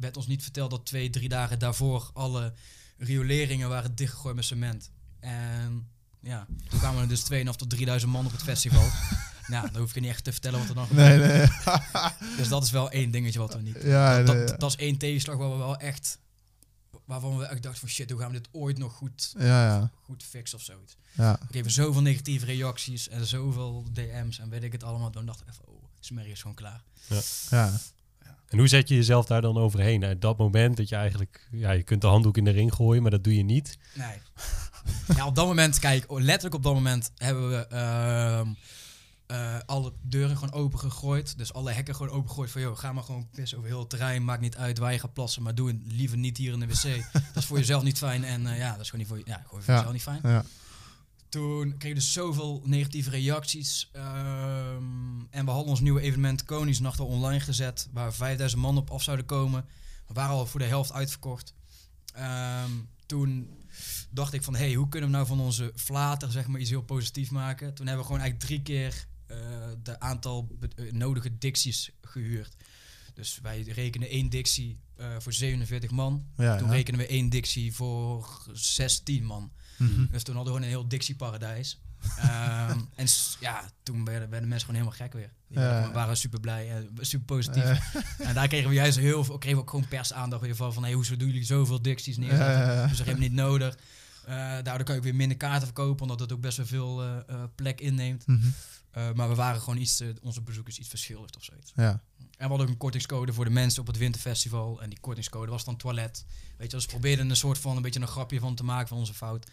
werd 0.00 0.16
ons 0.16 0.26
niet 0.26 0.42
verteld 0.42 0.70
dat 0.70 0.86
twee, 0.86 1.10
drie 1.10 1.28
dagen 1.28 1.58
daarvoor 1.58 2.10
alle 2.14 2.52
rioleringen 2.98 3.68
waren 3.68 3.94
dichtgegooid 3.94 4.34
met 4.34 4.44
cement. 4.44 4.90
En 5.20 5.88
ja, 6.20 6.46
toen 6.68 6.78
kwamen 6.78 7.02
er 7.02 7.08
dus 7.08 7.22
2.500 7.32 7.44
tot 7.56 7.70
3000 7.70 8.12
man 8.12 8.26
op 8.26 8.32
het 8.32 8.42
festival. 8.42 8.88
nou, 9.46 9.70
dan 9.70 9.80
hoef 9.80 9.88
ik 9.88 9.94
je 9.94 10.00
niet 10.00 10.10
echt 10.10 10.24
te 10.24 10.32
vertellen 10.32 10.58
wat 10.58 10.68
er 10.68 10.74
dan 10.74 10.86
Nee, 10.90 11.10
gebeurde. 11.12 11.52
nee. 12.22 12.36
Dus 12.38 12.48
dat 12.48 12.64
is 12.64 12.70
wel 12.70 12.90
één 12.90 13.10
dingetje 13.10 13.38
wat 13.38 13.54
we 13.54 13.60
niet... 13.60 13.76
Ja, 13.82 14.22
dat, 14.22 14.34
nee, 14.36 14.44
dat, 14.44 14.60
dat 14.60 14.70
is 14.70 14.76
één 14.76 14.96
tegenslag 14.98 15.36
waar 15.36 15.50
we 15.50 15.56
wel 15.56 15.76
echt... 15.76 16.18
Waarvan 17.04 17.38
we 17.38 17.44
echt 17.44 17.62
dachten 17.62 17.80
van 17.80 17.88
shit, 17.88 18.10
hoe 18.10 18.20
gaan 18.20 18.30
we 18.32 18.36
dit 18.38 18.48
ooit 18.52 18.78
nog 18.78 18.92
goed, 18.92 19.34
ja, 19.38 19.66
ja. 19.66 19.90
goed 20.02 20.22
fixen 20.22 20.58
of 20.58 20.64
zoiets. 20.64 20.96
ja. 21.12 21.38
We 21.40 21.46
kregen 21.46 21.70
zoveel 21.70 22.02
negatieve 22.02 22.46
reacties 22.46 23.08
en 23.08 23.26
zoveel 23.26 23.84
DM's 23.92 24.38
en 24.38 24.48
weet 24.48 24.62
ik 24.62 24.72
het 24.72 24.82
allemaal. 24.84 25.10
Toen 25.10 25.26
dacht 25.26 25.40
ik 25.40 25.48
even, 25.48 25.68
oh, 25.68 25.82
Smerry 26.00 26.30
is 26.30 26.40
gewoon 26.40 26.56
klaar. 26.56 26.82
ja. 27.50 27.72
En 28.50 28.58
hoe 28.58 28.68
zet 28.68 28.88
je 28.88 28.94
jezelf 28.94 29.26
daar 29.26 29.40
dan 29.40 29.56
overheen? 29.58 30.04
Uit 30.04 30.20
dat 30.20 30.38
moment 30.38 30.76
dat 30.76 30.88
je 30.88 30.96
eigenlijk... 30.96 31.48
Ja, 31.50 31.70
je 31.70 31.82
kunt 31.82 32.00
de 32.00 32.06
handdoek 32.06 32.36
in 32.36 32.44
de 32.44 32.50
ring 32.50 32.72
gooien, 32.74 33.02
maar 33.02 33.10
dat 33.10 33.24
doe 33.24 33.36
je 33.36 33.42
niet. 33.42 33.78
Nee. 33.94 34.16
ja, 35.16 35.26
op 35.26 35.34
dat 35.34 35.46
moment, 35.46 35.78
kijk, 35.78 36.04
letterlijk 36.08 36.54
op 36.54 36.62
dat 36.62 36.74
moment 36.74 37.10
hebben 37.16 37.50
we 37.50 37.66
ehm, 37.66 38.48
eh, 39.26 39.58
alle 39.66 39.92
deuren 40.02 40.36
gewoon 40.36 40.52
open 40.54 40.78
gegooid. 40.78 41.38
Dus 41.38 41.52
alle 41.52 41.72
hekken 41.72 41.94
gewoon 41.94 42.12
open 42.12 42.28
gegooid 42.28 42.50
van, 42.50 42.60
joh, 42.60 42.78
ga 42.78 42.92
maar 42.92 43.04
gewoon 43.04 43.28
pissen 43.30 43.58
over 43.58 43.70
heel 43.70 43.78
het 43.80 43.90
terrein. 43.90 44.24
Maakt 44.24 44.40
niet 44.40 44.56
uit 44.56 44.78
waar 44.78 44.92
je 44.92 44.98
gaat 44.98 45.12
plassen, 45.12 45.42
maar 45.42 45.54
doe 45.54 45.68
het 45.68 45.76
liever 45.86 46.18
niet 46.18 46.36
hier 46.36 46.52
in 46.52 46.60
de 46.60 46.66
wc. 46.66 46.82
dat 47.12 47.22
is 47.34 47.44
voor 47.44 47.58
jezelf 47.58 47.82
niet 47.82 47.98
fijn 47.98 48.24
en 48.24 48.46
eh, 48.46 48.58
ja, 48.58 48.70
dat 48.70 48.80
is 48.80 48.90
gewoon 48.90 49.00
niet 49.06 49.08
voor, 49.08 49.18
je, 49.18 49.24
ja, 49.26 49.42
gewoon 49.46 49.62
voor 49.62 49.74
Ja. 49.74 49.78
jezelf 49.78 49.92
niet 49.92 50.02
fijn. 50.02 50.20
ja. 50.22 50.44
Toen 51.30 51.76
kreeg 51.78 51.88
je 51.88 51.94
dus 51.94 52.12
zoveel 52.12 52.62
negatieve 52.64 53.10
reacties. 53.10 53.88
ehm, 53.92 55.20
en 55.30 55.44
we 55.44 55.50
hadden 55.50 55.70
ons 55.70 55.80
nieuwe 55.80 56.00
evenement 56.00 56.44
Koningsnacht 56.44 57.00
al 57.00 57.06
online 57.06 57.40
gezet. 57.40 57.88
Waar 57.92 58.14
5000 58.14 58.62
man 58.62 58.76
op 58.76 58.90
af 58.90 59.02
zouden 59.02 59.26
komen. 59.26 59.64
We 60.06 60.14
waren 60.14 60.34
al 60.34 60.46
voor 60.46 60.60
de 60.60 60.66
helft 60.66 60.92
uitverkocht. 60.92 61.54
Ehm, 62.12 62.70
toen 63.06 63.50
dacht 64.10 64.32
ik 64.32 64.42
van, 64.42 64.54
hey, 64.54 64.74
hoe 64.74 64.88
kunnen 64.88 65.10
we 65.10 65.14
nou 65.14 65.26
van 65.26 65.40
onze 65.40 65.72
flater 65.76 66.30
zeg 66.30 66.46
maar, 66.46 66.60
iets 66.60 66.70
heel 66.70 66.82
positiefs 66.82 67.30
maken? 67.30 67.74
Toen 67.74 67.86
hebben 67.86 68.04
we 68.04 68.12
gewoon 68.12 68.22
eigenlijk 68.22 68.50
drie 68.50 68.62
keer 68.62 69.06
eh, 69.26 69.36
de 69.82 70.00
aantal 70.00 70.48
eh, 70.76 70.92
nodige 70.92 71.38
dicties 71.38 71.90
gehuurd. 72.02 72.56
Dus 73.14 73.38
wij 73.42 73.62
rekenen 73.62 74.08
één 74.08 74.28
dictie 74.28 74.80
eh, 74.96 75.16
voor 75.18 75.32
47 75.32 75.90
man. 75.90 76.26
ja, 76.36 76.56
Toen 76.56 76.68
ja. 76.68 76.72
rekenen 76.74 77.00
we 77.00 77.06
één 77.06 77.28
dictie 77.28 77.74
voor 77.74 78.42
16 78.52 79.24
man. 79.24 79.52
Mhm. 79.80 80.06
Dus 80.10 80.22
toen 80.22 80.34
hadden 80.34 80.52
we 80.54 80.58
gewoon 80.58 80.62
een 80.62 80.78
heel 80.80 80.88
Dixie-paradijs. 80.88 81.80
Ehm, 82.18 82.78
en 82.94 83.08
s- 83.08 83.36
ja, 83.40 83.64
toen 83.82 84.04
werden, 84.04 84.30
werden 84.30 84.48
mensen 84.48 84.66
gewoon 84.68 84.82
helemaal 84.82 85.06
gek 85.06 85.12
weer. 85.12 85.30
Die 85.48 85.58
Ja. 85.58 85.90
waren, 85.92 86.16
super 86.16 86.40
blij, 86.40 86.70
en 86.70 86.88
super 87.00 87.26
positief. 87.26 87.94
En 88.18 88.34
daar 88.34 88.48
kregen 88.48 88.68
we 88.68 88.74
juist 88.74 88.98
heel 88.98 89.24
veel, 89.24 89.38
kregen 89.38 89.56
we 89.58 89.62
ook 89.64 89.70
gewoon 89.70 89.88
persaandacht 89.88 90.42
weer 90.42 90.56
van, 90.56 90.72
van 90.72 90.82
hey, 90.82 90.92
hoezo 90.92 91.16
doen 91.16 91.28
jullie 91.28 91.44
zoveel 91.44 91.82
Dixies 91.82 92.16
neerzetten? 92.16 92.46
Ja, 92.46 92.62
ja, 92.66 92.72
ja. 92.72 92.86
Dat 92.86 92.98
helemaal 92.98 93.16
niet 93.20 93.32
nodig. 93.32 93.76
Eh, 94.26 94.34
daardoor 94.36 94.82
kan 94.84 94.94
je 94.94 95.00
ook 95.00 95.06
weer 95.06 95.14
minder 95.14 95.36
kaarten 95.36 95.64
verkopen, 95.66 96.02
omdat 96.02 96.20
het 96.20 96.32
ook 96.32 96.40
best 96.40 96.56
wel 96.56 96.66
veel 96.66 97.02
eh, 97.02 97.16
eh, 97.28 97.42
plek 97.54 97.80
inneemt. 97.80 98.26
Mhm. 98.26 98.46
Eh, 98.90 99.12
maar 99.12 99.28
we 99.28 99.34
waren 99.34 99.60
gewoon 99.60 99.78
iets, 99.78 99.96
te- 99.96 100.14
onze 100.22 100.40
bezoekers 100.42 100.78
iets 100.78 100.88
verschillend 100.88 101.36
of 101.36 101.44
zoiets. 101.44 101.72
Ja. 101.76 101.90
En 101.90 102.00
we 102.36 102.46
hadden 102.46 102.60
ook 102.66 102.72
een 102.72 102.76
kortingscode 102.78 103.32
voor 103.32 103.44
de 103.44 103.50
mensen 103.50 103.80
op 103.80 103.86
het 103.86 103.96
winterfestival. 103.96 104.82
En 104.82 104.88
die 104.90 105.00
kortingscode 105.00 105.50
was 105.50 105.64
dan 105.64 105.76
toilet. 105.76 106.24
Weet 106.56 106.70
je, 106.70 106.76
dus 106.76 106.84
we 106.86 106.90
probeerden 106.90 107.30
een 107.30 107.36
soort 107.36 107.58
van 107.58 107.76
een 107.76 107.82
beetje 107.82 108.00
een 108.00 108.06
grapje 108.06 108.40
van 108.40 108.54
te 108.54 108.64
maken 108.64 108.88
van 108.88 108.98
onze 108.98 109.14
fout. 109.14 109.46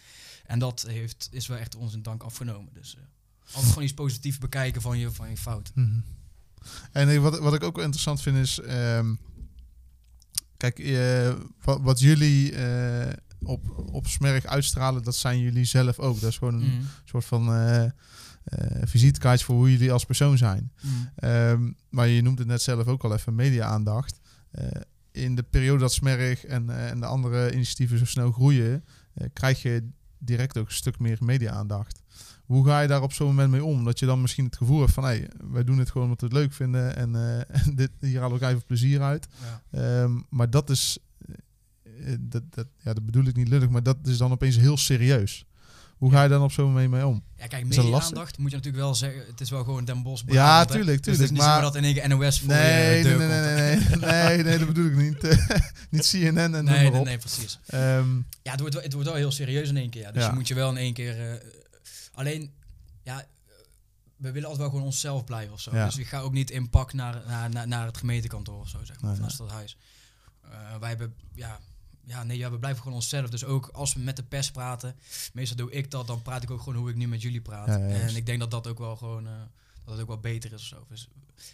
En 0.46 0.60
dat 0.60 0.86
heeft, 0.88 1.28
is 1.32 1.48
wel 1.48 1.58
echt 1.58 1.76
ons 1.76 1.94
in 1.94 2.02
dank 2.02 2.24
afgenomen. 2.24 2.74
Dus 2.74 2.96
eh, 2.96 3.02
altijd 3.52 3.68
gewoon 3.68 3.84
iets 3.84 3.94
positiefs 3.94 4.38
bekijken 4.38 4.82
van 4.82 4.98
je, 4.98 5.12
van 5.12 5.30
je 5.30 5.38
fout. 5.38 5.72
Mhm. 5.74 6.00
En 6.92 7.10
eh, 7.10 7.20
wat, 7.22 7.40
wat 7.40 7.54
ik 7.54 7.64
ook 7.64 7.76
wel 7.76 7.84
interessant 7.86 8.22
vind 8.22 8.38
is... 8.38 8.60
ehm, 8.60 9.14
kijk, 10.58 10.80
eh, 10.80 11.34
wat, 11.64 11.82
wat 11.82 12.00
jullie 12.00 12.56
eh, 12.56 13.14
op, 13.42 13.70
op 13.92 14.08
Smerg 14.08 14.46
uitstralen, 14.46 15.04
dat 15.04 15.16
zijn 15.16 15.40
jullie 15.40 15.66
zelf 15.66 16.00
ook. 16.00 16.20
Dat 16.22 16.30
is 16.30 16.38
gewoon 16.38 16.54
een 16.54 16.76
Mhm. 16.76 16.84
soort 17.06 17.26
van 17.26 17.48
eh 18.48 18.82
eh, 18.82 18.88
visitekaartje 18.88 19.46
voor 19.46 19.56
hoe 19.56 19.72
jullie 19.72 19.92
als 19.92 20.06
persoon 20.06 20.38
zijn. 20.38 20.72
Mhm. 20.82 20.94
Ehm, 21.16 21.72
maar 21.90 22.08
je 22.08 22.22
noemt 22.22 22.40
het 22.40 22.48
net 22.48 22.62
zelf 22.62 22.88
ook 22.88 23.04
al 23.04 23.14
even 23.14 23.36
media-aandacht. 23.36 24.20
Eh, 24.52 24.68
in 25.12 25.36
de 25.36 25.44
periode 25.44 25.80
dat 25.80 25.94
Smerg 25.94 26.46
en, 26.46 26.70
eh, 26.70 26.90
en 26.90 27.00
de 27.00 27.06
andere 27.06 27.54
initiatieven 27.54 27.98
zo 27.98 28.06
snel 28.06 28.32
groeien, 28.32 28.84
krijg 29.34 29.62
je 29.62 29.90
direct 30.18 30.58
ook 30.58 30.68
een 30.68 30.74
stuk 30.74 31.00
meer 31.00 31.18
media-aandacht. 31.22 32.02
Hoe 32.46 32.66
ga 32.66 32.82
je 32.82 32.88
daar 32.88 33.02
op 33.02 33.14
zo'n 33.14 33.28
moment 33.28 33.52
mee 33.52 33.64
om? 33.64 33.84
Dat 33.84 34.00
je 34.00 34.06
dan 34.06 34.22
misschien 34.22 34.46
het 34.46 34.58
gevoel 34.58 34.80
hebt 34.80 34.94
van, 34.94 35.04
hé, 35.04 35.10
hey, 35.10 35.30
wij 35.52 35.64
doen 35.64 35.78
het 35.78 35.92
gewoon 35.92 36.08
omdat 36.08 36.22
we 36.22 36.28
het 36.28 36.36
leuk 36.36 36.54
vinden 36.54 36.96
en 36.96 37.16
en 37.66 37.76
dit, 37.76 37.92
hier 38.00 38.20
halen 38.20 38.40
we 38.40 38.46
ook 38.46 38.52
even 38.52 38.66
plezier 38.66 39.02
uit. 39.02 39.28
Ja. 39.42 39.62
Ehm, 40.04 40.20
maar 40.30 40.50
dat 40.50 40.70
is, 40.70 40.98
dat, 42.20 42.44
dat, 42.50 42.68
ja, 42.78 42.94
dat 42.94 43.06
bedoel 43.06 43.26
ik 43.26 43.36
niet 43.36 43.48
lullig, 43.48 43.70
maar 43.70 43.84
dat 43.84 43.98
is 44.04 44.18
dan 44.18 44.32
opeens 44.32 44.58
heel 44.58 44.78
serieus. 44.78 45.47
Hoe 45.98 46.12
ga 46.12 46.24
je 46.24 46.30
dan 46.30 46.42
op 46.42 46.52
zo'n 46.52 46.66
moment 46.66 46.90
mee 46.92 47.06
om? 47.08 47.24
Ja, 47.38 47.48
kijk, 47.48 47.66
Is 47.68 47.76
dat 47.76 47.86
media-aandacht 47.86 48.38
moet 48.38 48.50
je 48.50 48.56
natuurlijk 48.56 48.84
wel 48.84 48.96
zeggen. 48.96 49.26
Het 49.28 49.42
is 49.42 49.50
wel 49.50 49.64
gewoon 49.64 49.86
Den 49.86 50.04
Bosch. 50.04 50.24
Ja, 50.28 50.60
hè. 50.60 50.66
tuurlijk, 50.66 50.86
Dus 50.86 50.96
het 50.98 51.08
is 51.08 51.14
tuurlijk. 51.28 51.32
niet 51.32 51.42
maar 51.42 51.62
dat 51.62 51.76
in 51.76 51.84
één 51.84 51.94
keer 51.94 52.08
NOS 52.08 52.40
voor 52.40 52.48
nee, 52.48 52.98
je 52.98 53.04
nee, 53.04 53.18
nee, 53.18 53.28
nee, 53.28 53.76
nee, 53.76 54.00
nee, 54.00 54.44
nee, 54.44 54.58
dat 54.58 54.68
bedoel 54.68 54.86
ik 54.86 54.96
niet. 54.96 55.22
niet 55.90 56.08
CNN 56.10 56.38
en 56.38 56.52
noem 56.52 56.64
Nee, 56.64 56.92
nee, 56.92 57.04
nee, 57.04 57.18
precies. 57.18 57.60
Ehm, 57.66 58.16
Ja, 58.44 58.52
het 58.52 58.60
wordt, 58.60 58.74
wel, 58.76 58.84
het 58.84 58.94
wordt 58.94 59.08
wel 59.08 59.18
heel 59.18 59.32
serieus 59.32 59.70
in 59.70 59.78
één 59.78 59.90
keer. 59.90 60.02
Ja. 60.02 60.12
Dus 60.12 60.24
Ja. 60.24 60.30
je 60.30 60.36
moet 60.36 60.48
je 60.48 60.54
wel 60.54 60.70
in 60.70 60.78
één 60.78 60.94
keer... 60.94 61.32
eh, 61.32 61.48
alleen, 62.14 62.52
ja, 63.04 63.26
we 64.18 64.32
willen 64.32 64.44
altijd 64.50 64.58
wel 64.58 64.70
gewoon 64.70 64.86
onszelf 64.86 65.24
blijven 65.24 65.54
of 65.54 65.62
zo. 65.62 65.76
Ja. 65.76 65.86
Dus 65.86 65.98
ik 65.98 66.08
ga 66.08 66.20
ook 66.20 66.34
niet 66.34 66.50
in 66.52 66.70
pak 66.70 66.94
naar, 66.94 67.22
naar, 67.28 67.50
naar, 67.50 67.68
naar 67.68 67.86
het 67.86 67.98
gemeentekantoor 67.98 68.60
of 68.60 68.70
zo, 68.70 68.78
zeg 68.84 69.02
maar. 69.02 69.04
Nee, 69.04 69.12
of 69.12 69.18
naar 69.18 69.28
het 69.28 69.36
stadhuis. 69.36 69.78
Eh, 70.44 70.50
wij 70.80 70.90
hebben, 70.90 71.14
ja... 71.34 71.60
Ja, 72.08 72.24
nee, 72.24 72.38
ja, 72.38 72.52
we 72.52 72.60
blijven 72.60 72.82
gewoon 72.82 72.98
onszelf. 72.98 73.30
Dus 73.30 73.46
ook 73.46 73.68
als 73.68 73.94
we 73.94 74.00
met 74.00 74.16
de 74.16 74.24
pers 74.24 74.52
praten, 74.52 74.96
meestal 75.34 75.58
doe 75.58 75.72
ik 75.72 75.92
dat, 75.92 76.08
dan 76.08 76.22
praat 76.22 76.44
ik 76.44 76.52
ook 76.52 76.62
gewoon 76.62 76.80
hoe 76.80 76.90
ik 76.90 76.96
nu 76.96 77.08
met 77.08 77.22
jullie 77.22 77.42
praat. 77.42 77.68
Ja, 77.68 77.78
ja, 77.78 77.88
en 77.88 78.16
ik 78.16 78.26
denk 78.26 78.40
dat 78.40 78.52
dat 78.52 78.68
ook 78.68 78.78
wel 78.78 78.96
gewoon, 78.96 79.28
eh, 79.28 79.34
dat 79.84 79.94
het 79.94 80.02
ook 80.02 80.08
wel 80.08 80.20
beter 80.20 80.54
is 80.54 80.62
of 80.62 80.68
zo. 80.68 80.86
Dus, 80.90 81.10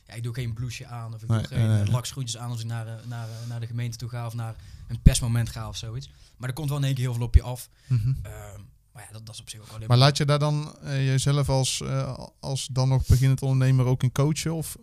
ja, 0.08 0.14
ik 0.14 0.24
doe 0.24 0.34
geen 0.34 0.54
blouseje 0.54 0.90
aan 0.90 1.14
of 1.14 1.22
ik 1.24 1.30
Nee, 1.30 1.38
doe 1.38 1.48
geen 1.48 1.68
nee, 1.68 1.82
eh, 1.82 1.88
lakschoentjes 1.88 2.42
aan 2.42 2.50
als 2.50 2.60
ik 2.60 2.66
naar, 2.66 2.88
eh, 2.88 2.94
naar, 3.06 3.28
naar 3.48 3.60
de 3.60 3.68
gemeente 3.68 3.98
toe 3.98 4.10
ga 4.10 4.26
of 4.26 4.34
naar 4.34 4.56
een 4.88 5.02
persmoment 5.02 5.50
ga 5.50 5.68
of 5.68 5.78
zoiets. 5.78 6.10
Maar 6.38 6.50
er 6.50 6.56
komt 6.56 6.70
wel 6.70 6.78
in 6.78 6.84
één 6.84 6.94
keer 6.94 7.04
heel 7.04 7.14
veel 7.14 7.26
op 7.26 7.36
je 7.36 7.42
af. 7.42 7.70
mhm. 7.88 8.14
Ehm, 8.22 8.62
maar 8.92 9.04
ja, 9.04 9.12
dat, 9.12 9.26
dat 9.26 9.36
is 9.36 9.42
op 9.42 9.50
zich 9.50 9.60
ook 9.60 9.70
alleen 9.70 9.88
Maar 9.88 9.98
laat 9.98 10.18
je 10.18 10.26
daar 10.26 10.40
dan 10.40 10.76
eh, 10.82 11.06
jezelf 11.06 11.50
als, 11.50 11.84
als 12.40 12.68
dan 12.72 12.90
nog 12.90 13.06
beginnend 13.06 13.42
ondernemer 13.42 13.86
ook 13.86 14.04
in 14.04 14.12
coachen? 14.12 14.54
Of 14.54 14.78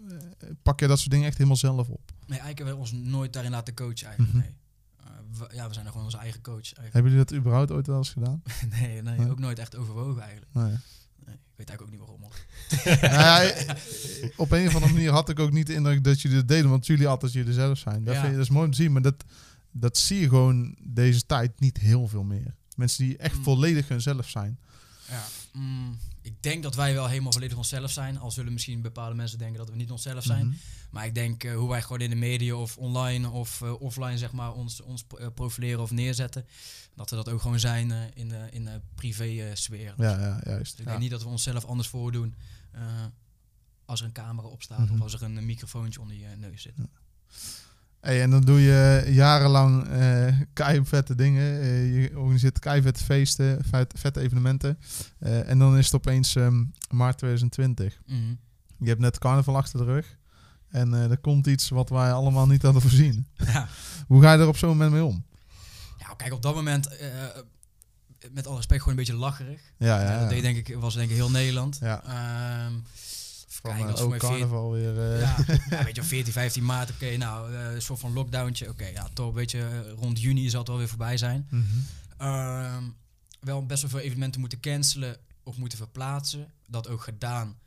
pak 0.63 0.81
je 0.81 0.87
dat 0.87 0.99
soort 0.99 1.11
dingen 1.11 1.27
echt 1.27 1.37
helemaal 1.37 1.57
zelf 1.57 1.89
op? 1.89 2.11
Nee, 2.27 2.39
eigenlijk 2.39 2.59
hebben 2.59 2.75
we 2.75 2.81
ons 2.81 2.93
nooit 2.93 3.33
daarin 3.33 3.51
laten 3.51 3.75
coachen 3.75 4.07
eigenlijk. 4.07 4.35
Mhm. 4.35 4.43
Nee. 4.43 4.55
We, 5.39 5.51
ja, 5.55 5.69
we 5.69 5.75
zijn 5.75 5.87
gewoon 5.87 6.05
onze 6.05 6.17
eigen 6.19 6.41
coach 6.41 6.55
eigenlijk. 6.55 6.93
Hebben 6.93 7.13
jullie 7.13 7.27
dat 7.27 7.37
überhaupt 7.39 7.71
ooit 7.71 7.87
wel 7.87 7.97
eens 7.97 8.11
gedaan? 8.11 8.43
nee, 8.81 9.03
nee, 9.03 9.19
Nee. 9.19 9.31
ook 9.31 9.39
nooit 9.39 9.59
echt 9.59 9.77
overwogen 9.77 10.23
eigenlijk. 10.23 10.55
Nee. 10.55 10.65
Nee, 11.25 11.35
ik 11.35 11.57
weet 11.57 11.69
eigenlijk 11.69 11.83
ook 11.83 11.91
niet 11.91 12.01
waarom. 12.01 12.21
nou 13.17 13.45
ja, 13.47 13.77
op 14.45 14.51
een 14.51 14.67
of 14.67 14.75
andere 14.75 14.93
manier 14.93 15.11
had 15.11 15.29
ik 15.29 15.39
ook 15.39 15.51
niet 15.53 15.67
de 15.67 15.75
indruk 15.75 16.05
dat 16.05 16.21
jullie 16.21 16.37
dat 16.37 16.49
deden, 16.49 16.71
want 16.71 16.87
jullie 16.87 17.09
altijd 17.09 17.33
jullie 17.33 17.53
zelf 17.53 17.79
zijn. 17.79 18.05
Dat, 18.05 18.15
Ja. 18.15 18.21
vind 18.21 18.33
je, 18.33 18.37
dat 18.39 18.47
is 18.49 18.53
mooi 18.53 18.65
om 18.65 18.71
te 18.71 18.83
zien, 18.83 18.93
maar 18.93 19.03
dat, 19.03 19.25
dat 19.71 19.99
zie 19.99 20.21
je 20.21 20.29
gewoon 20.29 20.77
deze 20.83 21.27
tijd 21.27 21.61
niet 21.61 21.79
heel 21.79 22.09
veel 22.09 22.23
meer. 22.25 22.55
Mensen 22.77 23.05
die 23.05 23.17
echt 23.17 23.37
Mm. 23.37 23.43
volledig 23.43 23.89
hunzelf 23.89 24.29
zijn. 24.29 24.59
Ja, 25.09 25.25
mm, 25.53 25.99
ik 26.23 26.43
denk 26.43 26.63
dat 26.63 26.75
wij 26.75 26.95
wel 26.95 27.07
helemaal 27.09 27.33
volledig 27.33 27.57
onszelf 27.57 27.91
zijn. 27.91 28.19
Al 28.19 28.31
zullen 28.31 28.53
misschien 28.53 28.81
bepaalde 28.83 29.15
mensen 29.15 29.39
denken 29.39 29.59
dat 29.59 29.69
we 29.71 29.77
niet 29.77 29.91
onszelf 29.91 30.25
zijn. 30.25 30.47
Mhm. 30.47 30.57
Maar 30.91 31.07
ik 31.07 31.15
denk 31.15 31.45
eh, 31.45 31.57
hoe 31.57 31.69
wij 31.69 31.83
gewoon 31.83 32.01
in 32.01 32.11
de 32.11 32.17
media 32.17 32.55
of 32.55 32.77
online 32.77 33.29
of 33.31 33.63
eh, 33.63 33.81
offline 33.81 34.19
zeg 34.19 34.33
maar 34.33 34.53
ons, 34.53 34.81
ons 34.81 35.05
eh, 35.19 35.27
profileren 35.35 35.81
of 35.83 35.91
neerzetten. 35.91 36.47
Dat 36.95 37.11
we 37.11 37.17
dat 37.17 37.29
ook 37.29 37.41
gewoon 37.41 37.61
zijn 37.61 38.15
in 38.15 38.29
de, 38.29 38.49
in 38.51 38.65
de 38.65 38.81
privé 38.95 39.25
eh, 39.25 39.55
sfeer. 39.55 39.95
Ja, 39.97 40.19
ja, 40.21 40.41
juist. 40.45 40.71
Dus 40.71 40.73
ik 40.73 40.79
Ja. 40.79 40.85
denk 40.85 40.99
niet 40.99 41.11
dat 41.11 41.23
we 41.23 41.29
onszelf 41.29 41.65
anders 41.65 41.89
voordoen 41.89 42.35
als 43.85 44.01
er 44.01 44.07
een 44.07 44.13
camera 44.13 44.49
op 44.49 44.63
staat 44.63 44.79
Mhm. 44.79 44.93
of 44.95 45.01
als 45.01 45.15
er 45.15 45.23
een, 45.23 45.47
microfoontje 45.47 46.01
onder 46.01 46.17
je 46.17 46.27
neus 46.37 46.63
zit. 46.63 46.75
Hey, 48.01 48.23
en 48.23 48.31
dan 48.31 48.41
doe 48.41 48.61
je 48.61 49.05
jarenlang 49.09 49.89
eh 49.89 50.81
vette 50.83 51.15
dingen. 51.15 51.61
Eh, 51.61 52.03
je 52.03 52.19
organiseert 52.19 52.59
keivette 52.59 53.05
feesten, 53.05 53.65
vet, 53.65 53.93
vette 53.97 54.21
evenementen. 54.21 54.79
Eh, 55.19 55.49
en 55.49 55.59
dan 55.59 55.79
is 55.79 55.85
het 55.85 55.95
opeens 55.95 56.37
ehm, 56.37 56.65
maart 56.91 57.19
2020. 57.19 58.01
Mhm. 58.07 58.35
Je 58.79 58.89
hebt 58.89 59.01
net 59.01 59.19
carnaval 59.19 59.57
achter 59.57 59.79
de 59.79 59.85
rug. 59.85 60.19
En 60.69 60.93
er 60.93 61.19
komt 61.19 61.47
iets 61.47 61.69
wat 61.69 61.89
wij 61.89 62.13
allemaal 62.13 62.47
niet 62.47 62.63
hadden 62.63 62.83
voorzien. 62.83 63.27
Ja. 63.35 63.69
Hoe 64.09 64.23
ga 64.23 64.33
je 64.33 64.39
er 64.39 64.49
op 64.49 64.57
zo'n 64.57 64.69
moment 64.69 64.93
mee 64.93 65.05
om? 65.05 65.25
ja, 65.99 66.15
kijk, 66.17 66.33
op 66.33 66.43
dat 66.43 66.55
moment, 66.55 66.89
met 68.33 68.47
alle 68.47 68.57
respect, 68.57 68.83
gewoon 68.83 68.99
een 68.99 69.05
beetje 69.05 69.21
lacherig. 69.21 69.61
Ja, 69.77 69.87
Ja, 69.87 70.03
ja, 70.03 70.13
ja. 70.13 70.21
dat 70.21 70.29
deed 70.29 70.43
denk 70.43 70.69
ik, 70.69 70.77
was 70.77 70.95
denk 70.95 71.11
ik 71.11 71.17
heel 71.17 71.31
Nederland. 71.31 71.79
Ja. 71.81 72.03
Ehm, 72.05 72.73
Van, 73.63 73.77
kijk, 73.77 73.97
eh, 73.99 74.05
ook 74.05 74.17
carnaval 74.17 74.71
weer. 74.73 75.13
eh, 75.13 75.21
Ja, 75.21 75.37
ja, 75.71 75.85
weet 75.85 75.97
je, 75.97 76.03
14, 76.03 76.33
15 76.33 76.65
maart, 76.65 76.91
oké, 76.91 77.17
nou, 77.17 77.55
eh, 77.55 77.73
een 77.73 77.83
soort 77.83 78.01
van 78.01 78.13
lockdowntje. 78.13 78.69
Oké, 78.69 78.87
ja, 78.87 79.09
toch, 79.13 79.35
weet 79.35 79.51
je, 79.51 79.95
rond 79.99 80.21
juni 80.21 80.49
zal 80.51 80.59
het 80.59 80.69
wel 80.69 80.79
weer 80.79 80.89
voorbij 80.89 81.17
zijn. 81.17 81.49
Ehm, 82.17 82.83
wel 83.41 83.67
best 83.67 83.83
wel 83.83 83.91
veel 83.91 84.01
evenementen 84.01 84.41
moeten 84.41 84.61
cancelen 84.61 85.17
of 85.43 85.57
moeten 85.57 85.79
verplaatsen. 85.79 86.51
Dat 86.67 86.89
ook 86.89 87.03
gedaan. 87.03 87.59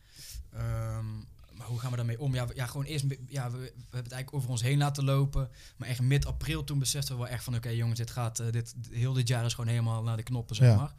Ehm, 0.53 1.05
maar 1.53 1.67
hoe 1.67 1.79
gaan 1.79 1.89
we 1.89 1.95
daarmee 1.95 2.19
om? 2.19 2.33
Ja, 2.33 2.47
we- 2.47 2.55
ja 2.55 2.65
gewoon 2.65 2.85
eerst, 2.85 3.05
ja, 3.27 3.51
we, 3.51 3.57
we 3.57 3.63
hebben 3.65 3.75
het 3.89 4.11
eigenlijk 4.11 4.33
over 4.33 4.49
ons 4.49 4.61
heen 4.61 4.77
laten 4.77 5.03
lopen. 5.03 5.49
Maar 5.77 5.87
echt 5.87 6.01
mid-april 6.01 6.63
toen 6.63 6.79
beseften 6.79 7.15
we 7.15 7.21
wel 7.21 7.31
echt 7.31 7.43
van, 7.43 7.55
oké 7.55 7.69
jongens, 7.69 7.99
dit 7.99 8.11
gaat, 8.11 8.43
dit, 8.51 8.75
heel 8.91 9.13
dit 9.13 9.27
jaar 9.27 9.45
is 9.45 9.53
gewoon 9.53 9.69
helemaal 9.69 10.03
naar 10.03 10.17
de 10.17 10.23
knoppen, 10.23 10.55
zeg 10.55 10.67
Ja. 10.67 10.75
maar. 10.75 10.93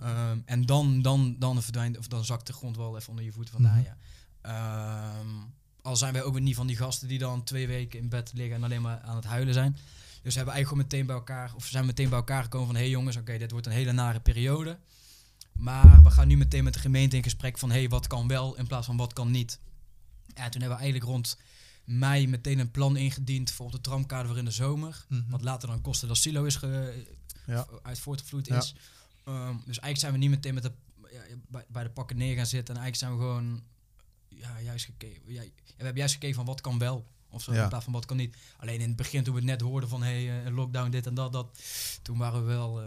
Ehm, 0.00 0.38
en 0.44 0.66
dan, 0.66 1.02
dan, 1.02 1.36
dan 1.38 1.62
verdwijnt, 1.62 1.98
of 1.98 2.08
dan 2.08 2.24
zakt 2.24 2.46
de 2.46 2.52
grond 2.52 2.76
wel 2.76 2.96
even 2.96 3.08
onder 3.10 3.24
je 3.24 3.32
voeten 3.32 3.52
van, 3.52 3.62
Mhm. 3.62 3.78
ja. 3.82 3.96
Ehm, 4.44 5.28
al 5.82 5.96
zijn 5.96 6.12
wij 6.12 6.22
ook 6.22 6.32
weer 6.32 6.42
niet 6.42 6.54
van 6.54 6.66
die 6.66 6.76
gasten 6.76 7.08
die 7.08 7.18
dan 7.18 7.44
twee 7.44 7.66
weken 7.66 7.98
in 7.98 8.08
bed 8.08 8.30
liggen 8.34 8.56
en 8.56 8.64
alleen 8.64 8.82
maar 8.82 9.00
aan 9.00 9.16
het 9.16 9.24
huilen 9.24 9.54
zijn. 9.54 9.72
Dus 10.22 10.32
we 10.34 10.40
hebben 10.40 10.54
eigenlijk 10.54 10.68
gewoon 10.68 10.82
meteen 10.82 11.06
bij 11.06 11.14
elkaar, 11.16 11.54
of 11.54 11.66
zijn 11.66 11.86
meteen 11.86 12.08
bij 12.08 12.18
elkaar 12.18 12.42
gekomen 12.42 12.66
van, 12.66 12.76
hé 12.76 12.80
hey 12.82 12.90
jongens, 12.90 13.16
oké, 13.16 13.38
dit 13.38 13.50
wordt 13.50 13.66
een 13.66 13.72
hele 13.72 13.92
nare 13.92 14.20
periode. 14.20 14.78
Maar 15.52 16.02
we 16.02 16.10
gaan 16.10 16.28
nu 16.28 16.36
meteen 16.36 16.64
met 16.64 16.74
de 16.74 16.80
gemeente 16.80 17.16
in 17.16 17.22
gesprek 17.22 17.58
van, 17.58 17.70
hé, 17.70 17.78
hey, 17.78 17.88
wat 17.88 18.06
kan 18.06 18.28
wel 18.28 18.56
in 18.56 18.66
plaats 18.66 18.86
van 18.86 18.96
wat 18.96 19.12
kan 19.12 19.30
niet. 19.30 19.58
Ja, 20.26 20.48
toen 20.48 20.60
hebben 20.60 20.78
we 20.78 20.82
eigenlijk 20.84 21.04
rond 21.12 21.38
mei 21.84 22.28
meteen 22.28 22.58
een 22.58 22.70
plan 22.70 22.96
ingediend 22.96 23.50
voor 23.50 23.66
op 23.66 23.72
de 23.72 23.80
tramkader 23.80 24.26
voor 24.26 24.38
in 24.38 24.44
de 24.44 24.50
zomer. 24.50 25.04
Mhm. 25.08 25.22
Wat 25.30 25.42
later 25.42 25.68
dan 25.68 25.80
Costa 25.80 26.06
del 26.06 26.14
Silo 26.16 26.44
is 26.44 26.56
ge, 26.56 27.04
Ja. 27.46 27.66
uit 27.82 27.98
voortgevloeid 27.98 28.46
Ja. 28.46 28.56
is. 28.56 28.74
Ehm, 29.24 29.54
dus 29.54 29.78
eigenlijk 29.78 29.98
zijn 29.98 30.12
we 30.12 30.18
niet 30.18 30.30
meteen 30.30 30.54
met 30.54 30.62
de, 30.62 30.72
ja, 31.12 31.20
bij, 31.48 31.64
bij 31.68 31.82
de 31.82 31.90
pakken 31.90 32.16
neer 32.16 32.36
gaan 32.36 32.46
zitten. 32.46 32.74
En 32.74 32.80
eigenlijk 32.80 32.96
zijn 32.96 33.12
we 33.12 33.34
gewoon 33.34 33.62
ja, 34.36 34.60
juist 34.60 34.84
gekeken. 34.84 35.22
Ja, 35.32 35.40
we 35.66 35.74
hebben 35.76 35.96
juist 35.96 36.14
gekeken 36.14 36.34
van 36.36 36.44
wat 36.44 36.60
kan 36.60 36.78
wel. 36.78 37.06
Of 37.30 37.42
zo, 37.42 37.52
Ja. 37.54 37.62
in 37.62 37.68
plaats 37.68 37.84
van 37.84 37.92
wat 37.92 38.04
kan 38.06 38.16
niet. 38.16 38.36
Alleen 38.58 38.80
in 38.80 38.86
het 38.88 38.96
begin 38.96 39.24
toen 39.24 39.34
we 39.34 39.40
het 39.40 39.48
net 39.48 39.60
hoorden 39.60 39.88
van 39.88 40.02
hey, 40.02 40.44
eh, 40.44 40.54
lockdown 40.54 40.90
dit 40.90 41.06
en 41.06 41.14
dat, 41.14 41.32
dat. 41.32 41.58
Toen 42.02 42.18
waren 42.18 42.40
we 42.40 42.46
wel, 42.52 42.80
eh, 42.80 42.86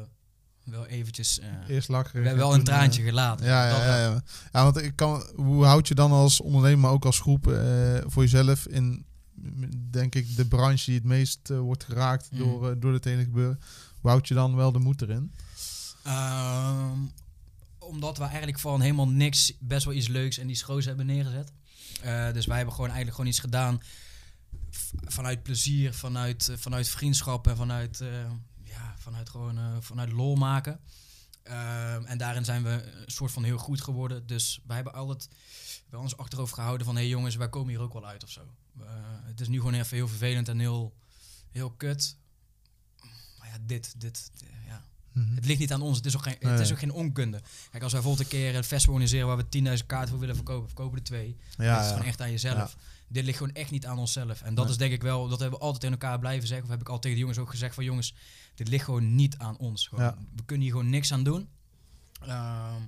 wel 0.63 0.85
eventjes... 0.85 1.39
eh, 1.39 1.47
Eerst 1.67 1.87
lachen. 1.87 2.19
we 2.21 2.27
hebben 2.27 2.45
wel 2.45 2.53
een 2.53 2.63
traantje 2.63 3.03
gelaten. 3.03 3.45
Ja, 3.45 3.67
ja, 3.69 3.85
ja, 3.85 3.97
ja. 4.01 4.23
ja, 4.51 4.63
want 4.63 4.77
ik 4.77 4.95
kan, 4.95 5.23
hoe 5.35 5.65
houd 5.65 5.87
je 5.87 5.95
dan 5.95 6.11
als 6.11 6.41
ondernemer, 6.41 6.79
maar 6.79 6.91
ook 6.91 7.05
als 7.05 7.19
groep 7.19 7.43
voor 8.07 8.23
jezelf 8.23 8.67
in, 8.67 9.05
denk 9.89 10.15
ik, 10.15 10.35
de 10.35 10.47
branche 10.47 10.85
die 10.85 10.95
het 10.95 11.03
meest 11.03 11.49
wordt 11.49 11.83
geraakt 11.83 12.31
Mm. 12.31 12.37
door, 12.37 12.79
door 12.79 12.91
dit 12.91 13.03
hele 13.03 13.23
gebeuren? 13.23 13.59
Hoe 14.01 14.09
houd 14.11 14.27
je 14.27 14.33
dan 14.33 14.55
wel 14.55 14.71
de 14.71 14.79
moed 14.79 15.01
erin? 15.01 15.31
Ehm, 16.03 16.99
omdat 17.87 18.17
we 18.17 18.23
eigenlijk 18.23 18.59
van 18.59 18.81
helemaal 18.81 19.07
niks 19.07 19.53
best 19.59 19.85
wel 19.85 19.93
iets 19.93 20.07
leuks 20.07 20.37
en 20.37 20.49
iets 20.49 20.61
groots 20.61 20.85
hebben 20.85 21.05
neergezet. 21.05 21.51
Eh, 22.01 22.33
dus 22.33 22.45
wij 22.45 22.55
hebben 22.55 22.73
gewoon 22.73 22.89
eigenlijk 22.89 23.17
gewoon 23.17 23.31
iets 23.31 23.39
gedaan 23.39 23.81
vanuit 25.05 25.43
plezier, 25.43 25.93
vanuit, 25.93 26.49
eh, 26.49 26.57
vanuit 26.57 26.89
vriendschap 26.89 27.47
en 27.47 27.57
vanuit, 27.57 28.01
eh, 28.01 28.31
ja, 28.63 28.95
vanuit 28.97 29.29
gewoon 29.29 29.83
vanuit 29.83 30.11
lol 30.11 30.35
maken. 30.35 30.79
En 32.05 32.17
daarin 32.17 32.45
zijn 32.45 32.63
we 32.63 32.69
een 33.05 33.11
soort 33.11 33.31
van 33.31 33.43
heel 33.43 33.57
goed 33.57 33.81
geworden. 33.81 34.27
Dus 34.27 34.59
wij 34.65 34.75
hebben 34.75 34.93
altijd 34.93 35.29
bij 35.89 35.99
ons 35.99 36.17
achterover 36.17 36.55
gehouden 36.55 36.85
van... 36.85 36.95
hé 36.95 37.01
hey 37.01 37.09
jongens, 37.09 37.35
wij 37.35 37.49
komen 37.49 37.69
hier 37.69 37.81
ook 37.81 37.93
wel 37.93 38.07
uit 38.07 38.23
of 38.23 38.31
zo. 38.31 38.41
Het 39.23 39.41
is 39.41 39.47
nu 39.47 39.57
gewoon 39.57 39.73
even 39.73 39.97
heel 39.97 40.07
vervelend 40.07 40.47
en 40.47 40.59
heel, 40.59 40.95
heel 41.51 41.71
kut. 41.71 42.17
Maar 43.37 43.47
ja, 43.47 43.57
dit, 43.61 43.99
dit, 44.01 44.31
Mhm. 45.25 45.35
Het 45.35 45.45
ligt 45.45 45.59
niet 45.59 45.73
aan 45.73 45.81
ons, 45.81 45.97
het 45.97 46.05
is 46.05 46.15
ook 46.15 46.23
geen, 46.23 46.33
het 46.33 46.41
Nee. 46.43 46.59
is 46.59 46.71
ook 46.71 46.79
geen 46.79 46.91
onkunde. 46.91 47.41
Kijk, 47.71 47.83
als 47.83 47.91
wij 47.91 48.01
bijvoorbeeld 48.01 48.19
een 48.33 48.39
keer 48.39 48.55
een 48.55 48.63
festival 48.63 48.93
organiseren 48.93 49.27
waar 49.27 49.37
we 49.37 49.49
10.000 49.49 49.85
kaarten 49.85 50.09
voor 50.09 50.19
willen 50.19 50.35
verkopen, 50.35 50.67
verkopen 50.67 50.97
er 50.97 51.03
twee. 51.03 51.35
Ja, 51.57 51.75
dat 51.75 51.85
is 51.85 51.91
gewoon 51.91 52.05
echt 52.07 52.21
aan 52.21 52.31
jezelf. 52.31 52.75
Dit 53.07 53.23
ligt 53.25 53.37
gewoon 53.37 53.53
echt 53.53 53.71
niet 53.71 53.85
aan 53.85 53.97
onszelf. 53.97 54.41
En 54.41 54.55
dat 54.55 54.63
Nee. 54.63 54.73
is 54.73 54.79
denk 54.79 54.93
ik 54.93 55.01
wel, 55.01 55.27
dat 55.27 55.39
hebben 55.39 55.59
we 55.59 55.65
altijd 55.65 55.81
tegen 55.81 55.99
elkaar 55.99 56.19
blijven 56.19 56.47
zeggen. 56.47 56.65
Of 56.65 56.71
heb 56.71 56.81
ik 56.81 56.89
al 56.89 56.99
tegen 56.99 57.15
de 57.15 57.21
jongens 57.21 57.39
ook 57.39 57.49
gezegd 57.49 57.75
van 57.75 57.83
jongens, 57.83 58.13
dit 58.55 58.67
ligt 58.67 58.85
gewoon 58.85 59.15
niet 59.15 59.37
aan 59.37 59.57
ons. 59.57 59.87
Gewoon, 59.87 60.03
Ja. 60.05 60.17
We 60.35 60.43
kunnen 60.45 60.65
hier 60.65 60.73
gewoon 60.75 60.89
niks 60.89 61.11
aan 61.13 61.23
doen. 61.23 61.49
Ehm, 62.21 62.81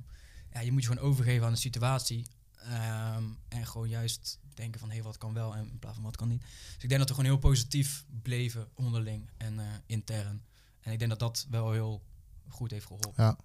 ja, 0.53 0.59
je 0.59 0.71
moet 0.71 0.81
je 0.83 0.87
gewoon 0.87 1.03
overgeven 1.03 1.45
aan 1.45 1.51
de 1.53 1.57
situatie. 1.59 2.25
Ehm, 2.59 3.23
en 3.47 3.65
gewoon 3.67 3.89
juist 3.89 4.39
denken 4.53 4.79
van, 4.79 4.91
hé, 4.91 5.01
wat 5.01 5.17
kan 5.17 5.33
wel 5.33 5.55
en 5.55 5.69
in 5.71 5.79
plaats 5.79 5.95
van 5.95 6.03
wat 6.05 6.15
kan 6.15 6.27
niet. 6.27 6.41
Dus 6.41 6.83
ik 6.83 6.89
denk 6.89 6.99
dat 6.99 7.09
we 7.09 7.15
gewoon 7.15 7.29
heel 7.29 7.39
positief 7.39 8.05
bleven 8.21 8.67
onderling 8.73 9.29
en 9.37 9.59
eh, 9.59 9.65
intern. 9.85 10.41
En 10.81 10.91
ik 10.91 10.99
denk 10.99 11.09
dat 11.11 11.19
dat 11.19 11.47
wel 11.49 11.71
heel 11.71 12.03
goed 12.49 12.71
heeft 12.71 12.85
geholpen. 12.85 13.13
Ja, 13.17 13.38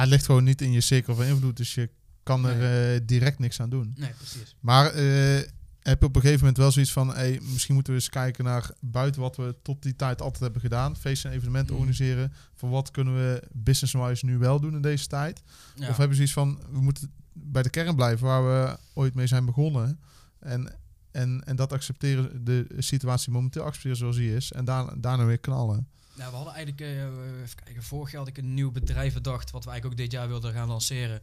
het 0.00 0.08
ligt 0.08 0.24
gewoon 0.24 0.44
niet 0.44 0.60
in 0.60 0.72
je 0.72 0.80
cirkel 0.80 1.14
van 1.14 1.24
invloed, 1.24 1.56
dus 1.56 1.74
je 1.74 1.90
kan 2.22 2.46
er 2.46 2.94
eh, 2.94 3.00
direct 3.06 3.38
niks 3.38 3.60
aan 3.60 3.70
doen. 3.70 3.92
Nee, 3.96 4.10
precies. 4.10 4.56
Maar 4.60 4.86
eh, 4.92 5.42
heb 5.80 6.00
je 6.00 6.06
op 6.06 6.14
een 6.14 6.20
gegeven 6.20 6.40
moment 6.40 6.56
wel 6.56 6.70
zoiets 6.72 6.92
van, 6.92 7.14
hey, 7.14 7.40
misschien 7.42 7.74
moeten 7.74 7.92
we 7.92 7.98
eens 7.98 8.08
kijken 8.08 8.44
naar 8.44 8.70
buiten 8.80 9.20
wat 9.20 9.36
we 9.36 9.56
tot 9.62 9.82
die 9.82 9.96
tijd 9.96 10.20
altijd 10.22 10.42
hebben 10.42 10.60
gedaan, 10.60 10.96
feesten 10.96 11.30
en 11.30 11.36
evenementen 11.36 11.72
Mhm. 11.74 11.82
organiseren. 11.82 12.32
Van 12.54 12.70
wat 12.70 12.90
kunnen 12.90 13.14
we 13.14 13.42
business-wise 13.52 14.26
nu 14.26 14.38
wel 14.38 14.60
doen 14.60 14.74
in 14.74 14.82
deze 14.82 15.06
tijd? 15.06 15.42
Ja. 15.74 15.88
Of 15.88 15.96
hebben 15.96 16.16
ze 16.16 16.26
zoiets 16.26 16.32
van, 16.32 16.72
we 16.72 16.80
moeten 16.80 17.12
bij 17.32 17.62
de 17.62 17.70
kern 17.70 17.94
blijven 17.96 18.26
waar 18.26 18.44
we 18.44 18.78
ooit 18.94 19.14
mee 19.14 19.26
zijn 19.26 19.44
begonnen. 19.44 20.00
En, 20.38 20.72
en, 21.10 21.42
en 21.44 21.56
dat 21.56 21.72
accepteren, 21.72 22.44
de 22.44 22.66
situatie 22.78 23.32
momenteel 23.32 23.62
accepteren 23.62 23.96
zoals 23.96 24.16
die 24.16 24.34
is. 24.34 24.52
En 24.52 24.64
daar, 24.64 25.00
daarna 25.00 25.24
weer 25.24 25.38
knallen. 25.38 25.88
Nou, 26.14 26.30
we 26.30 26.36
hadden 26.36 26.54
eigenlijk, 26.54 26.80
eh, 26.80 27.42
even 27.42 27.64
kijken, 27.64 27.82
vorig 27.82 28.10
jaar 28.10 28.20
had 28.20 28.28
ik 28.28 28.38
een 28.38 28.54
nieuw 28.54 28.70
bedrijf 28.70 29.14
bedacht, 29.14 29.50
wat 29.50 29.64
we 29.64 29.70
eigenlijk 29.70 30.00
ook 30.00 30.06
dit 30.06 30.18
jaar 30.18 30.28
wilden 30.28 30.52
gaan 30.52 30.68
lanceren. 30.68 31.16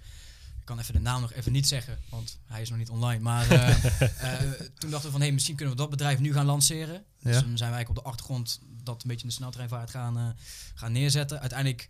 Ik 0.59 0.67
kan 0.67 0.79
even 0.79 0.93
de 0.93 0.99
naam 0.99 1.21
nog 1.21 1.33
even 1.33 1.51
niet 1.51 1.67
zeggen, 1.67 1.99
want 2.09 2.39
hij 2.45 2.61
is 2.61 2.69
nog 2.69 2.77
niet 2.77 2.89
online. 2.89 3.19
Maar 3.19 3.49
eh, 3.51 3.69
toen 4.79 4.89
dachten 4.89 5.05
we 5.05 5.11
van, 5.11 5.21
hey, 5.21 5.31
misschien 5.31 5.55
kunnen 5.55 5.75
we 5.75 5.81
dat 5.81 5.89
bedrijf 5.89 6.19
nu 6.19 6.33
gaan 6.33 6.45
lanceren. 6.45 7.03
Dus 7.21 7.39
toen 7.39 7.57
zijn 7.57 7.69
we 7.69 7.75
eigenlijk 7.75 7.89
op 7.89 7.95
de 7.95 8.09
achtergrond 8.09 8.59
dat 8.83 9.01
een 9.01 9.07
beetje 9.07 9.23
in 9.23 9.29
de 9.29 9.35
sneltreinvaart 9.35 9.89
gaan, 9.89 10.35
gaan 10.73 10.91
neerzetten. 10.91 11.39
Uiteindelijk 11.39 11.89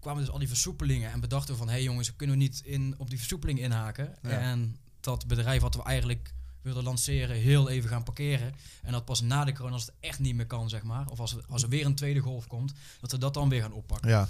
kwamen 0.00 0.22
dus 0.22 0.32
al 0.32 0.38
die 0.38 0.48
versoepelingen 0.48 1.12
en 1.12 1.20
bedachten 1.20 1.52
we 1.52 1.58
van, 1.58 1.68
hey 1.68 1.82
jongens, 1.82 2.16
kunnen 2.16 2.36
we 2.36 2.42
niet 2.42 2.60
in, 2.64 2.94
op 2.98 3.08
die 3.08 3.18
versoepeling 3.18 3.58
inhaken? 3.58 4.14
Ja. 4.22 4.28
En 4.28 4.76
dat 5.00 5.26
bedrijf 5.26 5.60
wat 5.60 5.74
we 5.74 5.82
eigenlijk 5.82 6.32
wilden 6.74 6.90
lanceren, 6.90 7.36
heel 7.36 7.68
even 7.68 7.90
gaan 7.90 8.02
parkeren. 8.02 8.54
En 8.82 8.92
dat 8.92 9.04
pas 9.04 9.20
na 9.20 9.44
de 9.44 9.52
corona, 9.52 9.74
als 9.74 9.86
het 9.86 9.94
echt 10.00 10.18
niet 10.18 10.34
meer 10.34 10.46
kan, 10.46 10.68
zeg 10.68 10.82
maar. 10.82 11.06
Of 11.08 11.20
als 11.20 11.32
er, 11.36 11.44
als 11.48 11.62
er 11.62 11.68
weer 11.68 11.86
een 11.86 11.94
tweede 11.94 12.20
golf 12.20 12.46
komt, 12.46 12.72
dat 13.00 13.10
we 13.10 13.18
dat 13.18 13.34
dan 13.34 13.48
weer 13.48 13.62
gaan 13.62 13.72
oppakken. 13.72 14.10
Ja, 14.10 14.28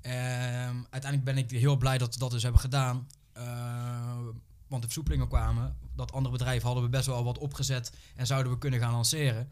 Ehm, 0.00 0.76
uiteindelijk 0.90 1.24
ben 1.24 1.38
ik 1.38 1.50
heel 1.50 1.76
blij 1.76 1.98
dat 1.98 2.14
we 2.14 2.20
dat 2.20 2.30
dus 2.30 2.42
hebben 2.42 2.60
gedaan. 2.60 3.06
Eh, 3.32 4.18
want 4.66 4.82
de 4.82 4.88
versoepelingen 4.88 5.28
kwamen. 5.28 5.76
Dat 5.96 6.12
andere 6.12 6.36
bedrijf 6.36 6.62
hadden 6.62 6.82
we 6.82 6.88
best 6.88 7.06
wel 7.06 7.24
wat 7.24 7.38
opgezet 7.38 7.92
en 8.16 8.26
zouden 8.26 8.52
we 8.52 8.58
kunnen 8.58 8.80
gaan 8.80 8.92
lanceren. 8.92 9.48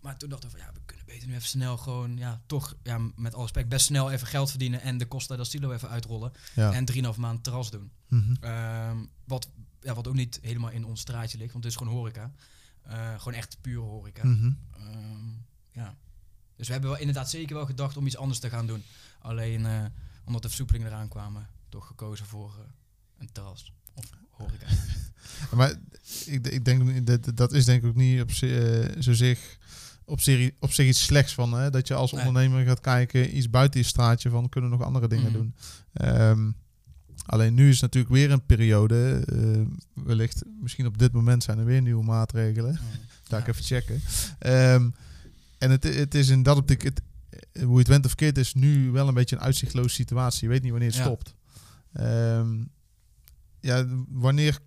Maar 0.00 0.16
toen 0.16 0.28
dachten 0.28 0.50
we 0.50 0.56
van 0.56 0.66
ja, 0.66 0.72
we 0.72 0.80
kunnen 0.84 1.04
beter 1.06 1.28
nu 1.28 1.34
even 1.34 1.48
snel 1.48 1.76
gewoon, 1.76 2.16
ja, 2.16 2.40
toch, 2.46 2.74
ja, 2.82 2.98
met 3.16 3.32
alle 3.32 3.42
respect, 3.42 3.68
best 3.68 3.86
snel 3.86 4.10
even 4.10 4.26
geld 4.26 4.50
verdienen 4.50 4.80
en 4.80 4.98
de 4.98 5.06
kosten 5.06 5.36
dat 5.36 5.46
stilo 5.46 5.72
even 5.72 5.88
uitrollen. 5.88 6.32
ja. 6.54 6.72
En 6.72 6.84
drieënhalf 6.84 7.16
maand 7.16 7.44
terras 7.44 7.70
doen. 7.70 7.90
Mhm. 8.08 8.34
Ehm, 8.40 8.96
wat, 9.24 9.48
ja, 9.82 9.94
wat 9.94 10.08
ook 10.08 10.14
niet 10.14 10.38
helemaal 10.42 10.70
in 10.70 10.84
ons 10.84 11.00
straatje 11.00 11.38
ligt, 11.38 11.52
want 11.52 11.64
het 11.64 11.72
is 11.72 11.78
gewoon 11.78 11.94
horeca. 11.94 12.32
Eh, 12.82 13.18
gewoon 13.18 13.34
echt 13.34 13.56
pure 13.60 13.80
horeca. 13.80 14.26
Mhm. 14.26 14.52
Ehm, 14.72 15.28
ja. 15.72 15.96
Dus 16.56 16.66
we 16.66 16.72
hebben 16.72 16.90
wel 16.90 17.00
inderdaad 17.00 17.30
zeker 17.30 17.54
wel 17.56 17.66
gedacht 17.66 17.96
om 17.96 18.06
iets 18.06 18.16
anders 18.16 18.38
te 18.38 18.48
gaan 18.50 18.66
doen. 18.66 18.82
Alleen 19.18 19.66
eh, 19.66 19.84
omdat 20.24 20.42
de 20.42 20.48
versoepelingen 20.48 20.86
eraan 20.86 21.08
kwamen, 21.08 21.48
toch 21.68 21.86
gekozen 21.86 22.26
voor 22.26 22.54
eh, 22.58 22.64
een 23.18 23.32
terras 23.32 23.72
of 23.94 24.04
horeca. 24.30 24.66
Maar 25.56 25.74
ik, 26.26 26.46
ik 26.46 26.64
denk 26.64 27.06
dat 27.06 27.36
dat 27.36 27.52
is 27.52 27.64
denk 27.64 27.82
ik 27.82 27.88
ook 27.88 27.94
niet 27.94 28.20
op 28.20 28.30
zich, 28.32 29.02
zo 29.02 29.12
zich 29.12 29.58
op, 30.04 30.20
zich, 30.20 30.50
op 30.58 30.72
zich 30.72 30.86
iets 30.88 31.04
slechts 31.04 31.34
van. 31.34 31.52
Hè? 31.52 31.70
Dat 31.70 31.88
je 31.88 31.94
als 31.94 32.12
ondernemer 32.12 32.64
gaat 32.64 32.80
kijken, 32.80 33.36
iets 33.36 33.50
buiten 33.50 33.80
je 33.80 33.86
straatje 33.86 34.30
van 34.30 34.48
kunnen 34.48 34.70
we 34.70 34.76
nog 34.76 34.86
andere 34.86 35.08
dingen 35.08 35.24
Mhm. 35.30 35.32
doen. 35.32 35.54
Ehm, 35.92 36.50
alleen 37.26 37.54
nu 37.54 37.68
is 37.68 37.80
natuurlijk 37.80 38.12
weer 38.14 38.30
een 38.30 38.46
periode, 38.46 39.22
eh, 39.26 40.04
wellicht 40.04 40.42
misschien 40.60 40.86
op 40.86 40.98
dit 40.98 41.12
moment 41.12 41.42
zijn 41.42 41.58
er 41.58 41.64
weer 41.64 41.82
nieuwe 41.82 42.04
maatregelen. 42.04 42.72
Daar 43.28 43.38
Ja, 43.38 43.38
ik 43.46 43.48
even 43.48 43.64
checken. 43.64 44.00
Ehm, 44.38 44.90
en 45.58 45.70
het, 45.70 45.84
het 45.84 46.14
is 46.14 46.28
in 46.28 46.42
dat 46.42 46.56
optiek, 46.56 46.82
het, 46.82 47.00
eh, 47.52 47.62
hoe 47.62 47.72
je 47.72 47.78
het 47.78 47.88
went 47.88 48.04
of 48.04 48.14
keert, 48.14 48.38
is 48.38 48.54
nu 48.54 48.90
wel 48.90 49.08
een 49.08 49.14
beetje 49.14 49.36
een 49.36 49.42
uitzichtloze 49.42 49.94
situatie. 49.94 50.42
Je 50.44 50.48
weet 50.48 50.62
niet 50.62 50.70
wanneer 50.70 50.88
het 50.88 50.98
Ja. 50.98 51.04
stopt. 51.04 51.34
Ehm, 51.92 52.64
ja, 53.60 53.86
wanneer 54.08 54.58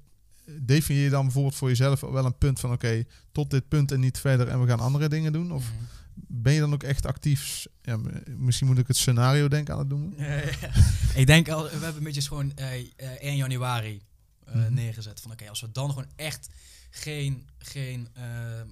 definieer 0.61 1.03
je 1.03 1.09
dan 1.09 1.23
bijvoorbeeld 1.23 1.55
voor 1.55 1.67
jezelf 1.69 2.01
wel 2.01 2.25
een 2.25 2.37
punt 2.37 2.59
van 2.59 2.71
oké, 2.71 3.03
tot 3.31 3.49
dit 3.49 3.67
punt 3.67 3.91
en 3.91 3.99
niet 3.99 4.17
verder 4.19 4.47
en 4.47 4.61
we 4.61 4.67
gaan 4.67 4.79
andere 4.79 5.09
dingen 5.09 5.33
doen? 5.33 5.51
Of 5.51 5.63
Mhm. 5.71 5.83
Ben 6.15 6.53
je 6.53 6.59
dan 6.59 6.73
ook 6.73 6.83
echt 6.83 7.05
actief? 7.05 7.65
Ja, 7.81 7.99
misschien 8.37 8.67
moet 8.67 8.77
ik 8.77 8.87
het 8.87 8.97
scenario 8.97 9.47
denken 9.47 9.73
aan 9.73 9.79
het 9.79 9.89
doen. 9.89 10.15
ik 11.21 11.25
denk 11.27 11.49
al, 11.49 11.63
we 11.63 11.69
hebben 11.69 11.95
een 11.97 12.03
beetje 12.03 12.21
gewoon 12.21 12.55
eh, 12.55 12.79
eh, 12.79 13.11
1 13.19 13.35
januari 13.35 14.01
eh, 14.45 14.55
Mhm. 14.55 14.73
neergezet. 14.73 15.19
Van 15.19 15.31
oké, 15.31 15.49
als 15.49 15.61
we 15.61 15.71
dan 15.71 15.89
gewoon 15.89 16.09
echt 16.15 16.49
geen, 16.89 17.47
geen, 17.57 18.07
eh, 18.13 18.59
eh, 18.59 18.65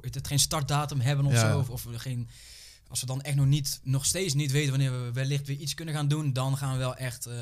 het, 0.00 0.26
geen 0.26 0.38
startdatum 0.38 1.00
hebben 1.00 1.26
of 1.26 1.32
Ja. 1.32 1.50
zo. 1.50 1.64
Of, 1.72 1.86
geen, 1.92 2.28
als 2.88 3.00
we 3.00 3.06
dan 3.06 3.22
echt 3.22 3.36
nog, 3.36 3.46
niet, 3.46 3.80
nog 3.82 4.06
steeds 4.06 4.34
niet 4.34 4.50
weten 4.50 4.70
wanneer 4.70 4.92
we 5.04 5.12
wellicht 5.12 5.46
weer 5.46 5.56
iets 5.56 5.74
kunnen 5.74 5.94
gaan 5.94 6.08
doen, 6.08 6.32
dan 6.32 6.56
gaan 6.56 6.72
we 6.72 6.78
wel 6.78 6.96
echt, 6.96 7.26
eh, 7.26 7.34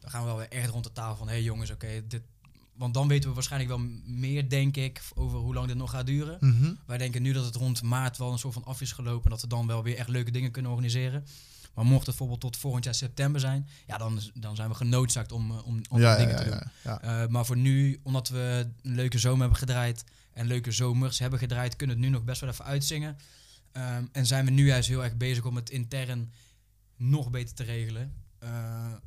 dan 0.00 0.10
gaan 0.10 0.20
we 0.20 0.26
wel 0.26 0.36
weer 0.36 0.48
echt 0.48 0.68
rond 0.70 0.84
de 0.84 0.92
tafel 0.92 1.16
van 1.16 1.26
hé 1.26 1.32
hey 1.32 1.42
jongens, 1.42 1.70
oké, 1.70 2.06
dit. 2.06 2.22
Want 2.82 2.94
dan 2.94 3.08
weten 3.08 3.28
we 3.28 3.34
waarschijnlijk 3.34 3.70
wel 3.70 3.88
meer, 4.04 4.48
denk 4.48 4.76
ik, 4.76 5.02
over 5.14 5.38
hoe 5.38 5.54
lang 5.54 5.66
dit 5.66 5.76
nog 5.76 5.90
gaat 5.90 6.06
duren. 6.06 6.36
Mhm. 6.40 6.72
Wij 6.86 6.98
denken 6.98 7.22
nu 7.22 7.32
dat 7.32 7.44
het 7.44 7.54
rond 7.54 7.82
maart 7.82 8.16
wel 8.16 8.32
een 8.32 8.38
soort 8.38 8.54
van 8.54 8.64
af 8.64 8.80
is 8.80 8.92
gelopen. 8.92 9.30
Dat 9.30 9.40
we 9.40 9.46
dan 9.46 9.66
wel 9.66 9.82
weer 9.82 9.96
echt 9.96 10.08
leuke 10.08 10.30
dingen 10.30 10.50
kunnen 10.50 10.70
organiseren. 10.70 11.24
Maar 11.74 11.84
mocht 11.84 11.96
het 11.98 12.06
bijvoorbeeld 12.06 12.40
tot 12.40 12.56
volgend 12.56 12.84
jaar 12.84 12.94
september 12.94 13.40
zijn, 13.40 13.68
ja, 13.86 13.98
dan, 13.98 14.20
dan 14.34 14.56
zijn 14.56 14.68
we 14.68 14.74
genoodzaakt 14.74 15.32
om, 15.32 15.50
eh, 15.50 15.66
om, 15.66 15.80
om 15.90 16.00
Ja, 16.00 16.16
dingen 16.16 16.34
ja, 16.34 16.42
te 16.42 16.50
doen. 16.50 16.60
ja. 16.84 17.00
Eh, 17.00 17.28
maar 17.28 17.46
voor 17.46 17.56
nu, 17.56 18.00
omdat 18.02 18.28
we 18.28 18.70
een 18.82 18.94
leuke 18.94 19.18
zomer 19.18 19.40
hebben 19.40 19.58
gedraaid 19.58 20.04
en 20.32 20.46
leuke 20.46 20.70
zomers 20.70 21.18
hebben 21.18 21.38
gedraaid, 21.38 21.76
kunnen 21.76 21.96
we 21.96 22.02
het 22.02 22.10
nu 22.10 22.16
nog 22.18 22.26
best 22.26 22.40
wel 22.40 22.50
even 22.50 22.64
uitzingen. 22.64 23.16
Ehm, 23.72 24.04
en 24.12 24.26
zijn 24.26 24.44
we 24.44 24.50
nu 24.50 24.66
juist 24.66 24.88
heel 24.88 25.04
erg 25.04 25.16
bezig 25.16 25.44
om 25.44 25.56
het 25.56 25.70
intern 25.70 26.32
nog 26.96 27.30
beter 27.30 27.54
te 27.54 27.64
regelen. 27.64 28.12
Eh, 28.38 28.48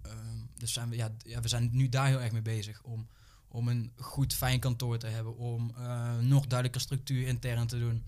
ehm, 0.02 0.38
dus 0.58 0.74
zijn 0.74 0.90
we, 0.90 0.96
ja, 0.96 1.12
we 1.42 1.48
zijn 1.48 1.70
nu 1.72 1.90
daar 1.90 2.08
heel 2.08 2.22
erg 2.22 2.32
mee 2.32 2.42
bezig 2.42 2.82
om, 2.84 3.08
om 3.56 3.68
een 3.68 3.92
goed 3.96 4.34
fijn 4.34 4.60
kantoor 4.60 4.98
te 4.98 5.08
hebben, 5.08 5.38
om 5.38 5.72
eh, 5.78 6.18
nog 6.20 6.42
duidelijker 6.48 6.82
structuur 6.82 7.28
intern 7.28 7.68
te 7.68 7.80
doen. 7.80 8.04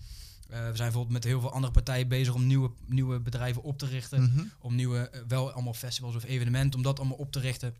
Eh, 0.48 0.58
we 0.58 0.64
zijn 0.64 0.76
bijvoorbeeld 0.76 1.12
met 1.12 1.24
heel 1.24 1.40
veel 1.40 1.52
andere 1.52 1.72
partijen 1.72 2.08
bezig 2.08 2.34
om 2.34 2.46
nieuwe, 2.46 2.70
nieuwe 2.86 3.20
bedrijven 3.20 3.62
op 3.62 3.78
te 3.78 3.86
richten 3.86 4.22
Mhm. 4.22 4.44
om 4.60 4.74
nieuwe, 4.74 4.98
eh, 5.10 5.20
wel 5.28 5.52
allemaal 5.52 5.74
festivals 5.74 6.14
of 6.16 6.24
evenementen, 6.24 6.78
om 6.78 6.82
dat 6.84 6.98
allemaal 6.98 7.16
op 7.16 7.32
te 7.32 7.40
richten. 7.40 7.74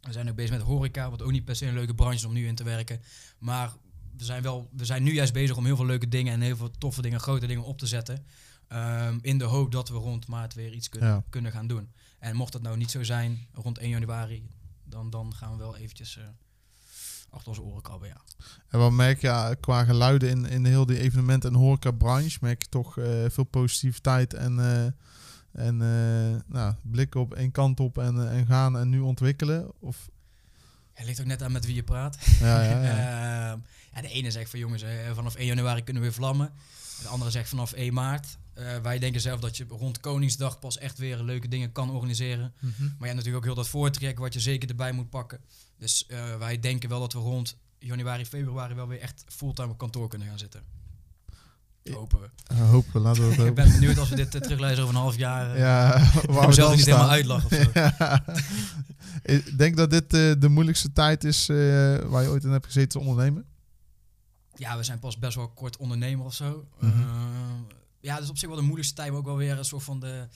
We 0.00 0.12
zijn 0.12 0.28
ook 0.28 0.34
bezig 0.36 0.50
met 0.56 0.60
horeca, 0.66 1.10
wat 1.10 1.22
ook 1.22 1.30
niet 1.30 1.44
per 1.44 1.56
se 1.56 1.66
een 1.66 1.74
leuke 1.74 1.94
branche 1.94 2.16
is 2.16 2.24
om 2.24 2.32
nu 2.32 2.46
in 2.46 2.54
te 2.54 2.64
werken. 2.64 3.00
Maar 3.38 3.72
we 4.16 4.24
zijn, 4.24 4.42
wel, 4.42 4.68
we 4.72 4.84
zijn 4.84 5.02
nu 5.02 5.12
juist 5.14 5.32
bezig 5.32 5.56
om 5.56 5.64
heel 5.64 5.76
veel 5.76 5.86
leuke 5.86 6.08
dingen 6.08 6.32
en 6.32 6.40
heel 6.40 6.56
veel 6.56 6.70
toffe 6.78 7.02
dingen, 7.02 7.20
grote 7.20 7.46
dingen 7.46 7.64
op 7.64 7.78
te 7.78 7.86
zetten. 7.86 8.24
Ehm, 8.68 9.18
in 9.20 9.38
de 9.38 9.44
hoop 9.44 9.72
dat 9.72 9.88
we 9.88 9.94
rond 9.96 10.26
maart 10.26 10.54
weer 10.54 10.72
iets 10.72 10.88
kunnen, 10.88 11.08
Ja. 11.08 11.24
kunnen 11.30 11.52
gaan 11.52 11.66
doen. 11.66 11.92
En 12.18 12.36
mocht 12.36 12.52
dat 12.52 12.62
nou 12.62 12.76
niet 12.76 12.90
zo 12.90 13.02
zijn, 13.02 13.46
rond 13.52 13.78
1 13.78 13.88
januari, 13.88 14.48
dan, 14.84 15.10
dan 15.10 15.34
gaan 15.34 15.50
we 15.52 15.58
wel 15.58 15.76
eventjes 15.76 16.18
achter 17.34 17.48
onze 17.48 17.62
oren 17.62 17.82
krabben, 17.82 18.08
ja. 18.08 18.20
En 18.68 18.78
wat 18.78 18.92
merk 18.92 19.20
je 19.20 19.26
ja, 19.26 19.54
qua 19.54 19.84
geluiden 19.84 20.28
in, 20.28 20.46
in 20.46 20.64
heel 20.64 20.86
die 20.86 20.98
evenementen- 21.00 21.50
en 21.52 21.58
horeca-branche? 21.58 22.38
Merk 22.40 22.62
je 22.62 22.68
toch 22.68 22.98
eh, 22.98 23.24
veel 23.28 23.44
positiviteit 23.44 24.34
en, 24.34 24.58
eh, 24.58 24.84
en 25.66 25.82
eh, 25.82 26.40
nou, 26.46 26.74
blikken 26.82 27.20
op 27.20 27.34
één 27.34 27.50
kant 27.50 27.80
op 27.80 27.98
en, 27.98 28.30
en 28.30 28.46
gaan 28.46 28.78
en 28.78 28.88
nu 28.88 29.00
ontwikkelen? 29.00 29.72
Of, 29.80 30.08
Het 30.92 31.06
ligt 31.06 31.20
ook 31.20 31.26
net 31.26 31.42
aan 31.42 31.52
met 31.52 31.66
wie 31.66 31.74
je 31.74 31.82
praat. 31.82 32.18
ja, 32.40 32.62
ja, 32.62 32.82
ja. 32.82 32.92
Ehm, 33.52 33.58
ja, 33.94 34.00
de 34.00 34.08
ene 34.08 34.30
zegt 34.30 34.50
van 34.50 34.58
jongens, 34.58 34.84
vanaf 35.14 35.34
1 35.34 35.46
januari 35.46 35.82
kunnen 35.84 36.02
we 36.02 36.08
weer 36.08 36.16
vlammen. 36.16 36.52
De 37.02 37.08
andere 37.08 37.30
zegt 37.30 37.48
vanaf 37.48 37.72
1 37.72 37.94
maart. 37.94 38.38
Wij 38.82 38.98
denken 38.98 39.20
zelf 39.20 39.40
dat 39.40 39.56
je 39.56 39.64
rond 39.68 40.00
Koningsdag 40.00 40.58
pas 40.58 40.78
echt 40.78 40.98
weer 40.98 41.22
leuke 41.22 41.48
dingen 41.48 41.72
kan 41.72 41.90
organiseren. 41.90 42.52
Mhm. 42.60 42.82
Maar 42.82 42.90
je 42.98 43.04
hebt 43.04 43.14
natuurlijk 43.14 43.36
ook 43.36 43.44
heel 43.44 43.54
dat 43.54 43.68
voortrek 43.68 44.18
wat 44.18 44.34
je 44.34 44.40
zeker 44.40 44.68
erbij 44.68 44.92
moet 44.92 45.10
pakken. 45.10 45.40
Dus 45.78 46.06
eh, 46.06 46.36
wij 46.36 46.60
denken 46.60 46.88
wel 46.88 47.00
dat 47.00 47.12
we 47.12 47.18
rond 47.18 47.56
januari, 47.78 48.26
februari 48.26 48.74
wel 48.74 48.88
weer 48.88 49.00
echt 49.00 49.24
fulltime 49.28 49.68
op 49.70 49.78
kantoor 49.78 50.08
kunnen 50.08 50.28
gaan 50.28 50.38
zitten. 50.38 50.62
Hopen 51.92 52.20
we. 52.20 52.54
Hopen, 52.54 53.00
laten 53.00 53.28
we 53.28 53.34
het 53.34 53.46
Ik 53.48 53.54
ben 53.54 53.72
benieuwd 53.72 53.98
als 53.98 54.08
we 54.08 54.16
dit 54.16 54.34
uh, 54.34 54.40
terugluisteren 54.40 54.84
over 54.84 54.94
een 54.96 55.02
half 55.02 55.16
jaar. 55.16 55.52
eh, 55.54 55.58
Ja, 55.58 55.98
waar 56.34 56.48
we 56.48 56.54
dan 56.56 56.76
niet 56.76 56.84
helemaal 56.86 57.10
uitlachen 57.10 57.44
of 57.58 57.64
zo. 57.64 57.70
Ja. 57.74 58.24
Ik 59.22 59.58
denk 59.58 59.76
dat 59.76 59.90
dit 59.90 60.14
eh, 60.14 60.32
de 60.38 60.48
moeilijkste 60.48 60.92
tijd 60.92 61.24
is 61.24 61.48
eh, 61.48 61.56
waar 61.98 62.22
je 62.22 62.28
ooit 62.28 62.44
in 62.44 62.50
hebt 62.50 62.66
gezeten 62.66 62.88
te 62.88 62.98
ondernemen. 62.98 63.44
Ja, 64.54 64.76
we 64.76 64.82
zijn 64.82 64.98
pas 64.98 65.18
best 65.18 65.34
wel 65.36 65.48
kort 65.48 65.76
ondernemer 65.76 66.24
of 66.26 66.34
zo. 66.34 66.68
Mhm. 66.80 67.00
Eh, 67.00 67.26
ja, 68.00 68.18
dus 68.20 68.28
op 68.28 68.38
zich 68.38 68.48
wel 68.48 68.56
de 68.56 68.62
moeilijkste 68.62 68.94
tijd, 68.96 69.08
maar 69.10 69.18
ook 69.18 69.24
wel 69.26 69.36
weer 69.36 69.58
een 69.58 69.64
soort 69.64 69.82
van 69.84 70.00
de... 70.00 70.26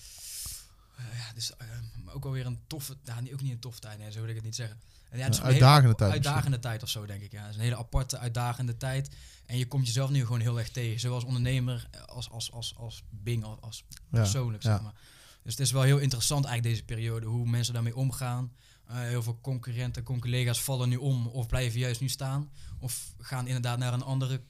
Ja, 0.96 1.32
dus 1.34 1.56
eh, 1.56 1.66
maar 2.04 2.14
ook 2.14 2.24
alweer 2.24 2.46
een 2.46 2.58
toffe, 2.66 2.96
nou, 3.04 3.22
niet- 3.22 3.32
ook 3.32 3.40
niet 3.42 3.52
een 3.52 3.58
toffe 3.58 3.80
tijd, 3.80 3.98
nee, 3.98 4.10
zo 4.12 4.20
wil 4.20 4.28
ik 4.28 4.34
het 4.34 4.44
niet 4.44 4.54
zeggen. 4.54 4.78
En 5.10 5.18
ja, 5.18 5.24
het 5.24 5.34
is 5.34 5.40
Een 5.40 5.46
hele 5.46 5.54
uitdagende 5.54 5.94
tijd 5.94 6.12
Uitdagende 6.12 6.58
tijd 6.58 6.82
of 6.82 6.88
zo, 6.88 7.06
denk 7.06 7.22
ik. 7.22 7.32
Ja, 7.32 7.40
het 7.40 7.50
is 7.50 7.56
een 7.56 7.62
hele 7.62 7.76
aparte, 7.76 8.18
uitdagende 8.18 8.76
tijd. 8.76 9.16
En 9.46 9.58
je 9.58 9.66
komt 9.66 9.86
jezelf 9.86 10.10
nu 10.10 10.24
gewoon 10.24 10.40
heel 10.40 10.58
erg 10.58 10.70
tegen, 10.70 11.00
zowel 11.00 11.16
als 11.16 11.24
ondernemer 11.24 11.88
eh, 11.90 12.02
als, 12.02 12.30
als, 12.30 12.52
als, 12.52 12.74
als 12.76 13.04
Bing, 13.10 13.44
als, 13.44 13.58
als 13.60 13.84
persoonlijk, 14.10 14.62
ja. 14.62 14.70
zeg 14.70 14.82
maar. 14.82 14.94
Dus 15.42 15.52
het 15.52 15.66
is 15.66 15.72
wel 15.72 15.82
heel 15.82 15.98
interessant 15.98 16.44
eigenlijk 16.44 16.74
deze 16.74 16.86
periode, 16.86 17.26
hoe 17.26 17.48
mensen 17.48 17.74
daarmee 17.74 17.96
omgaan. 17.96 18.52
Eh, 18.86 18.96
heel 18.96 19.22
veel 19.22 19.38
concurrenten, 19.40 20.02
collega's 20.02 20.62
vallen 20.62 20.88
nu 20.88 20.96
om 20.96 21.26
of 21.26 21.46
blijven 21.46 21.78
juist 21.78 22.00
nu 22.00 22.08
staan. 22.08 22.50
Of 22.78 23.14
gaan 23.18 23.46
inderdaad 23.46 23.78
naar 23.78 23.92
een 23.92 24.02
andere, 24.02 24.40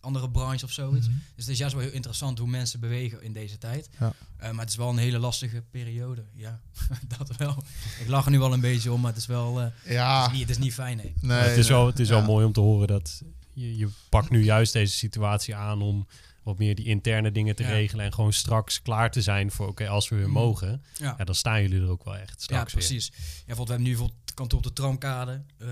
andere 0.00 0.30
branche 0.30 0.64
of 0.64 0.72
zoiets. 0.72 1.06
Mhm. 1.08 1.16
Dus 1.34 1.44
het 1.44 1.48
is 1.52 1.58
juist 1.58 1.74
wel 1.74 1.84
heel 1.84 1.92
interessant 1.92 2.38
hoe 2.38 2.48
mensen 2.48 2.80
bewegen 2.80 3.22
in 3.22 3.32
deze 3.32 3.58
tijd. 3.58 3.88
Ja. 3.98 4.12
Eh, 4.36 4.50
maar 4.50 4.60
het 4.60 4.68
is 4.68 4.76
wel 4.76 4.88
een 4.88 4.98
hele 4.98 5.18
lastige 5.18 5.62
periode. 5.70 6.24
Ja, 6.34 6.60
dat 7.18 7.36
wel. 7.36 7.56
Ik 8.00 8.08
lach 8.08 8.24
er 8.24 8.30
nu 8.30 8.38
wel 8.38 8.52
een 8.52 8.60
beetje 8.60 8.92
om, 8.92 9.00
maar 9.00 9.10
het 9.12 9.20
is 9.20 9.26
wel... 9.26 9.60
eh, 9.60 9.92
Ja, 9.92 10.22
het, 10.22 10.30
is 10.32 10.38
niet, 10.38 10.48
het 10.48 10.56
is 10.58 10.64
niet 10.64 10.74
fijn, 10.74 10.96
nee. 11.20 11.38
het 11.38 11.56
is, 11.56 11.68
wel, 11.68 11.86
het 11.86 11.98
is 11.98 12.08
Ja. 12.08 12.14
wel 12.14 12.24
mooi 12.24 12.44
om 12.46 12.52
te 12.52 12.60
horen 12.60 12.86
dat 12.88 13.22
je, 13.52 13.76
je 13.76 13.88
pakt 14.08 14.30
nu 14.30 14.44
juist 14.44 14.72
deze 14.72 14.94
situatie 14.96 15.54
aan 15.56 15.82
om 15.82 16.06
wat 16.48 16.58
meer 16.58 16.74
die 16.74 16.84
interne 16.86 17.32
dingen 17.32 17.56
te 17.56 17.62
Ja. 17.62 17.68
regelen 17.68 18.04
en 18.04 18.12
gewoon 18.14 18.32
straks 18.32 18.82
klaar 18.82 19.10
te 19.10 19.22
zijn 19.22 19.50
voor 19.50 19.68
oké, 19.68 19.88
als 19.88 20.08
we 20.08 20.16
weer 20.16 20.26
Mm. 20.26 20.32
mogen, 20.32 20.82
Ja, 20.96 21.14
ja, 21.18 21.24
dan 21.24 21.34
staan 21.34 21.62
jullie 21.62 21.80
er 21.82 21.88
ook 21.90 22.04
wel 22.04 22.16
echt 22.16 22.28
ja 22.36 22.42
straks 22.42 22.72
weer. 22.74 22.84
precies. 22.84 23.06
Ja, 23.06 23.12
bijvoorbeeld, 23.46 23.56
we 23.68 23.72
hebben 23.74 23.82
nu 23.82 23.88
bijvoorbeeld 23.90 24.20
het 24.24 24.34
kantoor 24.34 24.58
op 24.58 24.64
de 24.64 24.72
Tramkade. 24.72 25.42
Eh, 25.58 25.68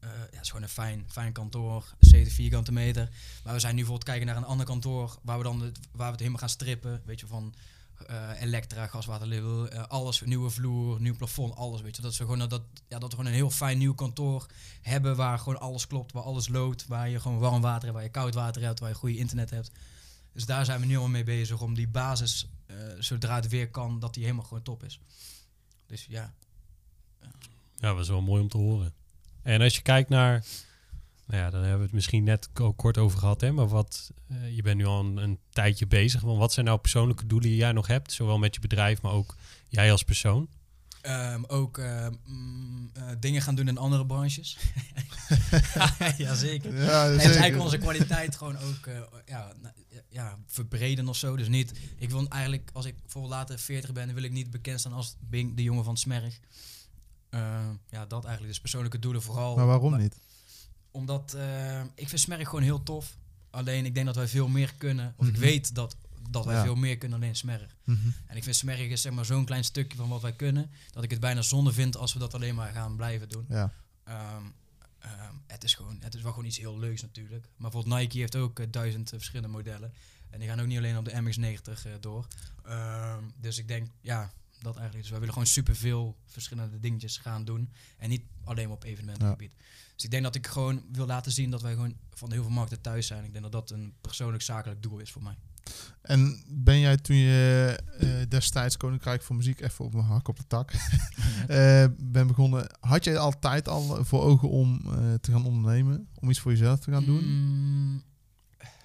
ja, 0.00 0.08
het 0.30 0.40
is 0.42 0.48
gewoon 0.48 0.62
een 0.62 0.68
fijn, 0.68 1.04
fijn 1.08 1.32
kantoor, 1.32 1.94
70 1.98 2.34
vierkante 2.34 2.72
meter. 2.72 3.08
Maar 3.44 3.54
we 3.54 3.60
zijn 3.60 3.74
nu 3.74 3.78
bijvoorbeeld 3.80 4.08
kijken 4.10 4.26
naar 4.26 4.36
een 4.36 4.44
ander 4.50 4.66
kantoor 4.66 5.18
waar 5.22 5.36
we 5.38 5.44
dan 5.44 5.60
het, 5.60 5.78
waar 5.92 6.06
we 6.06 6.10
het 6.10 6.18
helemaal 6.18 6.38
gaan 6.40 6.48
strippen. 6.48 7.02
Weet 7.04 7.20
je, 7.20 7.26
van 7.26 7.54
eh 8.06 8.30
elektra, 8.40 8.86
gaswaterlevel, 8.86 9.68
eh 9.68 9.84
alles, 9.88 10.20
nieuwe 10.20 10.50
vloer, 10.50 11.00
nieuw 11.00 11.16
plafond, 11.16 11.54
alles. 11.56 11.80
Weet 11.80 11.96
je, 11.96 12.02
dat 12.02 12.16
we 12.16 12.24
gewoon 12.24 12.48
dat, 12.48 12.62
ja, 12.88 12.98
dat 12.98 13.02
we 13.10 13.16
gewoon 13.16 13.26
een 13.26 13.32
heel 13.36 13.50
fijn 13.50 13.78
nieuw 13.78 13.94
kantoor 13.94 14.46
hebben 14.82 15.16
waar 15.16 15.38
gewoon 15.38 15.60
alles 15.60 15.86
klopt, 15.86 16.12
waar 16.12 16.22
alles 16.22 16.48
loopt, 16.48 16.86
waar 16.86 17.08
je 17.08 17.20
gewoon 17.20 17.38
warm 17.38 17.60
water 17.62 17.82
hebt, 17.82 17.92
waar 17.94 18.02
je 18.02 18.08
koud 18.10 18.34
water 18.34 18.62
hebt, 18.62 18.80
waar 18.80 18.88
je 18.88 18.94
goede 18.94 19.16
internet 19.16 19.50
hebt. 19.50 19.70
Dus 20.32 20.46
daar 20.46 20.64
zijn 20.64 20.80
we 20.80 20.86
nu 20.86 20.96
al 20.96 21.08
mee 21.08 21.24
bezig 21.24 21.60
om 21.60 21.74
die 21.74 21.88
basis, 21.88 22.48
eh, 22.66 22.76
zodra 22.98 23.34
het 23.34 23.48
weer 23.48 23.70
kan, 23.70 24.00
dat 24.00 24.14
die 24.14 24.22
helemaal 24.22 24.44
gewoon 24.44 24.62
top 24.62 24.84
is. 24.84 25.00
Dus 25.86 26.06
ja, 26.08 26.32
Ja, 27.76 27.92
dat 27.92 28.00
is 28.00 28.08
wel 28.08 28.20
mooi 28.22 28.42
om 28.42 28.48
te 28.48 28.58
horen. 28.58 28.92
En 29.42 29.60
als 29.60 29.74
je 29.76 29.82
kijkt 29.82 30.08
naar, 30.08 30.44
nou 31.26 31.42
ja, 31.42 31.50
dan 31.50 31.60
hebben 31.60 31.78
we 31.78 31.84
het 31.84 31.94
misschien 31.94 32.24
net 32.24 32.48
ook 32.54 32.76
kort 32.76 32.98
over 32.98 33.18
gehad, 33.18 33.40
hè, 33.40 33.52
maar 33.52 33.68
wat, 33.68 34.10
eh, 34.26 34.56
je 34.56 34.62
bent 34.62 34.76
nu 34.76 34.84
al 34.86 35.00
een, 35.00 35.16
een 35.16 35.38
tijdje 35.50 35.86
bezig. 35.86 36.20
Want 36.20 36.38
wat 36.38 36.52
zijn 36.52 36.66
nou 36.66 36.78
persoonlijke 36.78 37.26
doelen 37.26 37.48
die 37.48 37.58
jij 37.58 37.72
nog 37.72 37.86
hebt, 37.86 38.12
zowel 38.12 38.38
met 38.38 38.54
je 38.54 38.60
bedrijf, 38.60 39.02
maar 39.02 39.12
ook 39.12 39.36
jij 39.68 39.92
als 39.92 40.02
persoon? 40.02 40.48
Ehm, 41.00 41.42
ook 41.46 41.78
ehm, 41.78 42.12
mm, 42.24 42.90
eh, 42.94 43.02
dingen 43.20 43.42
gaan 43.42 43.54
doen 43.54 43.68
in 43.68 43.78
andere 43.78 44.06
branches. 44.06 44.58
Jazeker. 46.16 46.74
Ja, 46.84 47.06
dus 47.08 47.22
zeker. 47.22 47.36
eigenlijk 47.36 47.62
onze 47.62 47.78
kwaliteit 47.78 48.36
gewoon 48.36 48.56
ook 48.56 48.86
eh, 48.86 49.00
ja, 49.26 49.52
nou, 49.62 49.74
ja, 50.08 50.38
verbreden 50.46 51.08
of 51.08 51.16
zo. 51.16 51.36
Dus 51.36 51.48
niet, 51.48 51.72
ik 51.98 52.10
wil 52.10 52.28
eigenlijk, 52.28 52.70
als 52.72 52.84
ik 52.84 53.00
bijvoorbeeld 53.02 53.32
later 53.34 53.58
40 53.58 53.92
ben, 53.92 54.14
wil 54.14 54.22
ik 54.22 54.32
niet 54.32 54.50
bekend 54.50 54.80
staan 54.80 54.92
als 54.92 55.16
Bing, 55.20 55.56
de 55.56 55.62
jongen 55.62 55.84
van 55.84 55.92
het 55.92 56.02
Smerg. 56.02 56.40
Eh, 57.30 57.68
ja, 57.90 58.06
dat 58.06 58.22
eigenlijk. 58.24 58.52
Dus 58.52 58.60
persoonlijke 58.60 58.98
doelen 58.98 59.22
vooral. 59.22 59.56
Maar 59.56 59.66
waarom 59.66 59.96
niet? 59.96 60.16
Omdat 60.90 61.34
eh, 61.34 61.80
ik 61.94 62.08
vind 62.08 62.20
Smerg 62.20 62.48
gewoon 62.48 62.62
heel 62.64 62.82
tof. 62.82 63.16
Alleen 63.50 63.84
ik 63.86 63.94
denk 63.94 64.06
dat 64.06 64.16
wij 64.16 64.28
veel 64.28 64.48
meer 64.48 64.74
kunnen. 64.74 65.14
Of 65.16 65.26
ik 65.26 65.32
Mhm. 65.32 65.40
weet 65.40 65.74
dat, 65.74 65.96
dat 66.30 66.44
wij 66.44 66.54
Ja. 66.54 66.62
veel 66.62 66.74
meer 66.74 66.98
kunnen 66.98 67.18
alleen 67.22 67.36
Smerg. 67.36 67.76
Mhm. 67.84 67.98
En 68.26 68.36
ik 68.36 68.42
vind 68.44 68.56
Smerg 68.56 68.78
is 68.88 69.00
zeg 69.02 69.12
maar 69.12 69.24
zo'n 69.24 69.44
klein 69.44 69.64
stukje 69.64 69.96
van 69.96 70.08
wat 70.08 70.22
wij 70.22 70.32
kunnen. 70.32 70.70
Dat 70.92 71.02
ik 71.04 71.10
het 71.10 71.20
bijna 71.20 71.42
zonde 71.42 71.72
vind 71.72 71.96
als 71.96 72.12
we 72.12 72.18
dat 72.18 72.34
alleen 72.34 72.54
maar 72.54 72.72
gaan 72.72 72.96
blijven 72.96 73.28
doen. 73.28 73.44
Ja. 73.48 73.72
Ehm, 74.04 74.42
ehm, 75.00 75.34
het, 75.46 75.64
is 75.64 75.74
gewoon, 75.74 75.96
het 76.00 76.14
is 76.14 76.22
wel 76.22 76.32
gewoon 76.32 76.46
iets 76.46 76.58
heel 76.58 76.78
leuks 76.78 77.02
natuurlijk. 77.02 77.44
Maar 77.56 77.70
bijvoorbeeld 77.70 78.00
Nike 78.00 78.18
heeft 78.18 78.36
ook 78.36 78.58
eh, 78.58 78.66
duizend 78.70 79.12
eh, 79.12 79.18
verschillende 79.18 79.52
modellen. 79.52 79.92
En 80.30 80.38
die 80.38 80.48
gaan 80.48 80.60
ook 80.60 80.66
niet 80.66 80.78
alleen 80.78 80.96
op 80.96 81.04
de 81.04 81.22
MX-90 81.22 81.86
eh, 81.86 81.92
door. 82.00 82.26
Ehm, 82.64 83.24
dus 83.36 83.58
ik 83.58 83.68
denk, 83.68 83.88
ja, 84.00 84.32
dat 84.60 84.74
eigenlijk. 84.74 85.00
Dus 85.00 85.10
wij 85.10 85.18
willen 85.18 85.34
gewoon 85.34 85.48
superveel 85.48 86.16
verschillende 86.26 86.80
dingetjes 86.80 87.18
gaan 87.18 87.44
doen. 87.44 87.70
En 87.96 88.08
niet 88.08 88.22
alleen 88.44 88.66
maar 88.66 88.76
op 88.76 88.84
evenementengebied. 88.84 89.52
Dus 89.94 90.04
ik 90.04 90.10
denk 90.10 90.22
dat 90.22 90.34
ik 90.34 90.46
gewoon 90.46 90.84
wil 90.92 91.06
laten 91.06 91.32
zien 91.32 91.50
dat 91.50 91.62
wij 91.62 91.72
gewoon 91.72 91.96
van 92.10 92.32
heel 92.32 92.42
veel 92.42 92.50
markten 92.50 92.80
thuis 92.80 93.06
zijn. 93.06 93.24
Ik 93.24 93.32
denk 93.32 93.42
dat 93.42 93.52
dat 93.52 93.70
een 93.70 93.94
persoonlijk 94.00 94.42
zakelijk 94.42 94.82
doel 94.82 94.98
is 94.98 95.10
voor 95.10 95.22
mij. 95.22 95.36
En 96.02 96.42
ben 96.48 96.78
jij 96.78 96.96
toen 96.96 97.16
je 97.16 97.78
eh, 97.98 98.08
destijds 98.28 98.76
Koninkrijk 98.76 99.22
voor 99.22 99.36
Muziek, 99.36 99.60
even 99.60 99.84
op 99.84 99.92
mijn 99.92 100.04
hak 100.04 100.28
op 100.28 100.36
de 100.36 100.46
tak, 100.46 100.72
eh, 101.48 101.84
ben 101.98 102.26
begonnen, 102.26 102.76
had 102.80 103.04
jij 103.04 103.18
altijd 103.18 103.68
al 103.68 104.04
voor 104.04 104.22
ogen 104.22 104.48
om 104.48 104.80
eh, 104.86 105.14
te 105.20 105.32
gaan 105.32 105.44
ondernemen? 105.44 106.08
Om 106.14 106.30
iets 106.30 106.40
voor 106.40 106.50
jezelf 106.50 106.80
te 106.80 106.90
gaan 106.90 107.04
doen? 107.04 107.24
Mm, 107.24 108.02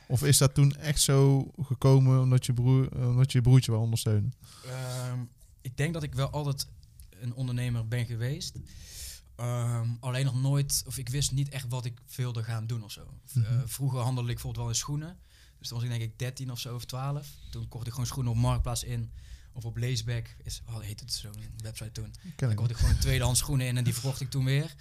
Of 0.07 0.23
is 0.23 0.37
dat 0.37 0.53
toen 0.53 0.75
echt 0.75 1.01
zo 1.01 1.51
gekomen 1.61 2.21
omdat 2.21 2.45
je, 2.45 2.53
broer, 2.53 3.07
omdat 3.07 3.31
je 3.31 3.37
je 3.37 3.43
broertje 3.43 3.71
wil 3.71 3.81
ondersteunen? 3.81 4.33
Ehm, 4.65 5.19
ik 5.61 5.77
denk 5.77 5.93
dat 5.93 6.03
ik 6.03 6.15
wel 6.15 6.29
altijd 6.29 6.67
een 7.09 7.33
ondernemer 7.33 7.87
ben 7.87 8.05
geweest. 8.05 8.59
Ehm, 9.35 9.89
alleen 9.99 10.25
nog 10.25 10.41
nooit, 10.41 10.83
of 10.87 10.97
ik 10.97 11.09
wist 11.09 11.31
niet 11.31 11.49
echt 11.49 11.67
wat 11.69 11.85
ik 11.85 12.01
wilde 12.15 12.43
gaan 12.43 12.67
doen 12.67 12.83
of 12.83 12.91
zo. 12.91 13.13
Mhm. 13.33 13.67
vroeger 13.67 13.99
handelde 13.99 14.29
ik 14.29 14.35
bijvoorbeeld 14.35 14.63
wel 14.63 14.73
in 14.73 14.79
schoenen. 14.79 15.17
Dus 15.65 15.73
toen 15.73 15.83
was 15.83 15.93
ik 15.93 15.99
denk 15.99 16.11
ik 16.11 16.19
13 16.19 16.51
of 16.51 16.59
zo 16.59 16.75
of 16.75 16.85
12. 16.85 17.27
Toen 17.49 17.67
kocht 17.67 17.85
ik 17.85 17.91
gewoon 17.91 18.07
schoenen 18.07 18.31
op 18.31 18.37
Marktplaats 18.37 18.83
in. 18.83 19.11
Of 19.53 19.65
op 19.65 19.77
Laceback, 19.77 20.35
is, 20.43 20.61
wat 20.65 20.81
heet 20.81 20.99
het 20.99 21.13
zo'n 21.13 21.31
website 21.57 21.91
toen. 21.91 22.13
Ken 22.21 22.33
Dan 22.35 22.49
ik 22.49 22.55
kocht 22.55 22.69
ik 22.69 22.77
gewoon 22.77 22.97
tweedehands 22.97 23.39
schoenen 23.39 23.67
in 23.67 23.77
en 23.77 23.83
die 23.83 23.93
verkocht 23.99 24.21
ik 24.21 24.29
toen 24.29 24.45
weer. 24.45 24.75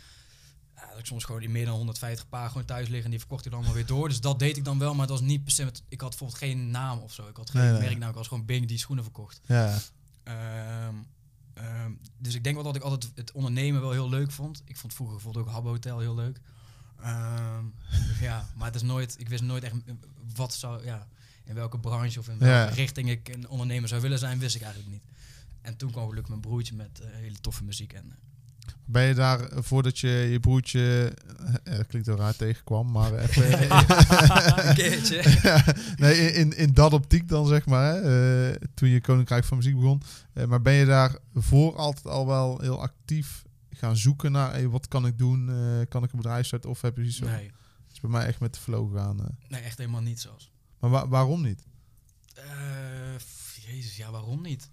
Ja, 0.76 0.88
dat 0.88 0.98
ik 0.98 1.06
soms 1.06 1.24
gewoon 1.24 1.42
in 1.42 1.52
meer 1.52 1.64
dan 1.64 1.74
150 1.74 2.28
paar 2.28 2.48
gewoon 2.48 2.64
thuis 2.64 2.86
liggen 2.86 3.04
en 3.04 3.10
die 3.10 3.18
verkocht 3.18 3.44
ik 3.44 3.50
dan 3.50 3.62
wel 3.62 3.72
weer 3.72 3.86
door. 3.86 4.08
Dus 4.08 4.20
dat 4.20 4.38
deed 4.38 4.56
ik 4.56 4.64
dan 4.64 4.78
wel, 4.78 4.92
maar 4.92 5.00
het 5.00 5.10
was 5.10 5.20
niet 5.20 5.44
per 5.44 5.52
se 5.52 5.64
met, 5.64 5.82
ik 5.88 6.00
had 6.00 6.08
bijvoorbeeld 6.08 6.38
geen 6.38 6.70
naam 6.70 6.98
of 6.98 7.12
zo. 7.12 7.28
Ik 7.28 7.36
had 7.36 7.50
geen 7.50 7.72
Nee, 7.72 7.80
merknaam, 7.80 8.08
ik 8.08 8.14
was 8.14 8.28
gewoon 8.28 8.44
Bing 8.44 8.68
die 8.68 8.78
schoenen 8.78 9.04
verkocht. 9.04 9.40
Ja, 9.46 9.78
Ehm, 10.22 10.94
ehm, 11.54 11.92
dus 12.18 12.34
ik 12.34 12.44
denk 12.44 12.54
wel 12.54 12.64
dat 12.64 12.76
ik 12.76 12.82
altijd 12.82 13.12
het 13.14 13.32
ondernemen 13.32 13.80
wel 13.80 13.90
heel 13.90 14.08
leuk 14.08 14.30
vond. 14.30 14.62
Ik 14.64 14.76
vond 14.76 14.94
vroeger 14.94 15.16
bijvoorbeeld 15.16 15.46
ook 15.46 15.52
Habbo 15.52 15.70
Hotel 15.70 15.98
heel 15.98 16.14
leuk. 16.14 16.40
Ehm, 17.04 17.64
ja, 18.20 18.46
maar 18.56 18.66
het 18.66 18.74
is 18.74 18.82
nooit, 18.82 19.14
ik 19.18 19.28
wist 19.28 19.42
nooit 19.42 19.62
echt 19.64 19.74
wat 20.34 20.54
zou, 20.54 20.84
ja, 20.84 21.06
in 21.44 21.54
welke 21.54 21.78
branche 21.78 22.18
of 22.18 22.28
in 22.28 22.38
welke 22.38 22.54
Ja. 22.54 22.64
richting 22.74 23.10
ik 23.10 23.28
een 23.28 23.48
ondernemer 23.48 23.88
zou 23.88 24.00
willen 24.00 24.18
zijn, 24.18 24.38
wist 24.38 24.54
ik 24.56 24.62
eigenlijk 24.62 24.92
niet. 24.92 25.02
En 25.60 25.76
toen 25.76 25.90
kwam 25.90 26.04
gelukkig 26.08 26.28
mijn 26.28 26.40
broertje 26.40 26.74
met 26.74 27.00
eh, 27.00 27.06
hele 27.12 27.40
toffe 27.40 27.64
muziek. 27.64 27.92
En, 27.92 28.04
eh, 28.10 28.16
Ben 28.84 29.02
je 29.04 29.14
daar, 29.14 29.40
eh, 29.40 29.58
voordat 29.62 29.98
je 29.98 30.08
je 30.08 30.40
broertje, 30.40 31.12
eh, 31.64 31.76
dat 31.76 31.86
klinkt 31.86 32.06
heel 32.08 32.16
raar, 32.16 32.36
tegenkwam, 32.36 32.90
maar 32.90 33.14
even, 33.24 33.52
een 34.68 34.74
keertje. 34.74 35.22
nee, 35.96 36.32
in, 36.32 36.56
in, 36.56 36.72
dat 36.72 36.92
optiek 36.92 37.28
dan 37.28 37.46
zeg 37.46 37.66
maar, 37.66 38.02
toen 38.74 38.88
je 38.88 39.00
Koninkrijk 39.00 39.44
van 39.44 39.56
Muziek 39.56 39.74
begon. 39.74 40.02
Maar 40.48 40.62
ben 40.62 40.72
je 40.74 40.84
daar 40.86 41.16
voor 41.34 41.76
altijd 41.76 42.06
al 42.06 42.26
wel 42.26 42.60
heel 42.60 42.80
actief 42.82 43.42
gaan 43.84 43.96
zoeken 43.96 44.32
naar, 44.32 44.50
hey, 44.52 44.68
wat 44.68 44.88
kan 44.88 45.06
ik 45.06 45.18
doen? 45.18 45.48
Eh, 45.50 45.86
kan 45.88 46.02
ik 46.04 46.12
een 46.12 46.16
bedrijf 46.20 46.46
starten? 46.46 46.70
Of 46.70 46.80
heb 46.80 46.96
je 46.96 47.02
zoiets 47.10 47.20
Nee, 47.36 47.46
het 47.84 47.92
is 47.92 48.00
bij 48.00 48.10
mij 48.10 48.26
echt 48.26 48.40
met 48.40 48.54
de 48.54 48.60
flow 48.60 48.92
gegaan. 48.92 49.20
eh. 49.20 49.26
nee, 49.48 49.60
echt 49.60 49.78
helemaal 49.78 50.00
niet 50.00 50.20
zelfs. 50.20 50.52
Maar 50.80 50.90
wa- 50.90 51.08
waarom 51.08 51.42
niet? 51.42 51.62
Eh, 52.34 52.44
jezus, 53.66 53.96
ja, 53.96 54.10
waarom 54.10 54.42
niet? 54.42 54.70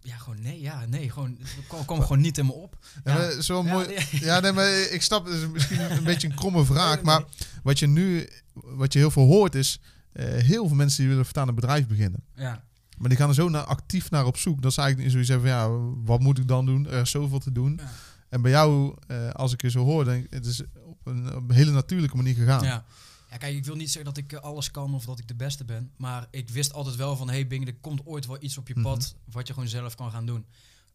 Ja, 0.00 0.16
gewoon 0.16 0.40
nee, 0.40 0.60
ja, 0.60 0.86
nee, 0.86 1.10
gewoon, 1.10 1.38
kwam, 1.68 1.84
kwam 1.84 2.00
gewoon 2.06 2.20
niet 2.20 2.38
in 2.38 2.46
me 2.46 2.52
op. 2.52 2.78
Ja, 3.04 3.30
Ja, 3.40 3.62
mooi. 3.62 3.96
Ja, 4.10 4.40
nee, 4.40 4.52
maar 4.52 4.70
ik 4.90 5.02
snap, 5.02 5.24
het 5.24 5.34
is 5.34 5.48
misschien 5.48 5.90
een 5.90 6.04
beetje 6.12 6.28
een 6.28 6.34
kromme 6.34 6.64
vraag. 6.64 6.94
Nee, 6.94 7.04
Maar 7.04 7.24
wat 7.62 7.78
je 7.78 7.86
nu, 7.86 8.28
wat 8.52 8.92
je 8.92 8.98
heel 8.98 9.10
veel 9.10 9.26
hoort 9.26 9.54
is, 9.54 9.80
eh, 10.12 10.24
heel 10.26 10.66
veel 10.66 10.76
mensen 10.76 10.98
die 11.00 11.08
willen 11.08 11.24
vertaan 11.24 11.48
een 11.48 11.54
bedrijf 11.54 11.86
beginnen. 11.86 12.24
Ja, 12.34 12.64
Maar 12.98 13.08
die 13.08 13.18
gaan 13.18 13.28
er 13.28 13.34
zo 13.34 13.48
naar, 13.48 13.64
actief 13.64 14.10
naar 14.10 14.26
op 14.26 14.36
zoek. 14.36 14.62
Dat 14.62 14.70
is 14.70 14.76
eigenlijk 14.76 15.10
zoiets 15.10 15.30
van, 15.30 15.42
ja, 15.42 15.68
wat 16.04 16.20
moet 16.20 16.38
ik 16.38 16.48
dan 16.48 16.66
doen? 16.66 16.86
Er 16.86 17.00
is 17.00 17.10
zoveel 17.10 17.38
te 17.38 17.52
doen. 17.52 17.78
Ja. 17.82 17.90
En 18.28 18.42
bij 18.42 18.50
jou, 18.50 18.94
eh, 19.06 19.30
als 19.30 19.52
ik 19.52 19.62
je 19.62 19.70
zo 19.70 19.84
hoor, 19.84 20.04
denk 20.04 20.24
ik, 20.24 20.30
het 20.30 20.46
is 20.46 20.62
op 20.84 21.06
een, 21.06 21.36
op 21.36 21.48
een 21.48 21.54
hele 21.54 21.70
natuurlijke 21.70 22.16
manier 22.16 22.34
gegaan. 22.34 22.64
Ja. 22.64 22.84
ja, 23.30 23.36
kijk, 23.36 23.56
ik 23.56 23.64
wil 23.64 23.74
niet 23.74 23.90
zeggen 23.90 24.14
dat 24.14 24.24
ik 24.24 24.32
eh, 24.32 24.40
alles 24.40 24.70
kan 24.70 24.94
of 24.94 25.04
dat 25.04 25.18
ik 25.18 25.28
de 25.28 25.34
beste 25.34 25.64
ben. 25.64 25.90
Maar 25.96 26.26
ik 26.30 26.48
wist 26.50 26.72
altijd 26.72 26.96
wel 26.96 27.16
van, 27.16 27.28
hey 27.28 27.46
Bing, 27.46 27.66
er 27.66 27.74
komt 27.74 28.06
ooit 28.06 28.26
wel 28.26 28.36
iets 28.40 28.58
op 28.58 28.68
je 28.68 28.80
pad 28.80 29.14
wat 29.30 29.46
je 29.46 29.52
gewoon 29.52 29.68
zelf 29.68 29.94
kan 29.94 30.10
gaan 30.10 30.26
doen. 30.26 30.44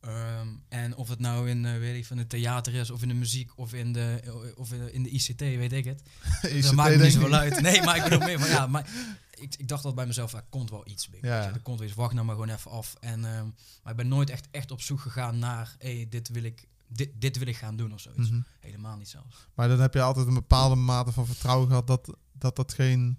Ehm, 0.03 0.47
en 0.69 0.95
of 0.95 1.09
het 1.09 1.19
nou 1.19 1.49
in, 1.49 1.65
eh, 1.65 1.77
weet 1.77 1.97
ik, 1.97 2.05
van 2.05 2.17
het 2.17 2.29
theater 2.29 2.73
is, 2.73 2.89
of 2.89 3.01
in 3.01 3.07
de 3.07 3.13
muziek, 3.13 3.51
of 3.55 3.73
in 3.73 3.93
de, 3.93 4.21
of 4.55 4.71
in 4.71 5.03
de 5.03 5.09
ICT, 5.09 5.39
weet 5.39 5.73
ik 5.73 5.85
het. 5.85 6.01
ICT 6.43 6.63
dat 6.63 6.73
maakt 6.73 7.01
niet 7.01 7.13
zoveel 7.13 7.33
uit. 7.33 7.61
Nee, 7.61 7.81
maar 7.81 7.95
ik 7.95 8.03
bedoel 8.03 8.19
meer 8.27 8.39
van, 8.39 8.49
ja, 8.49 8.67
maar 8.67 8.89
ik, 9.31 9.55
ik 9.57 9.67
dacht 9.67 9.83
dat 9.83 9.95
bij 9.95 10.05
mezelf, 10.05 10.33
er 10.33 10.45
komt 10.49 10.69
wel 10.69 10.87
iets, 10.87 11.09
Bing. 11.09 11.23
Ja. 11.23 11.53
Er 11.53 11.61
komt 11.61 11.79
wel 11.79 11.87
iets, 11.87 11.97
wacht 11.97 12.13
nou 12.13 12.25
maar 12.25 12.35
gewoon 12.35 12.49
even 12.49 12.71
af. 12.71 12.95
En, 12.99 13.25
ehm, 13.25 13.45
maar 13.83 13.91
ik 13.91 13.97
ben 13.97 14.07
nooit 14.07 14.29
echt, 14.29 14.47
echt 14.51 14.71
op 14.71 14.81
zoek 14.81 14.99
gegaan 14.99 15.39
naar, 15.39 15.75
hey, 15.79 16.07
dit 16.09 16.29
wil 16.29 16.43
ik, 16.43 16.67
dit, 16.87 17.09
dit 17.15 17.37
wil 17.37 17.47
ik 17.47 17.57
gaan 17.57 17.75
doen 17.75 17.93
of 17.93 17.99
zoiets. 17.99 18.29
Mhm. 18.29 18.41
Helemaal 18.59 18.97
niet 18.97 19.09
zelfs. 19.09 19.47
Maar 19.53 19.67
dan 19.67 19.79
heb 19.79 19.93
je 19.93 20.01
altijd 20.01 20.27
een 20.27 20.33
bepaalde 20.33 20.75
mate 20.75 21.11
van 21.11 21.25
vertrouwen 21.25 21.67
gehad 21.67 21.87
dat 21.87 22.15
dat, 22.31 22.55
dat 22.55 22.73
geen, 22.73 23.17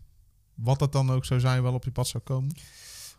wat 0.55 0.79
dat 0.79 0.93
dan 0.93 1.11
ook 1.11 1.25
zou 1.25 1.41
zijn, 1.41 1.63
wel 1.63 1.75
op 1.75 1.85
je 1.85 1.91
pad 1.91 2.09
zou 2.09 2.23
komen. 2.23 2.57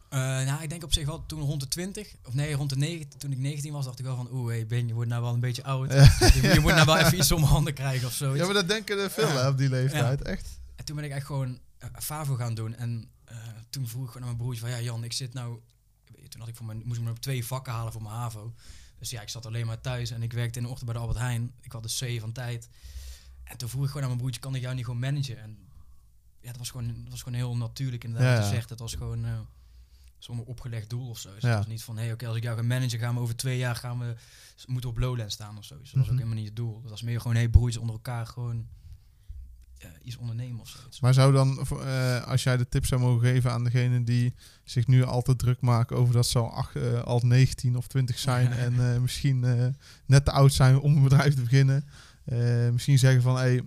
Eh, 0.10 0.20
nou, 0.20 0.62
ik 0.64 0.70
denk 0.70 0.84
op 0.84 0.94
zich 0.94 1.06
wel 1.06 1.26
toen 1.26 1.42
rond 1.42 1.62
de 1.62 1.68
20, 1.68 2.16
of 2.26 2.34
nee, 2.34 2.54
rond 2.54 2.70
de 2.70 2.78
9, 2.78 3.08
toen 3.18 3.32
ik 3.32 3.38
19 3.38 3.74
was, 3.74 3.86
dacht 3.86 4.00
ik 4.00 4.06
wel 4.06 4.16
van, 4.16 4.30
oeh, 4.32 4.48
hey 4.48 4.68
Ben, 4.68 4.88
je 4.88 4.94
wordt 4.94 5.10
nou 5.10 5.22
wel 5.22 5.34
een 5.34 5.40
beetje 5.40 5.64
oud. 5.64 5.92
Je, 6.34 6.52
je 6.54 6.60
moet 6.60 6.72
nou 6.72 6.86
wel 6.86 6.98
even 6.98 7.18
iets 7.18 7.32
om 7.32 7.44
handen 7.44 7.74
krijgen 7.74 8.08
of 8.08 8.14
zo. 8.14 8.36
Ja, 8.36 8.46
maar 8.46 8.54
dat 8.54 8.68
denken 8.68 9.00
er 9.00 9.12
veel 9.12 9.48
op 9.50 9.58
die 9.58 9.70
leeftijd, 9.70 10.22
echt. 10.22 10.60
En 10.76 10.86
toen 10.86 10.96
ben 10.96 11.06
ik 11.06 11.12
echt 11.12 11.26
gewoon 11.26 11.60
uh, 11.84 11.90
FAVO 12.00 12.36
gaan 12.36 12.54
doen. 12.54 12.76
En 12.76 13.10
uh, 13.32 13.38
toen 13.70 13.88
vroeg 13.88 14.04
ik 14.04 14.12
gewoon 14.12 14.22
aan 14.22 14.34
mijn 14.34 14.42
broertje 14.42 14.62
van, 14.62 14.70
ja 14.70 14.82
Jan, 14.82 15.04
ik 15.04 15.14
zit 15.14 15.34
nou... 15.34 15.60
Toen 16.30 16.40
had 16.40 16.50
ik 16.50 16.56
voor 16.56 16.66
mijn, 16.66 16.82
moest 16.86 17.00
ik 17.00 17.06
me 17.06 17.12
op 17.12 17.20
twee 17.20 17.46
vakken 17.46 17.74
halen 17.74 17.92
voor 17.92 18.02
mijn 18.02 18.16
HAVO. 18.16 18.54
Dus 19.00 19.10
ja, 19.10 19.22
ik 19.22 19.30
zat 19.30 19.46
alleen 19.46 19.66
maar 19.66 19.82
thuis 19.82 20.12
en 20.12 20.24
ik 20.24 20.34
werkte 20.34 20.58
in 20.58 20.64
de 20.64 20.70
ochtend 20.72 20.86
bij 20.86 20.96
de 20.96 21.02
Albert 21.02 21.20
Heijn. 21.20 21.54
Ik 21.62 21.72
had 21.72 21.84
dus 21.84 22.04
C 22.04 22.20
van 22.20 22.32
tijd. 22.32 22.70
En 23.44 23.58
toen 23.58 23.70
vroeg 23.70 23.84
ik 23.84 23.88
gewoon 23.88 24.04
aan 24.04 24.10
mijn 24.10 24.20
broertje, 24.20 24.42
kan 24.42 24.56
ik 24.56 24.62
jou 24.62 24.76
niet 24.76 24.86
gewoon 24.86 25.00
managen? 25.00 25.42
En 25.42 25.58
ja, 26.40 26.48
dat 26.48 26.58
was 26.58 26.70
gewoon, 26.70 26.88
dat 26.88 27.12
was 27.12 27.22
gewoon 27.22 27.38
heel 27.38 27.58
natuurlijk 27.58 28.04
inderdaad 28.04 28.44
gezegd. 28.44 28.70
Het 28.70 28.80
was 28.80 28.94
gewoon 28.94 29.26
uh, 29.26 29.40
zonder 30.26 30.46
opgelegd 30.46 30.90
doel 30.90 31.10
of 31.10 31.20
zo. 31.20 31.34
Dus 31.34 31.44
ja. 31.44 31.66
niet 31.68 31.84
van, 31.84 31.96
hé, 31.96 32.02
hey, 32.04 32.12
oké, 32.12 32.16
okay, 32.16 32.28
als 32.28 32.38
ik 32.38 32.44
jou 32.44 32.58
ga 32.58 32.64
managen, 32.64 33.00
gaan 33.00 33.16
we 33.16 33.20
over 33.22 33.36
twee 33.36 33.58
jaar 33.58 33.76
gaan 33.76 34.00
we 34.00 34.16
moeten 34.68 34.90
op 34.90 34.98
Lowland 34.98 35.32
staan 35.32 35.58
of 35.58 35.66
zo. 35.66 35.78
Dus 35.80 35.92
dat 35.92 35.94
was 35.94 36.02
ook 36.02 36.08
Mhm. 36.08 36.16
helemaal 36.16 36.38
niet 36.38 36.46
het 36.48 36.56
doel. 36.56 36.82
Dat 36.82 36.90
was 36.92 37.02
meer 37.02 37.22
gewoon, 37.22 37.36
hé, 37.36 37.42
hey, 37.42 37.50
broertjes 37.50 37.82
onder 37.82 37.96
elkaar 37.96 38.28
gewoon 38.28 38.68
iets 40.04 40.18
ondernemen 40.18 40.60
of 40.62 40.68
zo. 40.70 40.78
Maar 41.02 41.14
zou 41.14 41.34
dan, 41.34 41.66
uh, 41.74 42.24
als 42.24 42.44
jij 42.44 42.58
de 42.58 42.68
tip 42.68 42.86
zou 42.86 43.02
mogen 43.02 43.28
geven 43.28 43.52
aan 43.52 43.64
degene 43.64 44.04
die 44.04 44.34
zich 44.64 44.88
nu 44.88 45.04
altijd 45.04 45.40
druk 45.40 45.62
maken 45.62 45.98
over 45.98 46.14
dat 46.14 46.28
ze 46.28 46.40
al, 46.40 46.52
acht, 46.52 46.76
uh, 46.76 47.02
al 47.02 47.20
19 47.20 47.78
of 47.78 47.88
20 47.88 48.20
zijn 48.20 48.52
en 48.66 48.74
uh, 48.74 48.98
misschien 48.98 49.44
eh, 49.44 49.68
net 50.06 50.26
te 50.26 50.32
oud 50.32 50.54
zijn 50.54 50.80
om 50.80 50.96
een 50.96 51.04
bedrijf 51.04 51.36
te 51.36 51.42
beginnen, 51.42 51.86
eh, 52.26 52.70
misschien 52.70 53.00
zeggen 53.00 53.22
van, 53.22 53.36
hé, 53.38 53.42
hey, 53.42 53.62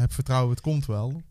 heb 0.00 0.12
vertrouwen, 0.12 0.50
het 0.50 0.60
komt 0.60 0.86
wel. 0.86 1.22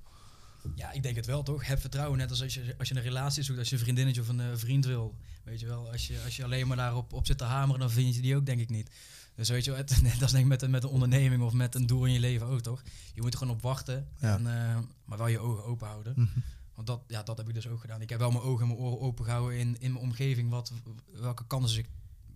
Ja, 0.76 0.92
ik 0.92 1.04
denk 1.04 1.16
het 1.16 1.26
wel 1.26 1.44
toch. 1.44 1.68
Heb 1.68 1.80
vertrouwen, 1.80 2.18
net 2.18 2.30
als 2.30 2.42
als 2.42 2.54
je, 2.54 2.76
als 2.78 2.88
je 2.88 2.96
een 2.96 3.02
relatie 3.02 3.44
zoekt, 3.44 3.60
als 3.60 3.70
je 3.70 3.76
een 3.76 3.82
vriendinnetje 3.82 4.22
of 4.22 4.28
een 4.28 4.40
uh, 4.40 4.46
vriend 4.54 4.86
wil. 4.86 5.16
Weet 5.44 5.60
je 5.60 5.66
wel, 5.66 5.92
als 5.92 6.08
je, 6.08 6.22
als 6.26 6.36
je 6.36 6.44
alleen 6.44 6.68
maar 6.68 6.78
daarop 6.78 7.14
op 7.14 7.26
zit 7.26 7.38
te 7.38 7.44
hameren, 7.44 7.80
dan 7.80 7.92
vind 7.92 8.16
je 8.16 8.22
die 8.22 8.36
ook 8.36 8.46
denk 8.46 8.60
ik 8.60 8.70
niet. 8.70 8.90
Dus 9.36 9.50
weet 9.50 9.66
je 9.66 9.72
wel, 9.72 9.80
het, 9.80 9.90
dat 10.20 10.22
is 10.22 10.32
denk 10.32 10.44
ik 10.44 10.50
met, 10.50 10.62
een, 10.62 10.70
met 10.72 10.84
een 10.84 10.90
onderneming 10.90 11.42
of 11.42 11.54
met 11.54 11.76
een 11.76 11.86
doel 11.86 12.06
in 12.06 12.14
je 12.14 12.20
leven 12.20 12.48
ook 12.48 12.62
toch. 12.62 12.84
Je 13.14 13.22
moet 13.22 13.34
er 13.34 13.38
gewoon 13.38 13.54
op 13.56 13.62
wachten, 13.62 14.08
Ja. 14.20 14.38
en, 14.38 14.42
uh, 14.42 14.78
maar 15.06 15.18
wel 15.18 15.28
je 15.28 15.40
ogen 15.40 15.64
open 15.64 15.88
houden. 15.88 16.14
Mhm. 16.16 16.40
Want 16.76 16.88
dat, 16.88 17.02
ja, 17.08 17.24
dat 17.24 17.38
heb 17.38 17.48
ik 17.48 17.54
dus 17.54 17.68
ook 17.68 17.82
gedaan. 17.82 18.02
Ik 18.02 18.10
heb 18.10 18.20
wel 18.20 18.32
mijn 18.32 18.44
ogen 18.44 18.62
en 18.62 18.68
mijn 18.68 18.80
oren 18.80 19.00
open 19.00 19.26
gehouden 19.26 19.60
in, 19.60 19.76
in 19.80 19.92
mijn 19.92 20.04
omgeving, 20.04 20.50
wat, 20.50 20.72
welke 21.12 21.48
kansen 21.48 21.80
ik 21.80 21.88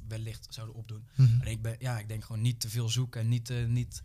wellicht 0.07 0.47
zouden 0.49 0.75
opdoen. 0.75 1.07
Mhm. 1.15 1.41
En 1.41 1.47
ik, 1.47 1.61
ben, 1.61 1.75
ja, 1.79 1.99
ik 1.99 2.07
denk 2.07 2.23
gewoon 2.23 2.41
niet 2.41 2.59
te 2.59 2.69
veel 2.69 2.89
zoeken 2.89 3.21
en 3.21 3.27
niet, 3.27 3.49
uh, 3.49 3.65
niet, 3.67 4.01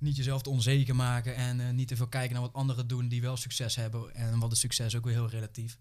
niet 0.00 0.16
jezelf 0.16 0.42
te 0.42 0.50
onzeker 0.50 0.96
maken 0.96 1.36
en 1.36 1.60
uh, 1.60 1.70
niet 1.70 1.88
te 1.88 1.96
veel 1.96 2.08
kijken 2.08 2.32
naar 2.32 2.42
wat 2.42 2.52
anderen 2.52 2.88
doen 2.88 3.08
die 3.08 3.20
wel 3.20 3.36
succes 3.36 3.76
hebben. 3.76 4.14
En 4.14 4.38
wat 4.38 4.52
is 4.52 4.60
succes 4.60 4.96
ook 4.96 5.04
weer 5.04 5.14
heel 5.14 5.28
relatief. 5.28 5.78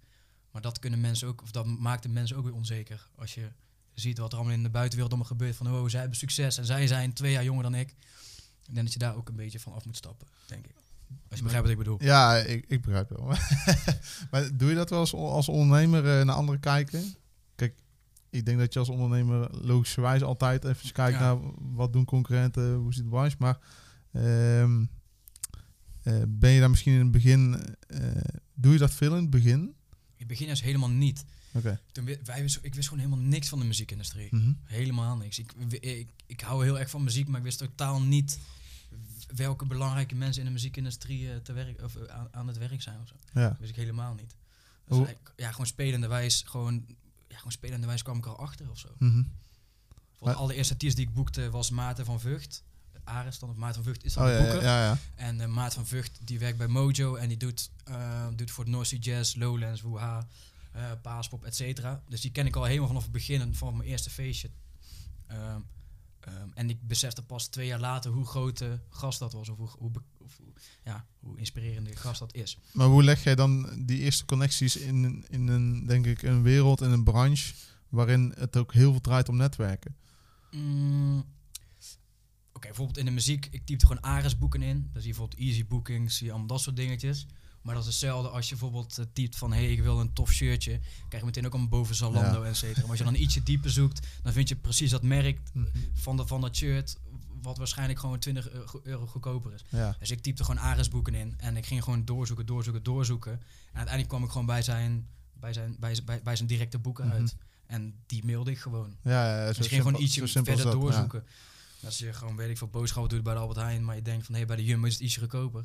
Maar 0.52 0.62
dat 0.62 0.80
kunnen 0.80 1.00
mensen 1.02 1.28
ook, 1.28 1.42
of 1.42 1.52
dat 1.52 1.66
maakt 1.66 2.04
de 2.04 2.10
mensen 2.10 2.38
ook 2.38 2.44
weer 2.44 2.54
onzeker. 2.54 3.10
Als 3.16 3.34
je 3.34 3.52
ziet 3.94 4.18
wat 4.18 4.32
er 4.32 4.38
allemaal 4.38 4.56
in 4.56 4.64
de 4.64 4.70
buitenwereld 4.70 5.14
allemaal 5.14 5.32
gebeurt. 5.32 5.56
Van 5.56 5.68
oh, 5.68 5.88
zij 5.88 6.00
hebben 6.00 6.18
succes 6.18 6.58
en 6.58 6.66
zij 6.66 6.88
zijn 6.88 7.14
twee 7.14 7.32
jaar 7.32 7.44
jonger 7.44 7.64
dan 7.64 7.76
ik. 7.76 7.90
Ik 8.68 8.76
denk 8.76 8.86
dat 8.86 8.94
je 8.94 9.00
daar 9.00 9.16
ook 9.16 9.30
een 9.30 9.36
beetje 9.36 9.60
van 9.60 9.74
af 9.74 9.86
moet 9.86 9.98
stappen, 9.98 10.28
denk 10.46 10.66
ik. 10.66 10.76
Als 11.30 11.38
je 11.38 11.44
begrijpt 11.44 11.68
wat 11.68 11.78
ik 11.78 11.84
bedoel. 11.84 12.04
Ja, 12.04 12.36
ik, 12.36 12.66
ik 12.68 12.82
begrijp 12.82 13.10
wel. 13.10 13.26
maar 14.32 14.58
doe 14.58 14.70
je 14.70 14.76
dat 14.76 14.90
wel 14.90 15.00
als, 15.00 15.14
als 15.14 15.50
ondernemer 15.50 16.20
uh, 16.20 16.26
naar 16.26 16.36
anderen 16.36 16.60
kijken? 16.60 17.16
Kijk, 17.56 17.76
ik 18.30 18.46
denk 18.46 18.60
dat 18.60 18.74
je 18.74 18.80
als 18.80 18.90
ondernemer 18.90 19.50
logischerwijs 19.66 20.24
altijd 20.24 20.66
even 20.66 20.92
kijkt 20.92 21.20
ja. 21.20 21.34
naar 21.34 21.38
wat 21.58 21.94
doen 21.94 22.06
concurrenten, 22.06 22.74
hoe 22.74 22.94
zit 22.94 23.04
de 23.04 23.10
branche. 23.10 23.36
Maar 23.40 23.58
um, 24.12 24.90
uh, 26.04 26.24
ben 26.28 26.52
je 26.52 26.60
daar 26.60 26.70
misschien 26.70 26.94
in 26.94 27.00
het 27.00 27.12
begin, 27.12 27.66
uh, 27.88 28.12
doe 28.54 28.74
je 28.74 28.80
dat 28.80 28.94
veel 28.94 29.16
in 29.16 29.22
het 29.22 29.30
begin? 29.30 29.60
In 29.60 29.76
het 30.18 30.28
begin 30.28 30.48
is 30.48 30.62
helemaal 30.62 30.90
niet. 30.90 31.26
Okay. 31.54 31.80
Toen, 31.92 32.06
wij, 32.24 32.46
ik 32.62 32.76
wist 32.76 32.88
gewoon 32.88 33.04
helemaal 33.04 33.26
niks 33.26 33.50
van 33.50 33.60
de 33.60 33.66
muziekindustrie. 33.66 34.28
Mm 34.32 34.40
-hmm. 34.40 34.60
Helemaal 34.64 35.18
niks. 35.18 35.40
Ik, 35.40 35.54
ik, 35.80 36.10
ik 36.26 36.42
hou 36.42 36.64
heel 36.64 36.80
erg 36.80 36.90
van 36.90 37.04
muziek, 37.04 37.28
maar 37.28 37.38
ik 37.38 37.46
wist 37.46 37.58
totaal 37.58 38.02
niet 38.02 38.40
welke 39.36 39.66
belangrijke 39.66 40.16
mensen 40.16 40.42
in 40.42 40.48
de 40.48 40.54
muziekindustrie 40.54 41.22
uh, 41.22 41.36
te 41.36 41.54
werk, 41.54 41.82
of, 41.82 42.08
aan, 42.08 42.28
aan, 42.32 42.48
het 42.48 42.58
werk 42.58 42.82
zijn. 42.82 43.00
Of 43.02 43.08
zo. 43.08 43.16
Ja. 43.34 43.50
Dat 43.50 43.58
wist 43.60 43.70
ik 43.72 43.76
helemaal 43.76 44.14
niet. 44.14 44.36
Dus 44.88 45.08
ja, 45.36 45.52
gewoon 45.52 45.66
spelenderwijs, 45.66 46.44
gewoon, 46.46 46.86
ja, 47.28 47.36
gewoon 47.38 47.52
spelenderwijs 47.52 48.02
kwam 48.02 48.18
ik 48.18 48.26
erachter 48.26 48.70
of 48.70 48.80
zo. 48.80 48.90
Mm 48.98 49.12
-hmm. 49.12 49.32
De 50.20 50.34
allereerste 50.34 50.74
artiest 50.74 50.96
die 50.96 51.08
ik 51.08 51.14
boekte 51.14 51.50
was 51.50 51.70
Maarten 51.70 52.06
van 52.06 52.20
Vught. 52.20 52.64
Ares 53.10 53.40
dan, 53.40 53.50
of 53.50 53.56
Maarten 53.56 53.84
van 53.84 53.94
Vught 53.94 54.06
is 54.06 54.14
dan 54.14 54.24
oh, 54.24 54.30
de 54.30 54.36
ja, 54.36 54.44
boeker. 54.44 54.64
Ja, 54.64 54.84
ja. 54.84 54.98
En 55.16 55.40
uh, 55.40 55.46
Maarten 55.46 55.76
van 55.76 55.88
Vught 55.88 56.12
die 56.24 56.40
werkt 56.40 56.58
bij 56.58 56.68
Mojo 56.68 57.16
en 57.16 57.28
die 57.28 57.38
doet, 57.38 57.70
uh, 57.90 58.28
doet 58.36 58.52
voor 58.52 58.64
het 58.64 58.74
North 58.74 58.88
Sea 58.88 59.00
Jazz, 59.00 59.36
Lowlands, 59.36 59.82
Woeha, 59.82 60.28
uh, 60.76 60.82
Paaspop, 61.02 61.46
et 61.46 61.56
cetera. 61.56 62.04
Dus 62.08 62.22
die 62.22 62.32
ken 62.32 62.46
ik 62.46 62.56
al 62.56 62.64
helemaal 62.64 62.88
vanaf 62.88 63.04
het 63.04 63.12
begin 63.12 63.56
van 63.56 63.78
mijn 63.78 63.90
eerste 63.90 64.10
feestje. 64.10 64.50
Um, 65.32 65.66
um, 66.28 66.52
en 66.54 66.70
ik 66.70 66.88
besefte 66.88 67.24
pas 67.24 67.48
twee 67.48 67.68
jaar 67.68 67.80
later 67.80 68.12
hoe 68.12 68.26
groot 68.26 68.58
de 68.58 68.80
gast 68.90 69.20
dat 69.20 69.34
was. 69.34 69.50
Of 69.50 69.58
hoe, 69.58 69.70
hoe, 69.78 69.92
of, 70.18 70.40
ja, 70.84 71.06
hoe 71.20 71.38
inspirerende 71.38 71.96
gast 71.96 72.20
dat 72.20 72.34
is. 72.34 72.58
Maar 72.72 72.88
hoe 72.88 73.04
leg 73.04 73.24
jij 73.24 73.36
dan 73.36 73.84
die 73.86 74.00
eerste 74.00 74.26
connecties 74.26 74.76
in, 74.76 75.26
in 75.30 75.48
een, 75.48 75.86
denk 75.86 76.06
ik, 76.06 76.22
een 76.22 76.42
wereld, 76.42 76.82
in 76.82 76.92
een 76.92 77.04
branche 77.04 77.54
waarin 77.90 78.34
het 78.38 78.58
ook 78.58 78.74
heel 78.74 78.92
veel 78.92 79.02
draait 79.02 79.30
om 79.30 79.38
netwerken? 79.38 79.96
Mm, 80.52 81.26
okay, 82.60 82.70
bijvoorbeeld 82.70 82.98
in 82.98 83.06
de 83.06 83.12
muziek, 83.12 83.48
ik 83.52 83.66
typte 83.66 83.86
gewoon 83.88 84.04
Ares 84.04 84.38
boeken 84.38 84.62
in. 84.62 84.76
Dan 84.94 85.02
zie 85.02 85.12
je 85.12 85.18
bijvoorbeeld 85.18 85.40
easy 85.40 85.66
bookings, 85.68 86.16
zie 86.18 86.26
je 86.26 86.32
allemaal 86.32 86.50
dat 86.50 86.62
soort 86.62 86.76
dingetjes. 86.76 87.26
Maar 87.62 87.74
dat 87.74 87.84
is 87.84 87.90
hetzelfde 87.90 88.30
als 88.30 88.44
je 88.50 88.56
bijvoorbeeld 88.56 88.98
uh, 89.00 89.06
typt 89.14 89.36
van... 89.36 89.52
hé, 89.54 89.60
hey, 89.64 89.72
ik 89.72 89.82
wil 89.82 90.00
een 90.00 90.14
tof 90.14 90.32
shirtje. 90.32 90.80
krijg 91.08 91.20
je 91.24 91.26
meteen 91.26 91.46
ook 91.46 91.54
een 91.54 91.70
boven 91.70 91.96
Zalando, 91.96 92.44
ja. 92.44 92.50
et 92.50 92.56
cetera. 92.58 92.82
Maar 92.82 92.90
als 92.90 92.98
je 93.00 93.04
dan 93.04 93.16
ietsje 93.16 93.44
dieper 93.44 93.72
zoekt... 93.72 94.08
dan 94.24 94.34
vind 94.34 94.50
je 94.50 94.56
precies 94.56 94.90
dat 94.92 95.04
merk 95.04 95.40
Mhm. 95.54 95.66
van, 95.94 96.18
de, 96.18 96.28
van 96.28 96.42
dat 96.42 96.56
shirt... 96.56 96.98
wat 97.42 97.58
waarschijnlijk 97.58 98.00
gewoon 98.00 98.20
20 98.20 98.50
euro 98.84 99.06
goedkoper 99.08 99.54
is. 99.54 99.64
Ja. 99.70 99.96
Dus 100.00 100.12
ik 100.12 100.22
typte 100.22 100.44
gewoon 100.44 100.62
Ares 100.62 100.90
boeken 100.90 101.14
in... 101.14 101.34
en 101.38 101.58
ik 101.58 101.66
ging 101.66 101.84
gewoon 101.84 102.06
doorzoeken, 102.06 102.46
doorzoeken, 102.46 102.84
doorzoeken. 102.84 103.32
En 103.32 103.40
uiteindelijk 103.74 104.08
kwam 104.08 104.24
ik 104.24 104.30
gewoon 104.30 104.46
bij 104.46 104.62
zijn, 104.62 105.08
bij 105.34 105.54
zijn, 105.54 105.76
bij 105.80 105.94
zijn, 105.94 106.06
bij, 106.06 106.22
bij 106.24 106.36
zijn 106.36 106.48
directe 106.48 106.80
boeken 106.80 107.06
Mhm. 107.08 107.16
uit. 107.16 107.36
En 107.66 107.94
die 108.06 108.26
mailde 108.26 108.52
ik 108.52 108.60
gewoon. 108.60 108.96
Ja, 109.04 109.40
ja, 109.40 109.48
dus 109.48 109.58
ik 109.58 109.66
ging 109.72 109.82
gewoon 109.82 110.02
ietsje 110.02 110.28
verder 110.28 110.66
ja. 110.66 111.22
Als 111.86 111.98
je 111.98 112.14
gewoon, 112.14 112.36
weet 112.36 112.50
ik 112.50 112.58
veel, 112.58 112.68
boodschappen 112.68 113.16
doet 113.16 113.24
bij 113.24 113.34
de 113.34 113.40
Albert 113.40 113.60
Heijn... 113.60 113.86
maar 113.86 113.96
je 113.96 114.02
denkt 114.02 114.26
van, 114.26 114.36
hé, 114.36 114.46
bij 114.46 114.56
de 114.56 114.66
Jumbo 114.66 114.88
is 114.88 114.94
het 114.94 115.02
ietsje 115.02 115.20
goedkoper. 115.20 115.62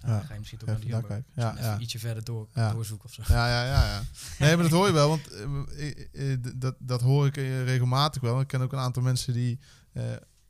Nou, 0.00 0.12
Ja. 0.12 0.18
dan 0.18 0.26
ga 0.26 0.32
je 0.32 0.38
misschien 0.38 0.58
toch 0.58 0.68
naar 0.68 0.80
de 0.80 0.86
Even 0.86 1.00
Jumbo. 1.08 1.22
Ja, 1.34 1.58
even 1.58 1.82
ietsje 1.82 1.98
verder 1.98 2.24
door, 2.24 2.48
doorzoeken 2.54 3.08
of 3.08 3.14
zo. 3.14 3.22
Ja, 3.26 3.48
ja, 3.48 3.64
ja, 3.64 3.86
ja. 3.94 4.02
Nee, 4.38 4.54
maar 4.54 4.62
dat 4.64 4.72
hoor 4.72 4.86
je 4.86 4.92
wel, 4.92 5.08
want 5.08 5.30
eh, 5.30 5.42
eh, 6.12 6.32
eh, 6.32 6.38
dat, 6.56 6.74
dat 6.78 7.00
hoor 7.00 7.26
ik 7.26 7.36
regelmatig 7.36 8.22
wel. 8.22 8.40
Ik 8.40 8.46
ken 8.46 8.60
ook 8.60 8.72
een 8.72 8.78
aantal 8.78 9.02
mensen 9.02 9.32
die 9.32 9.58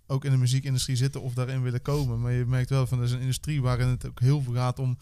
ook 0.07 0.25
in 0.25 0.31
de 0.31 0.37
muziekindustrie 0.37 0.97
zitten 0.97 1.23
of 1.23 1.35
daarin 1.35 1.63
willen 1.63 1.83
komen. 1.83 2.21
Maar 2.21 2.33
je 2.33 2.45
merkt 2.45 2.71
wel 2.71 2.87
van, 2.87 2.99
er 2.99 3.05
is 3.05 3.13
een 3.13 3.21
industrie 3.21 3.63
waarin 3.63 3.89
het 3.89 4.07
ook 4.07 4.21
heel 4.21 4.43
veel 4.43 4.55
gaat 4.55 4.79
om 4.79 4.99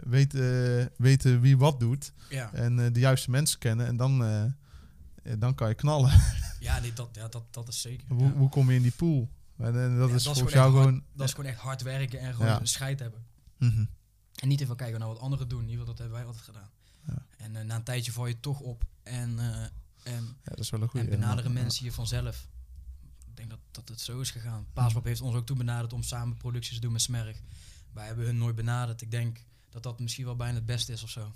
weten, 0.00 0.90
weten 0.96 1.40
wie 1.40 1.58
wat 1.58 1.80
doet. 1.80 2.12
Ja, 2.28 2.52
En 2.52 2.92
de 2.92 3.00
juiste 3.00 3.30
mensen 3.30 3.58
kennen 3.58 3.86
en 3.86 3.96
dan, 3.96 4.18
dan 5.38 5.54
kan 5.54 5.68
je 5.68 5.74
knallen. 5.74 6.10
ja, 6.60 6.78
nee, 6.80 6.92
dat, 6.92 7.08
ja 7.12 7.28
dat, 7.28 7.44
dat 7.54 7.68
is 7.68 7.80
zeker. 7.80 8.06
hoe, 8.08 8.30
hoe 8.32 8.48
kom 8.48 8.70
je 8.70 8.76
in 8.76 8.82
die 8.82 8.92
pool? 8.96 9.28
En, 9.56 9.66
en 9.82 9.98
dat 9.98 10.08
Ja, 10.08 10.14
is 10.14 10.22
dat 10.22 10.32
volgens 10.36 10.38
gewoon 10.38 10.52
jou 10.52 10.66
echt 10.66 10.74
hard- 10.74 10.84
gewoon... 10.86 11.02
Dat 11.12 11.26
is 11.28 11.34
gewoon 11.34 11.50
echt 11.50 11.60
hard 11.60 11.82
werken 11.82 12.18
en 12.20 12.32
gewoon 12.34 12.48
Ja. 12.48 12.60
een 12.60 12.66
scheid 12.68 12.98
hebben. 12.98 13.24
Mhm. 13.58 13.84
En 14.34 14.48
niet 14.48 14.60
even 14.60 14.76
kijken 14.76 14.98
naar 14.98 15.08
wat 15.08 15.18
anderen 15.18 15.48
doen. 15.48 15.62
In 15.62 15.68
ieder 15.68 15.78
geval, 15.80 15.94
dat 15.94 15.98
hebben 15.98 16.18
wij 16.18 16.26
altijd 16.26 16.44
gedaan. 16.44 16.70
Ja. 17.06 17.26
En 17.36 17.56
eh, 17.56 17.64
na 17.64 17.74
een 17.76 17.82
tijdje 17.82 18.12
val 18.12 18.26
je 18.26 18.40
toch 18.40 18.60
op. 18.60 18.84
En, 19.02 19.38
eh, 19.38 19.62
en, 20.14 20.24
Ja, 20.24 20.50
dat 20.50 20.58
is 20.58 20.70
wel 20.70 20.82
een 20.82 20.88
en 20.92 21.08
benaderen 21.08 21.52
mensen 21.52 21.84
je 21.84 21.92
vanzelf. 21.92 22.48
Ik 23.26 23.36
denk 23.36 23.50
dat, 23.50 23.58
dat 23.70 23.88
het 23.88 24.00
zo 24.00 24.20
is 24.20 24.30
gegaan. 24.30 24.66
Paaspop 24.72 25.04
heeft 25.04 25.20
ons 25.20 25.34
ook 25.34 25.46
toen 25.46 25.58
benaderd 25.58 25.92
om 25.92 26.02
samen 26.02 26.36
producties 26.36 26.74
te 26.74 26.80
doen 26.80 26.92
met 26.92 27.02
Smerg. 27.02 27.40
Wij 27.92 28.06
hebben 28.06 28.24
hun 28.24 28.38
nooit 28.38 28.54
benaderd. 28.56 29.02
Ik 29.02 29.10
denk 29.10 29.44
dat 29.70 29.82
dat 29.82 30.00
misschien 30.00 30.24
wel 30.24 30.36
bijna 30.36 30.54
het 30.54 30.66
beste 30.66 30.92
is 30.92 31.02
of 31.02 31.10
zo. 31.10 31.32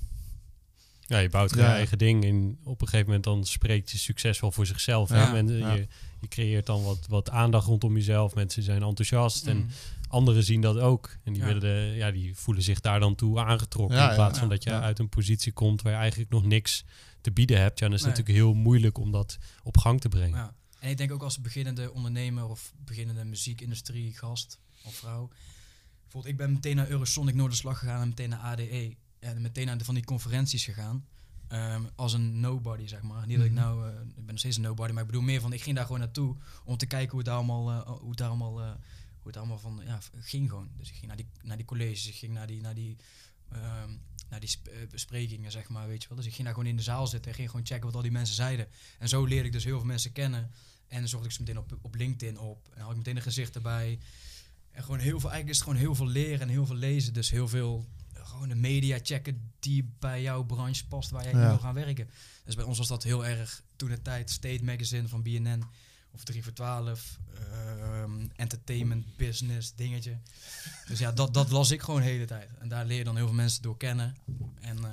Ja, 1.06 1.18
je 1.18 1.28
bouwt 1.28 1.54
Ja. 1.54 1.56
je 1.68 1.72
eigen 1.72 1.98
ding 1.98 2.24
en 2.24 2.58
op 2.64 2.80
een 2.80 2.86
gegeven 2.88 3.06
moment 3.06 3.24
dan 3.24 3.44
spreekt 3.44 3.90
je 3.90 3.98
succes 3.98 4.40
wel 4.40 4.52
voor 4.52 4.66
zichzelf. 4.66 5.08
Ja, 5.08 5.34
hè? 5.34 5.38
Ja. 5.38 5.72
je, 5.72 5.86
je 6.20 6.28
creëert 6.28 6.66
dan 6.66 6.82
wat, 6.82 7.06
wat 7.08 7.30
aandacht 7.30 7.66
rondom 7.66 7.94
jezelf. 7.94 8.34
Mensen 8.34 8.62
zijn 8.62 8.82
enthousiast 8.82 9.46
en 9.46 9.56
Mm. 9.56 9.68
anderen 10.08 10.44
zien 10.44 10.60
dat 10.60 10.78
ook. 10.78 11.16
En 11.24 11.32
die, 11.32 11.42
Ja. 11.42 11.48
willen 11.48 11.60
de, 11.60 11.92
ja, 11.96 12.10
die 12.10 12.34
voelen 12.36 12.62
zich 12.62 12.80
daar 12.80 13.00
dan 13.00 13.14
toe 13.14 13.40
aangetrokken. 13.40 13.96
Ja, 13.98 14.08
in 14.08 14.14
plaats 14.14 14.34
ja, 14.34 14.40
van 14.40 14.48
dat 14.48 14.62
je 14.62 14.70
ja. 14.70 14.80
uit 14.80 14.98
een 14.98 15.08
positie 15.08 15.52
komt 15.52 15.82
waar 15.82 15.92
je 15.92 15.98
eigenlijk 15.98 16.30
nog 16.30 16.44
niks 16.44 16.84
te 17.20 17.30
bieden 17.32 17.60
hebt. 17.60 17.78
Ja, 17.78 17.86
dan 17.86 17.94
is 17.96 18.02
het 18.04 18.08
Nee. 18.14 18.18
natuurlijk 18.18 18.46
heel 18.54 18.62
moeilijk 18.62 18.98
om 18.98 19.10
dat 19.10 19.38
op 19.62 19.76
gang 19.78 20.00
te 20.00 20.08
brengen. 20.08 20.38
Ja. 20.38 20.54
En 20.80 20.90
ik 20.90 20.96
denk 20.96 21.12
ook 21.12 21.22
als 21.22 21.40
beginnende 21.40 21.92
ondernemer 21.92 22.48
of 22.48 22.72
beginnende 22.84 23.24
muziekindustrie 23.24 24.16
gast 24.16 24.58
of 24.84 24.94
vrouw. 24.94 25.28
Bijvoorbeeld, 26.02 26.32
ik 26.32 26.36
ben 26.38 26.52
meteen 26.52 26.76
naar 26.76 26.88
Eurosonic 26.88 27.34
Noorderslag 27.34 27.78
gegaan 27.78 28.00
en 28.02 28.08
meteen 28.08 28.28
naar 28.28 28.38
ADE. 28.38 28.94
En 29.22 29.42
meteen 29.42 29.66
naar 29.66 29.78
de 29.78 29.84
van 29.84 29.94
die 29.94 30.04
conferenties 30.04 30.64
gegaan. 30.64 31.06
Ehm, 31.48 31.82
als 31.94 32.12
een 32.12 32.40
nobody, 32.40 32.86
zeg 32.86 33.02
maar. 33.02 33.26
Niet 33.26 33.36
dat 33.36 33.46
ik 33.46 33.52
Mhm. 33.52 33.60
nou, 33.60 33.88
eh, 33.88 34.00
ik 34.00 34.14
ben 34.14 34.24
nog 34.26 34.38
steeds 34.38 34.56
een 34.56 34.62
nobody, 34.62 34.92
maar 34.92 35.00
ik 35.02 35.06
bedoel 35.08 35.22
meer 35.22 35.40
van, 35.40 35.52
ik 35.52 35.62
ging 35.62 35.76
daar 35.76 35.84
gewoon 35.84 36.00
naartoe 36.00 36.36
om 36.64 36.76
te 36.76 36.86
kijken 36.86 37.08
hoe 37.10 37.18
het 37.18 37.26
daar 37.28 37.36
allemaal, 37.36 37.70
eh, 37.70 37.90
hoe 38.00 38.08
het 38.08 38.18
daar 38.18 38.28
allemaal, 38.28 38.60
eh, 38.60 38.66
hoe 39.18 39.26
het 39.26 39.36
allemaal 39.36 39.58
van, 39.58 39.80
ja, 39.84 39.98
ging 40.18 40.48
gewoon. 40.48 40.68
Dus 40.76 40.88
ik 40.88 40.94
ging 40.94 41.06
naar 41.06 41.16
die, 41.16 41.26
naar 41.42 41.56
die 41.56 41.66
colleges, 41.66 42.08
ik 42.08 42.14
ging 42.14 42.32
naar 42.32 42.46
die, 42.46 42.60
naar 42.60 42.74
die 42.74 42.96
ehm, 43.48 43.90
naar 44.28 44.40
die 44.40 44.48
sp- 44.48 44.70
besprekingen, 44.90 45.50
zeg 45.50 45.68
maar, 45.68 45.86
weet 45.88 46.02
je 46.02 46.08
wel. 46.08 46.16
Dus 46.16 46.26
ik 46.26 46.32
ging 46.32 46.44
daar 46.44 46.54
gewoon 46.54 46.68
in 46.70 46.76
de 46.76 46.82
zaal 46.82 47.06
zitten 47.06 47.30
en 47.30 47.36
ging 47.36 47.50
gewoon 47.50 47.66
checken 47.66 47.84
wat 47.86 47.94
al 47.94 48.02
die 48.02 48.10
mensen 48.10 48.34
zeiden. 48.34 48.66
En 48.98 49.08
zo 49.08 49.24
leerde 49.24 49.46
ik 49.46 49.52
dus 49.52 49.64
heel 49.64 49.76
veel 49.78 49.86
mensen 49.86 50.12
kennen. 50.12 50.50
En 50.88 50.98
dan 50.98 51.08
zocht 51.08 51.24
ik 51.24 51.30
ze 51.30 51.40
meteen 51.40 51.58
op, 51.58 51.78
op 51.82 51.94
LinkedIn 51.94 52.38
op. 52.38 52.68
En 52.74 52.80
had 52.82 52.90
ik 52.90 52.96
meteen 52.96 53.16
een 53.16 53.22
gezicht 53.22 53.54
erbij. 53.54 53.98
En 54.70 54.82
gewoon 54.82 54.98
heel 54.98 55.20
veel, 55.20 55.30
eigenlijk 55.30 55.48
is 55.48 55.56
het 55.56 55.64
gewoon 55.64 55.78
heel 55.80 55.94
veel 55.94 56.06
leren 56.06 56.40
en 56.40 56.48
heel 56.48 56.66
veel 56.66 56.76
lezen. 56.76 57.12
Dus 57.12 57.30
heel 57.30 57.48
veel, 57.48 57.86
gewoon 58.24 58.48
de 58.48 58.54
media 58.54 58.98
checken 59.02 59.52
die 59.60 59.94
bij 59.98 60.22
jouw 60.22 60.42
branche 60.44 60.86
past, 60.86 61.10
waar 61.10 61.22
jij 61.22 61.32
in 61.32 61.38
Ja. 61.38 61.48
wil 61.48 61.58
gaan 61.58 61.74
werken. 61.74 62.10
Dus 62.44 62.54
bij 62.54 62.64
ons 62.64 62.78
was 62.78 62.88
dat 62.88 63.02
heel 63.02 63.26
erg 63.26 63.62
toen 63.76 63.88
de 63.88 64.02
tijd 64.02 64.30
State 64.30 64.64
Magazine 64.64 65.08
van 65.08 65.22
BNN 65.22 65.64
of 66.10 66.24
3 66.24 66.42
voor 66.42 66.52
12, 66.52 67.18
ehm, 67.34 68.26
entertainment, 68.36 69.16
business, 69.16 69.74
dingetje. 69.74 70.18
Dus 70.86 70.98
ja, 70.98 71.12
dat, 71.12 71.34
dat 71.34 71.50
las 71.50 71.70
ik 71.70 71.82
gewoon 71.82 72.00
de 72.00 72.06
hele 72.06 72.24
tijd. 72.24 72.50
En 72.58 72.68
daar 72.68 72.84
leer 72.84 72.98
je 72.98 73.04
dan 73.04 73.16
heel 73.16 73.26
veel 73.26 73.34
mensen 73.34 73.62
door 73.62 73.76
kennen. 73.76 74.16
En 74.60 74.84
eh, 74.84 74.90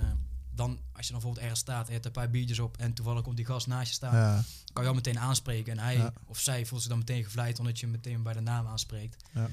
dan, 0.51 0.69
als 0.69 1.05
je 1.07 1.11
dan 1.11 1.21
bijvoorbeeld 1.21 1.37
ergens 1.43 1.59
staat 1.59 1.81
en 1.81 1.87
je 1.87 1.93
hebt 1.93 2.05
een 2.05 2.11
paar 2.11 2.29
biertjes 2.29 2.59
op 2.59 2.77
en 2.77 2.93
toevallig 2.93 3.21
komt 3.23 3.35
die 3.37 3.45
gast 3.45 3.67
naast 3.67 3.87
je 3.87 3.93
staan, 3.93 4.15
Ja, 4.15 4.43
kan 4.73 4.83
je 4.83 4.89
al 4.89 4.95
meteen 4.95 5.19
aanspreken. 5.19 5.71
En 5.77 5.79
hij 5.83 5.95
Ja. 5.97 6.13
of 6.25 6.39
zij 6.39 6.65
voelt 6.65 6.81
zich 6.81 6.89
dan 6.89 6.99
meteen 6.99 7.23
gevleid 7.23 7.59
omdat 7.59 7.79
je 7.79 7.85
hem 7.85 7.95
meteen 7.95 8.23
bij 8.23 8.33
de 8.33 8.39
naam 8.41 8.67
aanspreekt. 8.67 9.23
Ja. 9.33 9.49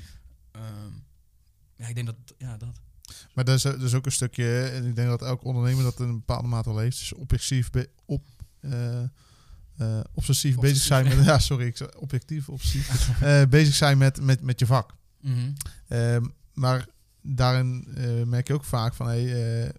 Ehm, 0.50 0.92
ja, 1.76 1.86
ik 1.86 1.94
denk 1.94 2.06
dat, 2.06 2.16
ja, 2.38 2.56
dat. 2.56 2.80
Maar 3.34 3.44
dat 3.44 3.56
is, 3.56 3.62
dat 3.62 3.82
is 3.82 3.94
ook 3.94 4.06
een 4.06 4.12
stukje, 4.12 4.62
en 4.62 4.84
ik 4.86 4.96
denk 4.96 5.08
dat 5.08 5.22
elk 5.22 5.44
ondernemer 5.44 5.84
dat 5.84 6.00
in 6.00 6.08
een 6.08 6.14
bepaalde 6.18 6.48
mate 6.48 6.68
al 6.68 6.78
heeft. 6.78 6.98
Dus 6.98 7.12
objectief, 7.14 7.70
be- 7.70 7.88
op, 8.04 8.22
eh, 8.60 9.02
eh, 9.02 9.08
obsessief 10.14 10.54
bezig 10.54 10.76
Obsessief, 10.76 10.86
zijn 10.86 11.16
met, 11.16 11.26
ja 11.32 11.38
sorry, 11.38 11.66
ik 11.66 11.88
objectief, 11.98 12.48
obsessief, 12.48 13.20
Eh, 13.20 13.42
bezig 13.58 13.74
zijn 13.74 13.98
met, 13.98 14.20
met, 14.20 14.42
met 14.42 14.58
je 14.58 14.66
vak. 14.66 14.94
Mhm. 15.20 15.50
Ehm, 15.88 16.24
maar 16.54 16.86
daarin 17.22 17.88
merk 18.26 18.46
je 18.48 18.54
ook 18.54 18.64
vaak 18.64 18.94
van, 18.94 19.06
hey, 19.06 19.72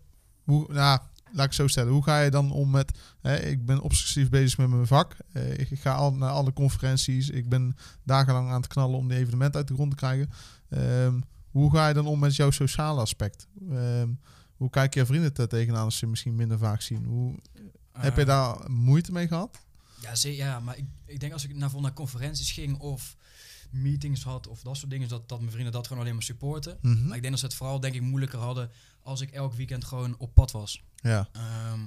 hoe, 0.43 0.65
nou, 0.73 0.99
laat 1.31 1.45
ik 1.45 1.51
het 1.51 1.53
zo 1.53 1.67
stellen, 1.67 1.91
hoe 1.93 2.03
ga 2.03 2.19
je 2.21 2.29
dan 2.31 2.51
om 2.51 2.69
met, 2.69 2.97
hè, 3.21 3.37
ik 3.37 3.65
ben 3.65 3.81
obsessief 3.81 4.29
bezig 4.29 4.57
met 4.57 4.69
mijn 4.69 4.87
vak, 4.87 5.15
ik 5.55 5.79
ga 5.79 5.93
al 5.93 6.13
naar 6.13 6.29
alle 6.29 6.53
conferenties, 6.53 7.29
ik 7.29 7.49
ben 7.49 7.75
dagenlang 8.03 8.49
aan 8.49 8.61
het 8.61 8.67
knallen 8.67 8.97
om 8.97 9.07
die 9.07 9.17
evenementen 9.17 9.59
uit 9.59 9.67
de 9.67 9.73
grond 9.73 9.89
te 9.89 9.95
krijgen. 9.97 10.29
Ehm, 10.69 11.19
hoe 11.57 11.71
ga 11.71 11.87
je 11.87 11.93
dan 11.93 12.05
om 12.05 12.19
met 12.19 12.35
jouw 12.35 12.51
sociale 12.51 13.01
aspect? 13.01 13.47
Ehm, 13.71 14.09
hoe 14.55 14.69
kijk 14.69 14.93
je 14.93 15.05
vrienden 15.05 15.35
er 15.35 15.47
tegenaan 15.47 15.83
als 15.83 15.97
ze 15.97 16.07
misschien 16.07 16.35
minder 16.35 16.57
vaak 16.57 16.81
zien? 16.81 17.05
Hoe, 17.05 17.35
heb 17.91 18.17
je 18.17 18.25
daar 18.25 18.71
moeite 18.71 19.11
mee 19.11 19.27
gehad? 19.27 19.59
Ja, 20.01 20.15
ze, 20.15 20.35
ja 20.35 20.59
maar 20.59 20.77
ik, 20.77 20.85
ik 21.05 21.19
denk 21.19 21.33
als 21.33 21.43
ik 21.43 21.55
naar, 21.55 21.71
naar 21.81 21.93
conferenties 21.93 22.51
ging 22.51 22.79
of 22.79 23.15
meetings 23.69 24.23
had 24.23 24.47
of 24.47 24.61
dat 24.61 24.77
soort 24.77 24.91
dingen, 24.91 25.07
dat, 25.07 25.29
dat 25.29 25.39
mijn 25.39 25.51
vrienden 25.51 25.73
dat 25.73 25.87
gewoon 25.87 26.01
alleen 26.01 26.13
maar 26.13 26.23
supporten. 26.23 26.77
Mhm. 26.81 27.07
Maar 27.07 27.15
ik 27.15 27.21
denk 27.21 27.29
dat 27.29 27.39
ze 27.39 27.45
het 27.45 27.55
vooral 27.55 27.79
denk 27.79 27.93
ik 27.93 28.01
moeilijker 28.01 28.39
hadden 28.39 28.71
als 29.01 29.21
ik 29.21 29.31
elk 29.31 29.53
weekend 29.53 29.85
gewoon 29.85 30.15
op 30.17 30.33
pad 30.33 30.51
was. 30.51 30.83
Ja. 30.95 31.29
Ehm 31.31 31.79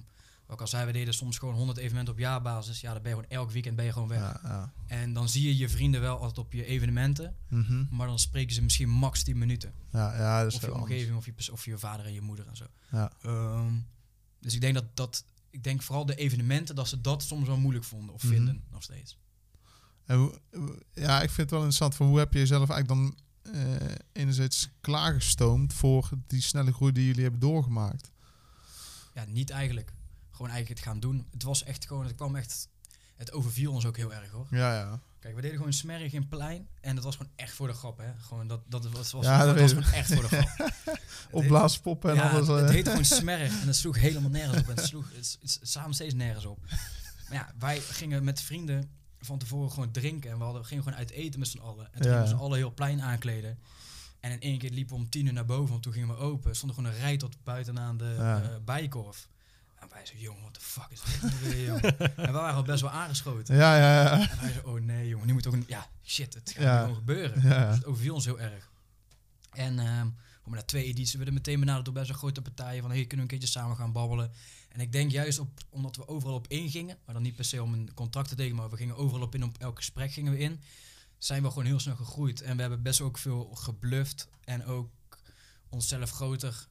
ook 0.51 0.61
al 0.61 0.67
zei, 0.67 0.87
we 0.87 0.93
deden 0.93 1.15
soms 1.15 1.39
gewoon 1.39 1.55
100 1.55 1.79
evenementen 1.79 2.13
op 2.15 2.19
jaarbasis. 2.21 2.81
Ja, 2.81 2.93
dan 2.93 3.03
ben 3.03 3.11
je 3.11 3.17
gewoon 3.17 3.31
elk 3.39 3.51
weekend 3.51 3.77
ben 3.77 3.85
je 3.85 3.93
gewoon 3.93 4.09
weg. 4.09 4.19
Ja, 4.21 4.41
ja. 4.43 4.73
En 4.87 5.13
dan 5.13 5.29
zie 5.29 5.47
je 5.47 5.57
je 5.57 5.69
vrienden 5.69 6.01
wel 6.01 6.19
altijd 6.19 6.39
op 6.39 6.53
je 6.53 6.65
evenementen. 6.65 7.37
Mhm. 7.49 7.85
Maar 7.91 8.07
dan 8.07 8.19
spreken 8.19 8.55
ze 8.55 8.63
misschien 8.63 8.89
max 8.89 9.23
10 9.23 9.39
minuten. 9.39 9.73
ja, 9.93 10.17
ja, 10.17 10.39
dat 10.43 10.49
is 10.53 10.55
Of 10.57 10.63
je 10.65 10.75
omgeving, 10.75 11.17
of 11.17 11.27
je, 11.27 11.53
of 11.53 11.65
je 11.65 11.79
vader 11.79 12.07
en 12.07 12.13
je 12.13 12.21
moeder 12.21 12.47
en 12.49 12.57
zo. 12.57 12.65
Ja. 12.91 13.13
Ehm, 13.23 13.73
dus 14.41 14.55
ik 14.55 14.61
denk 14.61 14.75
dat 14.75 14.97
dat... 14.97 15.25
Ik 15.51 15.63
denk 15.65 15.83
vooral 15.83 16.07
de 16.07 16.15
evenementen, 16.15 16.75
dat 16.75 16.89
ze 16.89 17.01
dat 17.01 17.23
soms 17.23 17.47
wel 17.47 17.57
moeilijk 17.59 17.85
vonden. 17.85 18.15
Of 18.15 18.23
Mhm. 18.23 18.33
vinden, 18.33 18.63
nog 18.71 18.83
steeds. 18.83 19.19
En 20.05 20.19
hoe, 20.19 20.39
hoe- 20.53 20.83
ja, 20.95 21.17
ik 21.17 21.29
vind 21.31 21.37
het 21.37 21.51
wel 21.51 21.59
interessant. 21.59 21.95
Van 21.95 22.07
hoe 22.07 22.19
heb 22.19 22.33
je 22.33 22.39
jezelf 22.39 22.71
eigenlijk 22.71 22.89
dan 23.01 23.19
eh, 23.55 23.95
enerzijds 24.13 24.69
klaargestoomd 24.81 25.73
voor 25.73 26.11
die 26.27 26.41
snelle 26.43 26.73
groei 26.73 26.93
die 26.93 27.07
jullie 27.07 27.23
hebben 27.23 27.41
doorgemaakt? 27.41 28.11
Ja, 29.15 29.25
niet 29.25 29.51
eigenlijk. 29.51 29.93
Gewoon 30.41 30.55
eigenlijk 30.55 30.81
het 30.85 30.89
gaan 30.91 31.01
doen. 31.01 31.27
Het 31.31 31.43
was 31.43 31.65
echt 31.65 31.87
gewoon... 31.87 32.05
Het 32.07 32.15
kwam 32.15 32.37
echt... 32.37 32.69
Het 33.17 33.33
overviel 33.33 33.73
ons 33.73 33.85
ook 33.87 33.97
heel 33.97 34.15
erg, 34.15 34.31
hoor. 34.31 34.47
Ja, 34.51 34.75
ja. 34.75 35.01
Kijk, 35.19 35.35
we 35.35 35.41
deden 35.41 35.57
gewoon 35.57 35.73
smerig 35.73 36.13
in 36.13 36.29
plein. 36.29 36.69
En 36.81 36.95
dat 36.95 37.05
was 37.05 37.17
gewoon 37.17 37.33
echt 37.37 37.53
voor 37.55 37.67
de 37.67 37.73
grap, 37.73 37.99
hè. 37.99 38.13
Gewoon 38.19 38.47
dat, 38.47 38.61
dat 38.67 38.89
was, 38.91 39.13
was, 39.13 39.25
Ja, 39.25 39.39
dat 39.45 39.47
dat 39.57 39.61
was 39.61 39.73
gewoon 39.73 39.93
echt 39.93 40.13
voor 40.15 40.23
de 40.29 40.29
grap. 40.29 40.73
Opblaaspoppen 41.31 42.11
en 42.11 42.17
ja, 42.17 42.31
alles. 42.31 42.47
het, 42.49 42.57
eh. 42.57 42.63
het 42.63 42.71
heette 42.71 42.91
gewoon 42.91 43.05
smerig 43.05 43.61
en 43.61 43.67
het 43.67 43.77
sloeg 43.77 43.97
helemaal 43.99 44.31
nergens 44.31 44.59
op. 44.63 44.69
En 44.69 44.77
het 44.77 44.85
sloeg 44.85 45.09
het, 45.15 45.39
het, 45.41 45.59
het 45.61 45.69
samen 45.69 45.95
steeds 45.95 46.15
nergens 46.15 46.45
op. 46.45 46.59
Maar 47.29 47.39
ja, 47.39 47.53
wij 47.59 47.81
gingen 47.81 48.25
met 48.25 48.41
vrienden 48.41 48.91
van 49.19 49.39
tevoren 49.39 49.71
gewoon 49.71 49.91
drinken. 49.91 50.31
En 50.31 50.39
we, 50.39 50.45
hadden, 50.45 50.63
we 50.63 50.69
gingen 50.69 50.83
gewoon 50.85 50.99
uit 50.99 51.11
eten 51.11 51.39
met 51.39 51.49
z'n 51.49 51.59
allen. 51.59 51.89
En 51.93 52.01
toen 52.01 52.11
Ja. 52.11 52.17
gingen 52.17 52.23
we 52.33 52.37
z'n 52.37 52.43
allen 52.43 52.57
heel 52.59 52.75
plein 52.75 53.03
aankleden. 53.03 53.59
En 54.21 54.31
in 54.31 54.41
één 54.41 54.59
keer 54.59 54.71
liepen 54.71 54.97
we 54.97 55.03
om 55.03 55.09
tien 55.11 55.27
uur 55.27 55.33
naar 55.33 55.45
boven, 55.45 55.71
want 55.71 55.83
toen 55.83 55.93
gingen 55.93 56.09
we 56.09 56.17
open. 56.17 56.57
Stond 56.57 56.73
er 56.73 56.79
gewoon 56.79 56.95
een 56.95 57.01
rij 57.01 57.17
tot 57.17 57.37
buitenaan 57.45 57.97
de 57.97 58.15
Ja. 58.19 58.43
eh, 58.43 58.49
bijenkorf. 58.65 59.29
Wij 59.91 60.07
zo, 60.07 60.13
jongen, 60.17 60.41
what 60.41 60.55
the 60.55 60.61
fuck 60.61 60.87
is 60.91 61.01
dit 61.21 61.41
weer, 61.41 61.65
jongen? 61.67 61.99
En 62.17 62.27
we 62.27 62.31
waren 62.33 62.55
al 62.57 62.63
best 62.63 62.81
wel 62.81 62.91
aangeschoten. 62.91 63.57
ja, 63.57 63.77
ja, 63.77 64.03
ja. 64.03 64.31
En 64.31 64.41
wij 64.41 64.53
zo, 64.53 64.61
oh 64.69 64.81
nee, 64.81 65.09
jongen, 65.09 65.27
nu 65.27 65.33
moet 65.33 65.47
ook 65.47 65.53
een... 65.53 65.65
Ja, 65.67 65.87
shit, 66.05 66.35
het 66.35 66.51
gaat 66.51 66.63
Ja. 66.63 66.81
gewoon 66.81 66.95
gebeuren. 66.95 67.43
Ja. 67.43 67.67
Dus 67.67 67.77
het 67.77 67.85
overviel 67.87 68.15
ons 68.15 68.25
heel 68.25 68.41
erg. 68.41 68.71
En 69.51 69.75
maar 70.45 70.59
na 70.59 70.63
twee 70.65 70.85
edities 70.85 71.15
werden 71.15 71.35
we 71.35 71.41
meteen 71.41 71.61
benaderd 71.61 71.85
door 71.85 71.95
best 71.95 72.09
wel 72.09 72.17
grote 72.19 72.43
partijen 72.43 72.83
van 72.83 72.91
hey, 72.91 73.07
kunnen 73.07 73.17
we 73.27 73.33
een 73.33 73.39
keertje 73.39 73.59
samen 73.59 73.77
gaan 73.77 73.93
babbelen. 73.93 74.31
En 74.69 74.81
ik 74.81 74.93
denk 74.93 75.11
juist 75.11 75.39
op, 75.39 75.61
omdat 75.69 75.97
we 75.97 76.09
overal 76.09 76.35
op 76.35 76.47
ingingen, 76.49 76.97
maar 77.05 77.15
dan 77.15 77.23
niet 77.23 77.37
per 77.37 77.45
se 77.45 77.63
om 77.63 77.73
een 77.73 77.95
contract 77.95 78.29
te 78.29 78.35
tekenen, 78.35 78.57
maar 78.57 78.71
we 78.71 78.77
gingen 78.77 78.97
overal 78.97 79.23
op 79.23 79.35
in, 79.35 79.45
op 79.45 79.59
elk 79.59 79.77
gesprek 79.77 80.13
gingen 80.13 80.33
we 80.33 80.39
in, 80.39 80.61
zijn 81.19 81.43
we 81.43 81.49
gewoon 81.49 81.65
heel 81.65 81.81
snel 81.81 81.97
gegroeid. 81.97 82.41
En 82.43 82.55
we 82.57 82.61
hebben 82.61 82.83
best 82.83 83.01
ook 83.01 83.19
veel 83.19 83.45
gebluft 83.55 84.29
en 84.45 84.65
ook 84.65 84.91
onszelf 85.69 86.11
groter 86.11 86.67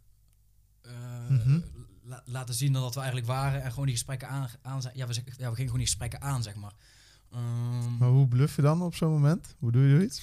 Mhm. 1.30 1.60
La- 2.10 2.24
laten 2.26 2.56
zien 2.56 2.74
dan 2.74 2.82
dat 2.82 2.94
we 2.94 3.00
eigenlijk 3.00 3.30
waren. 3.30 3.64
En 3.64 3.70
gewoon 3.70 3.86
die 3.86 3.96
gesprekken 3.96 4.28
aan, 4.30 4.50
aan 4.62 4.82
ja, 4.94 5.08
we, 5.08 5.14
ja, 5.14 5.22
we 5.24 5.36
gingen 5.38 5.56
gewoon 5.56 5.78
die 5.78 5.86
gesprekken 5.88 6.22
aan, 6.22 6.44
zeg 6.44 6.56
maar. 6.56 6.74
Ehm, 7.32 7.98
Maar 7.98 8.10
hoe 8.10 8.28
bluff 8.28 8.56
je 8.56 8.62
dan 8.62 8.82
op 8.82 8.96
zo'n 8.96 9.12
moment? 9.12 9.56
Hoe 9.60 9.72
doe 9.72 9.84
je 9.84 9.96
zoiets? 9.96 10.22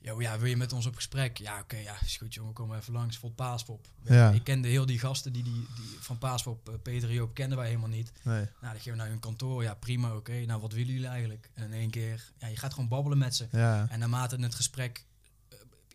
Yo, 0.00 0.20
ja, 0.20 0.38
wil 0.38 0.48
je 0.48 0.56
met 0.56 0.72
ons 0.72 0.86
op 0.86 0.94
gesprek? 0.94 1.38
Ja, 1.38 1.58
oké, 1.58 1.76
ja, 1.76 1.94
is 2.04 2.16
goed 2.16 2.34
jongen, 2.34 2.52
kom 2.52 2.74
even 2.74 2.92
langs, 2.92 3.16
vol 3.18 3.30
paaspop. 3.32 3.86
Ja. 4.04 4.30
Ik 4.30 4.44
kende 4.44 4.68
heel 4.68 4.86
die 4.86 4.98
gasten 4.98 5.32
die, 5.32 5.42
die, 5.42 5.52
die 5.76 5.96
van 6.00 6.18
paaspop, 6.18 6.68
eh, 6.68 6.74
Peter 6.82 7.08
en 7.08 7.14
Joop, 7.14 7.34
kenden 7.34 7.58
wij 7.58 7.66
helemaal 7.66 7.88
niet. 7.88 8.12
Nee. 8.22 8.34
Nou, 8.40 8.48
dan 8.60 8.80
gingen 8.80 8.90
we 8.98 9.04
naar 9.04 9.08
hun 9.12 9.18
kantoor, 9.20 9.62
ja 9.62 9.74
prima, 9.74 10.14
oké. 10.16 10.32
Nou, 10.46 10.60
wat 10.60 10.72
willen 10.72 10.92
jullie 10.92 11.08
eigenlijk? 11.08 11.50
En 11.54 11.64
in 11.64 11.72
één 11.72 11.90
keer, 11.90 12.32
ja, 12.38 12.46
je 12.46 12.56
gaat 12.56 12.74
gewoon 12.74 12.88
babbelen 12.88 13.18
met 13.18 13.36
ze. 13.36 13.46
Ja. 13.52 13.86
En 13.90 13.98
naarmate 13.98 14.36
het 14.36 14.54
gesprek, 14.54 15.06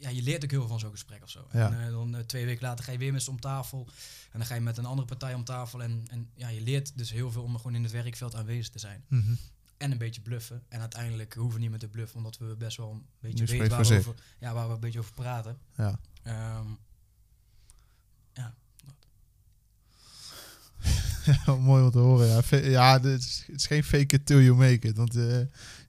ja, 0.04 0.10
je 0.10 0.22
leert 0.22 0.44
ook 0.44 0.52
heel 0.52 0.60
veel 0.60 0.70
van 0.70 0.80
zo'n 0.80 0.92
gesprek 0.92 1.24
of 1.24 1.30
zo. 1.30 1.48
Ja. 1.52 1.72
En 1.72 1.86
eh, 1.86 1.92
dan 1.92 2.16
eh, 2.16 2.24
twee 2.24 2.46
weken 2.46 2.64
later 2.68 2.86
ga 2.86 2.92
je 2.92 2.98
weer 2.98 3.12
met 3.12 3.24
ze 3.24 3.30
om 3.30 3.40
tafel. 3.40 3.88
En 4.32 4.40
dan 4.40 4.48
ga 4.48 4.56
je 4.56 4.62
met 4.62 4.78
een 4.78 4.86
andere 4.86 5.08
partij 5.08 5.34
om 5.34 5.44
tafel. 5.44 5.84
En, 5.84 6.04
en 6.10 6.30
ja, 6.36 6.48
je 6.48 6.62
leert 6.62 6.98
dus 6.98 7.12
heel 7.12 7.32
veel 7.32 7.44
om 7.44 7.56
gewoon 7.58 7.76
in 7.76 7.84
het 7.84 7.92
werkveld 7.92 8.36
aanwezig 8.36 8.70
te 8.70 8.80
zijn. 8.80 9.04
Mhm. 9.08 9.34
En 9.78 9.92
een 9.92 9.98
beetje 9.98 10.22
bluffen. 10.22 10.64
En 10.70 10.80
uiteindelijk 10.80 11.34
hoeven 11.34 11.54
we 11.54 11.60
niet 11.60 11.70
meer 11.70 11.80
te 11.80 11.88
bluffen, 11.88 12.18
omdat 12.18 12.38
we 12.38 12.56
best 12.58 12.78
wel 12.78 12.92
een 12.92 13.06
beetje 13.20 13.46
weten 13.46 13.70
waar 13.70 13.86
we, 13.86 13.98
over, 13.98 14.16
ja, 14.40 14.54
waar 14.54 14.68
we 14.68 14.74
een 14.74 14.80
beetje 14.80 15.00
over 15.00 15.14
praten. 15.14 15.58
Ja. 15.78 16.00
Ehm, 16.24 16.68
Ja, 21.26 21.56
mooi 21.56 21.84
om 21.84 21.92
te 21.92 22.00
horen. 22.00 22.28
Ja, 22.28 22.58
ja 22.58 23.00
dit 23.00 23.20
is, 23.20 23.44
het 23.48 23.56
is 23.56 23.68
geen 23.68 23.84
fake 23.84 24.16
it 24.16 24.26
till 24.26 24.42
you 24.42 24.56
make 24.56 24.88
it. 24.88 24.98
Want 24.98 25.16
eh, 25.16 25.40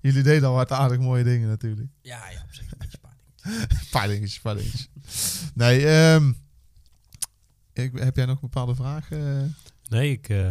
jullie 0.00 0.22
deden 0.22 0.48
al 0.48 0.54
wat 0.54 0.72
aardig 0.72 0.98
mooie 0.98 1.24
dingen 1.24 1.48
natuurlijk. 1.48 1.88
ja, 2.00 2.30
ja, 2.30 2.42
op 2.42 2.52
zich 2.54 2.72
een 3.45 3.66
paar 3.90 4.09
dingetjes, 4.09 4.40
paar 4.40 4.55
dingetjes. 4.57 4.88
Nee, 5.55 5.86
ehm, 5.86 6.32
ik, 7.72 7.90
heb 7.99 8.16
jij 8.16 8.24
nog 8.26 8.34
een 8.34 8.40
bepaalde 8.51 8.74
vraag? 8.74 9.11
eh? 9.11 9.42
Nee, 9.88 10.11
ik, 10.11 10.28
eh, 10.28 10.47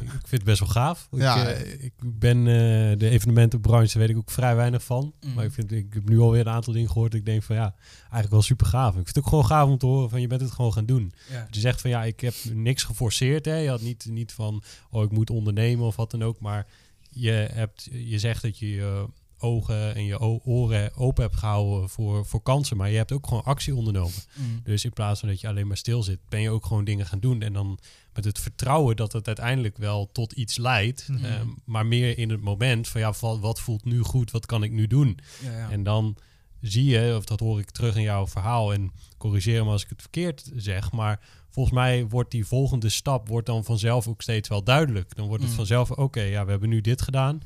ik 0.00 0.08
vind 0.10 0.30
het 0.30 0.44
best 0.44 0.58
wel 0.60 0.68
gaaf. 0.68 1.08
Ik, 1.12 1.18
Ja. 1.18 1.48
eh, 1.52 1.84
ik 1.84 1.92
ben 2.04 2.38
eh, 2.38 2.98
de 2.98 3.08
evenementenbranche, 3.08 3.98
weet 3.98 4.08
ik 4.10 4.16
ook 4.16 4.30
vrij 4.30 4.56
weinig 4.56 4.84
van. 4.84 5.14
Mm. 5.20 5.34
Maar 5.34 5.44
ik, 5.44 5.52
vind, 5.52 5.72
ik 5.72 5.94
heb 5.94 6.08
nu 6.08 6.18
alweer 6.18 6.40
een 6.40 6.52
aantal 6.52 6.72
dingen 6.72 6.88
gehoord. 6.90 7.14
Ik 7.14 7.24
denk 7.24 7.42
van 7.42 7.56
ja, 7.56 7.74
eigenlijk 8.00 8.30
wel 8.30 8.42
super 8.42 8.66
gaaf. 8.66 8.88
Ik 8.88 8.94
vind 8.94 9.06
het 9.06 9.18
ook 9.18 9.26
gewoon 9.28 9.46
gaaf 9.46 9.68
om 9.68 9.78
te 9.78 9.86
horen 9.86 10.10
van 10.10 10.20
je 10.20 10.26
bent 10.26 10.40
het 10.40 10.50
gewoon 10.50 10.72
gaan 10.72 10.86
doen. 10.86 11.12
Ja. 11.30 11.46
Je 11.50 11.60
zegt 11.60 11.80
van 11.80 11.90
ja, 11.90 12.04
ik 12.04 12.20
heb 12.20 12.34
niks 12.52 12.82
geforceerd. 12.82 13.44
Hè. 13.44 13.54
Je 13.56 13.68
had 13.68 13.80
niet, 13.80 14.06
niet 14.10 14.32
van 14.32 14.62
oh, 14.90 15.02
ik 15.04 15.10
moet 15.10 15.30
ondernemen 15.30 15.86
of 15.86 15.96
wat 15.96 16.10
dan 16.10 16.22
ook. 16.22 16.40
Maar 16.40 16.66
je, 17.10 17.30
hebt, 17.52 17.88
je 17.92 18.18
zegt 18.18 18.42
dat 18.42 18.58
je 18.58 18.70
je 18.70 19.06
ogen 19.40 19.94
en 19.94 20.04
je 20.04 20.20
oren 20.44 20.96
open 20.96 21.22
hebt 21.22 21.36
gehouden 21.36 21.88
voor, 21.88 22.26
voor 22.26 22.42
kansen. 22.42 22.76
Maar 22.76 22.90
je 22.90 22.96
hebt 22.96 23.12
ook 23.12 23.26
gewoon 23.26 23.44
actie 23.44 23.74
ondernomen. 23.74 24.18
Mm. 24.36 24.60
Dus 24.64 24.84
in 24.84 24.92
plaats 24.92 25.20
van 25.20 25.28
dat 25.28 25.40
je 25.40 25.48
alleen 25.48 25.66
maar 25.66 25.76
stil 25.76 26.02
zit, 26.02 26.18
ben 26.28 26.40
je 26.40 26.50
ook 26.50 26.66
gewoon 26.66 26.84
dingen 26.84 27.06
gaan 27.06 27.20
doen. 27.20 27.42
En 27.42 27.52
dan 27.52 27.78
met 28.14 28.24
het 28.24 28.38
vertrouwen 28.38 28.96
dat 28.96 29.12
het 29.12 29.26
uiteindelijk 29.26 29.76
wel 29.76 30.08
tot 30.12 30.32
iets 30.32 30.58
leidt. 30.58 31.08
Mhm. 31.08 31.24
ehm, 31.24 31.46
maar 31.64 31.86
meer 31.86 32.18
in 32.18 32.30
het 32.30 32.40
moment 32.40 32.88
van 32.88 33.00
ja, 33.00 33.12
wat 33.40 33.60
voelt 33.60 33.84
nu 33.84 34.00
goed, 34.02 34.30
wat 34.30 34.46
kan 34.46 34.62
ik 34.62 34.72
nu 34.72 34.86
doen? 34.86 35.18
Ja, 35.44 35.50
ja. 35.56 35.70
En 35.70 35.82
dan 35.82 36.16
zie 36.60 36.84
je, 36.84 37.14
of 37.16 37.24
dat 37.24 37.40
hoor 37.40 37.58
ik 37.58 37.70
terug 37.70 37.96
in 37.96 38.02
jouw 38.02 38.26
verhaal. 38.26 38.72
En 38.72 38.92
corrigeer 39.18 39.64
me 39.64 39.70
als 39.70 39.82
ik 39.82 39.88
het 39.88 40.00
verkeerd 40.00 40.50
zeg. 40.56 40.92
Maar 40.92 41.20
volgens 41.50 41.74
mij 41.74 42.06
wordt 42.08 42.30
die 42.30 42.46
volgende 42.46 42.88
stap 42.88 43.28
wordt 43.28 43.46
dan 43.46 43.64
vanzelf 43.64 44.08
ook 44.08 44.22
steeds 44.22 44.48
wel 44.48 44.62
duidelijk. 44.64 45.16
Dan 45.16 45.26
wordt 45.26 45.42
het 45.42 45.50
Mm. 45.50 45.56
vanzelf, 45.58 45.90
oké, 45.90 46.20
ja, 46.22 46.44
we 46.44 46.50
hebben 46.50 46.68
nu 46.68 46.80
dit 46.80 47.02
gedaan. 47.02 47.40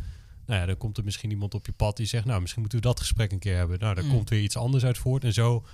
Nou 0.47 0.61
ja, 0.61 0.67
dan 0.67 0.77
komt 0.77 0.99
er 0.99 1.05
misschien 1.05 1.31
iemand 1.31 1.55
op 1.55 1.67
je 1.67 1.73
pad 1.73 1.97
die 1.97 2.07
zegt, 2.07 2.25
nou, 2.25 2.41
misschien 2.41 2.61
moeten 2.61 2.81
we 2.81 2.87
dat 2.87 3.01
gesprek 3.01 3.33
een 3.33 3.39
keer 3.39 3.57
hebben. 3.57 3.79
Nou, 3.79 3.95
daar 3.95 4.05
Mm. 4.05 4.11
komt 4.11 4.29
weer 4.31 4.43
iets 4.43 4.57
anders 4.57 4.85
uit 4.85 4.99
voort. 4.99 5.25
En 5.25 5.33
zo 5.33 5.65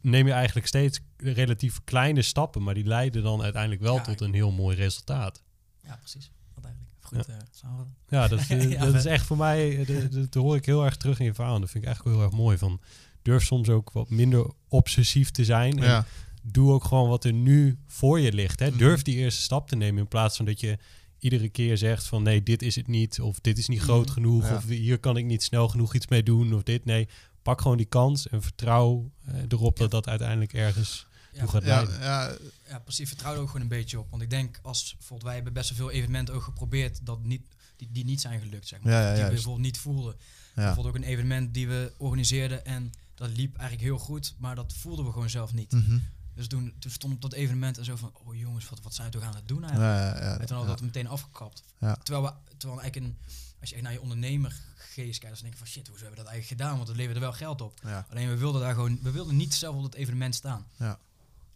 neem 0.00 0.26
je 0.26 0.32
eigenlijk 0.32 0.66
steeds 0.66 1.00
relatief 1.16 1.80
kleine 1.84 2.22
stappen, 2.22 2.62
maar 2.62 2.74
die 2.74 2.84
leiden 2.86 3.22
dan 3.22 3.42
uiteindelijk 3.42 3.82
wel 3.82 3.94
Ja, 3.94 4.00
tot 4.02 4.20
een 4.20 4.34
heel 4.34 4.52
mooi 4.52 4.76
resultaat. 4.76 5.42
Ja, 5.82 5.96
precies. 5.96 6.30
Eigenlijk. 6.64 6.84
Goed, 7.00 7.34
eh, 7.34 7.34
samenvatten. 7.50 7.94
Ja, 8.08 8.28
dat, 8.28 8.40
eh, 8.48 8.70
Ja, 8.70 8.84
dat 8.84 8.94
is 8.94 9.04
echt 9.04 9.26
voor 9.26 9.36
mij, 9.36 9.78
eh, 9.86 10.04
dat 10.10 10.34
hoor 10.34 10.56
ik 10.56 10.66
heel 10.66 10.84
erg 10.84 10.96
terug 10.96 11.18
in 11.18 11.24
je 11.24 11.34
verhaal. 11.34 11.54
En 11.54 11.60
dat 11.60 11.70
vind 11.70 11.82
ik 11.84 11.88
eigenlijk 11.88 12.16
heel 12.16 12.26
erg 12.26 12.36
mooi. 12.36 12.58
Van, 12.58 12.80
durf 13.22 13.44
soms 13.44 13.68
ook 13.68 13.90
wat 13.92 14.10
minder 14.10 14.50
obsessief 14.68 15.30
te 15.30 15.44
zijn. 15.44 15.78
En 15.78 15.84
Ja, 15.88 16.04
doe 16.42 16.72
ook 16.72 16.84
gewoon 16.84 17.08
wat 17.08 17.24
er 17.24 17.32
nu 17.32 17.78
voor 17.86 18.20
je 18.20 18.32
ligt. 18.32 18.60
Hè. 18.60 18.68
Mhm. 18.68 18.78
Durf 18.78 19.02
die 19.02 19.16
eerste 19.16 19.42
stap 19.42 19.68
te 19.68 19.76
nemen 19.76 20.00
in 20.00 20.08
plaats 20.08 20.36
van 20.36 20.44
dat 20.46 20.60
je 20.60 20.78
iedere 21.18 21.48
keer 21.48 21.78
zegt 21.78 22.04
van 22.06 22.22
nee, 22.22 22.42
dit 22.42 22.62
is 22.62 22.74
het 22.76 22.86
niet. 22.86 23.20
Of 23.20 23.40
dit 23.40 23.58
is 23.58 23.68
niet 23.68 23.80
groot 23.80 24.04
Mhm. 24.04 24.12
genoeg. 24.14 24.48
Ja. 24.48 24.56
Of 24.56 24.64
hier 24.66 24.98
kan 24.98 25.16
ik 25.16 25.24
niet 25.24 25.42
snel 25.42 25.68
genoeg 25.68 25.94
iets 25.94 26.06
mee 26.08 26.22
doen. 26.22 26.54
Of 26.54 26.62
dit. 26.62 26.84
Nee, 26.84 27.08
pak 27.42 27.60
gewoon 27.60 27.76
die 27.76 27.86
kans 27.86 28.28
en 28.28 28.42
vertrouw 28.42 29.10
eh, 29.26 29.34
erop 29.48 29.76
dat 29.76 29.90
dat 29.90 30.08
uiteindelijk 30.08 30.52
ergens 30.52 31.06
Ja, 31.32 31.38
toe 31.40 31.48
gaat 31.48 31.62
ja, 31.64 31.68
leiden. 31.68 32.00
ja, 32.00 32.36
ja, 32.68 32.78
precies. 32.78 33.08
Vertrouw 33.08 33.32
er 33.34 33.38
ook 33.40 33.46
gewoon 33.46 33.62
een 33.62 33.68
beetje 33.68 33.98
op. 33.98 34.10
Want 34.10 34.22
ik 34.22 34.30
denk, 34.30 34.58
als 34.62 34.92
bijvoorbeeld 34.98 35.22
wij 35.26 35.34
hebben 35.34 35.52
best 35.52 35.68
wel 35.68 35.78
veel 35.78 35.90
evenementen 35.90 36.34
ook 36.34 36.42
geprobeerd 36.42 37.06
dat 37.06 37.22
niet, 37.24 37.42
die, 37.76 37.88
die 37.92 38.04
niet 38.04 38.20
zijn 38.20 38.40
gelukt, 38.40 38.68
zeg 38.68 38.80
maar. 38.80 38.92
Ja, 38.92 39.00
ja, 39.08 39.14
die 39.14 39.24
we 39.24 39.30
bijvoorbeeld 39.30 39.64
niet 39.64 39.78
voelden. 39.78 40.14
ja. 40.18 40.52
Bijvoorbeeld 40.54 40.86
ook 40.96 41.02
een 41.02 41.08
evenement 41.08 41.54
die 41.54 41.68
we 41.68 41.92
organiseerden 41.98 42.64
en 42.64 42.92
dat 43.14 43.28
liep 43.36 43.56
eigenlijk 43.56 43.88
heel 43.88 43.98
goed, 43.98 44.34
maar 44.38 44.54
dat 44.54 44.72
voelden 44.76 45.04
we 45.04 45.12
gewoon 45.12 45.30
zelf 45.30 45.52
niet. 45.52 45.72
Mhm. 45.72 45.98
Dus 46.36 46.46
toen, 46.46 46.74
toen 46.78 46.90
stond 46.90 47.14
op 47.14 47.20
dat 47.20 47.32
evenement 47.32 47.78
en 47.78 47.84
zo 47.84 47.96
van, 47.96 48.10
oh 48.24 48.36
jongens, 48.36 48.68
wat, 48.68 48.80
wat 48.82 48.94
zijn 48.94 49.10
we 49.10 49.18
toch 49.18 49.26
aan 49.26 49.34
het 49.34 49.48
doen 49.48 49.64
eigenlijk? 49.64 49.92
Ja, 49.92 50.06
ja, 50.06 50.24
ja, 50.24 50.38
en 50.38 50.46
toen 50.46 50.56
hadden 50.56 50.74
we 50.74 50.80
dat 50.80 50.94
meteen 50.94 51.06
afgekapt. 51.06 51.62
Terwijl, 51.78 52.22
we, 52.22 52.32
terwijl 52.56 52.80
eigenlijk 52.80 52.96
een, 52.96 53.18
als 53.60 53.68
je 53.68 53.74
echt 53.74 53.84
naar 53.84 53.92
je 53.92 54.00
ondernemergeest 54.00 55.18
kijkt, 55.18 55.34
dan 55.34 55.42
denk 55.42 55.52
je 55.52 55.58
van 55.58 55.66
shit, 55.66 55.86
hoe 55.88 55.96
hebben 55.96 56.16
we 56.16 56.22
dat 56.22 56.32
eigenlijk 56.32 56.60
gedaan? 56.60 56.76
Want 56.76 56.88
het 56.88 56.96
leverde 56.96 57.20
wel 57.20 57.32
geld 57.32 57.60
op. 57.60 57.80
Alleen 58.08 58.28
we 58.28 58.36
wilden 58.36 58.60
daar 58.60 58.74
gewoon, 58.74 58.98
we 59.02 59.10
wilden 59.10 59.36
niet 59.36 59.54
zelf 59.54 59.76
op 59.76 59.82
dat 59.82 59.94
evenement 59.94 60.34
staan. 60.34 60.66
Ja. 60.76 60.98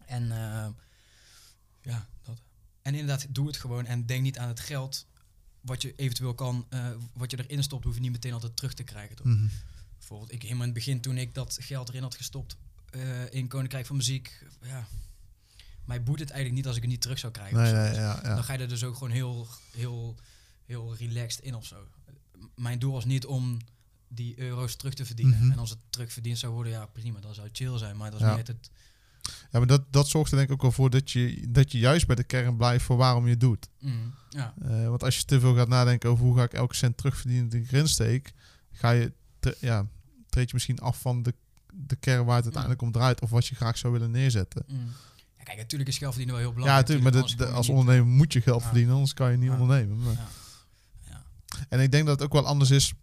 En 0.05 0.31
eh, 0.31 0.67
ja, 1.81 2.07
dat. 2.21 2.41
En 2.81 2.93
inderdaad, 2.93 3.25
doe 3.29 3.47
het 3.47 3.57
gewoon 3.57 3.85
en 3.85 4.05
denk 4.05 4.21
niet 4.21 4.37
aan 4.37 4.47
het 4.47 4.59
geld 4.59 5.05
wat 5.61 5.81
je 5.81 5.95
eventueel 5.95 6.33
kan, 6.33 6.65
eh, 6.69 6.89
wat 7.13 7.31
je 7.31 7.45
erin 7.47 7.63
stopt, 7.63 7.83
hoef 7.83 7.95
je 7.95 8.01
niet 8.01 8.11
meteen 8.11 8.33
altijd 8.33 8.55
terug 8.55 8.73
te 8.73 8.83
krijgen. 8.83 9.15
Toch? 9.15 9.25
Mhm. 9.25 9.47
Bijvoorbeeld, 9.97 10.31
ik 10.31 10.41
helemaal 10.41 10.67
in 10.67 10.69
het 10.69 10.77
begin 10.77 11.01
toen 11.01 11.17
ik 11.17 11.33
dat 11.33 11.57
geld 11.61 11.89
erin 11.89 12.01
had 12.01 12.15
gestopt 12.15 12.57
eh, 12.91 13.33
in 13.33 13.47
Koninkrijk 13.47 13.85
van 13.85 13.95
Muziek, 13.95 14.45
ja, 14.61 14.87
mij 15.85 16.03
boet 16.03 16.19
het 16.19 16.29
eigenlijk 16.29 16.57
niet 16.57 16.67
als 16.67 16.75
ik 16.75 16.81
het 16.81 16.91
niet 16.91 17.01
terug 17.01 17.19
zou 17.19 17.33
krijgen. 17.33 17.57
Nee, 17.57 17.71
nee, 17.73 17.87
Dus 17.87 17.97
ja, 17.97 18.19
ja. 18.23 18.35
Dan 18.35 18.43
ga 18.43 18.53
je 18.53 18.59
er 18.59 18.67
dus 18.67 18.83
ook 18.83 18.93
gewoon 18.93 19.11
heel, 19.11 19.47
heel, 19.71 20.15
heel 20.65 20.95
relaxed 20.95 21.43
in 21.43 21.55
of 21.55 21.65
zo. 21.65 21.87
Mijn 22.55 22.79
doel 22.79 22.91
was 22.91 23.05
niet 23.05 23.25
om 23.25 23.57
die 24.07 24.39
euro's 24.39 24.75
terug 24.75 24.93
te 24.93 25.05
verdienen. 25.05 25.39
Mhm. 25.39 25.51
En 25.51 25.57
als 25.57 25.69
het 25.69 25.79
terugverdiend 25.89 26.37
zou 26.37 26.53
worden, 26.53 26.71
ja 26.71 26.85
prima, 26.85 27.19
dan 27.19 27.33
zou 27.33 27.47
het 27.47 27.57
chill 27.57 27.77
zijn. 27.77 27.97
Maar 27.97 28.11
dat 28.11 28.19
is 28.19 28.25
Ja. 28.25 28.35
niet 28.35 28.47
het... 28.47 28.69
Ja, 29.51 29.57
maar 29.59 29.67
dat, 29.67 29.83
dat 29.93 30.07
zorgt 30.07 30.31
er 30.31 30.37
denk 30.37 30.49
ik 30.49 30.55
ook 30.55 30.61
wel 30.61 30.71
voor 30.71 30.89
dat 30.89 31.11
je, 31.11 31.45
dat 31.49 31.71
je 31.71 31.77
juist 31.79 32.07
bij 32.07 32.15
de 32.15 32.23
kern 32.23 32.57
blijft 32.57 32.85
voor 32.85 32.97
waarom 32.97 33.23
je 33.25 33.29
het 33.31 33.39
doet. 33.39 33.69
Mm, 33.79 34.13
ja, 34.29 34.53
Eh, 34.61 34.87
want 34.87 35.03
als 35.03 35.17
je 35.17 35.25
te 35.25 35.39
veel 35.39 35.55
gaat 35.55 35.67
nadenken 35.67 36.09
over 36.09 36.25
hoe 36.25 36.35
ga 36.37 36.43
ik 36.43 36.53
elke 36.53 36.75
cent 36.75 36.97
terugverdienen 36.97 37.49
die 37.49 37.61
ik 37.61 37.71
erin 37.71 37.87
steek, 37.87 38.33
ga 38.71 38.89
je, 38.89 39.13
ja, 39.59 39.87
treed 40.29 40.47
je 40.47 40.53
misschien 40.53 40.79
af 40.79 40.99
van 41.01 41.23
de, 41.23 41.33
de 41.71 41.95
kern 41.95 42.25
waar 42.25 42.35
het 42.35 42.43
uiteindelijk 42.43 42.81
om 42.81 42.91
draait 42.91 43.21
of 43.21 43.29
wat 43.29 43.47
je 43.47 43.55
graag 43.55 43.77
zou 43.77 43.93
willen 43.93 44.11
neerzetten. 44.11 44.63
mm. 44.67 44.77
ja, 45.37 45.43
kijk, 45.43 45.57
natuurlijk 45.57 45.89
is 45.89 45.97
geld 45.97 46.13
verdienen 46.13 46.35
wel 46.41 46.43
heel 46.43 46.53
Ja, 46.53 46.59
belangrijk. 46.63 46.87
natuurlijk, 47.03 47.37
maar 47.37 47.47
de- 47.47 47.53
als 47.55 47.69
ondernemer 47.69 48.05
moet 48.07 48.33
je 48.33 48.41
geld 48.41 48.59
Ja. 48.61 48.65
verdienen, 48.65 48.93
anders 48.93 49.13
kan 49.13 49.31
je 49.31 49.37
niet 49.37 49.51
Ja. 49.51 49.59
ondernemen. 49.59 49.97
Maar- 50.03 50.13
Ja. 50.13 50.27
Ja. 51.09 51.23
En 51.69 51.79
ik 51.79 51.91
denk 51.91 52.05
dat 52.05 52.15
het 52.19 52.25
ook 52.27 52.33
wel 52.33 52.45
anders 52.45 52.69
is, 52.69 52.93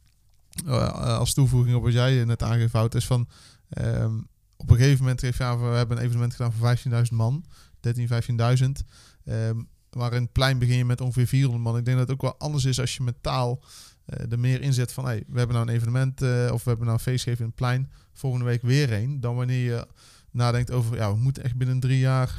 eh, 0.66 1.18
als 1.18 1.34
toevoeging 1.34 1.76
op 1.76 1.82
wat 1.82 1.92
jij 1.92 2.24
net 2.24 2.42
aangeeft, 2.42 2.72
Wout, 2.72 2.94
is 2.94 3.06
van 3.06 3.28
ehm, 3.68 4.16
op 4.56 4.70
een 4.70 4.76
gegeven 4.76 4.98
moment 5.02 5.20
heeft 5.20 5.38
ja, 5.38 5.58
we 5.58 5.64
hebben 5.64 5.96
een 5.96 6.02
evenement 6.04 6.34
gedaan 6.34 6.52
voor 6.52 6.60
15.000 6.60 7.16
man, 7.18 7.44
13, 7.80 8.06
15.000. 8.08 8.82
Ehm, 9.24 9.62
maar 9.92 10.12
in 10.12 10.22
het 10.22 10.32
plein 10.32 10.58
begin 10.58 10.76
je 10.76 10.84
met 10.84 11.00
ongeveer 11.00 11.26
400 11.26 11.62
man. 11.64 11.76
Ik 11.76 11.84
denk 11.84 11.98
dat 11.98 12.06
het 12.08 12.16
ook 12.16 12.22
wel 12.22 12.38
anders 12.38 12.64
is 12.64 12.80
als 12.80 12.96
je 12.96 13.02
met 13.02 13.22
taal 13.22 13.62
eh, 14.08 14.32
er 14.32 14.38
meer 14.38 14.60
inzet 14.60 14.92
van, 14.92 15.04
hey, 15.04 15.24
we 15.28 15.38
hebben 15.38 15.56
nou 15.56 15.68
een 15.68 15.74
evenement 15.74 16.22
eh, 16.22 16.50
of 16.52 16.62
we 16.64 16.68
hebben 16.68 16.86
nou 16.86 16.98
een 16.98 17.04
feestgeven 17.04 17.40
in 17.40 17.46
het 17.46 17.54
plein, 17.54 17.90
volgende 18.12 18.44
week 18.44 18.62
weer 18.62 18.92
een. 18.92 19.20
Dan 19.20 19.34
wanneer 19.36 19.64
je 19.64 19.86
nadenkt 20.30 20.70
over, 20.70 20.96
ja, 20.96 21.12
we 21.12 21.18
moeten 21.18 21.42
echt 21.44 21.56
binnen 21.56 21.80
drie 21.80 21.98
jaar 21.98 22.34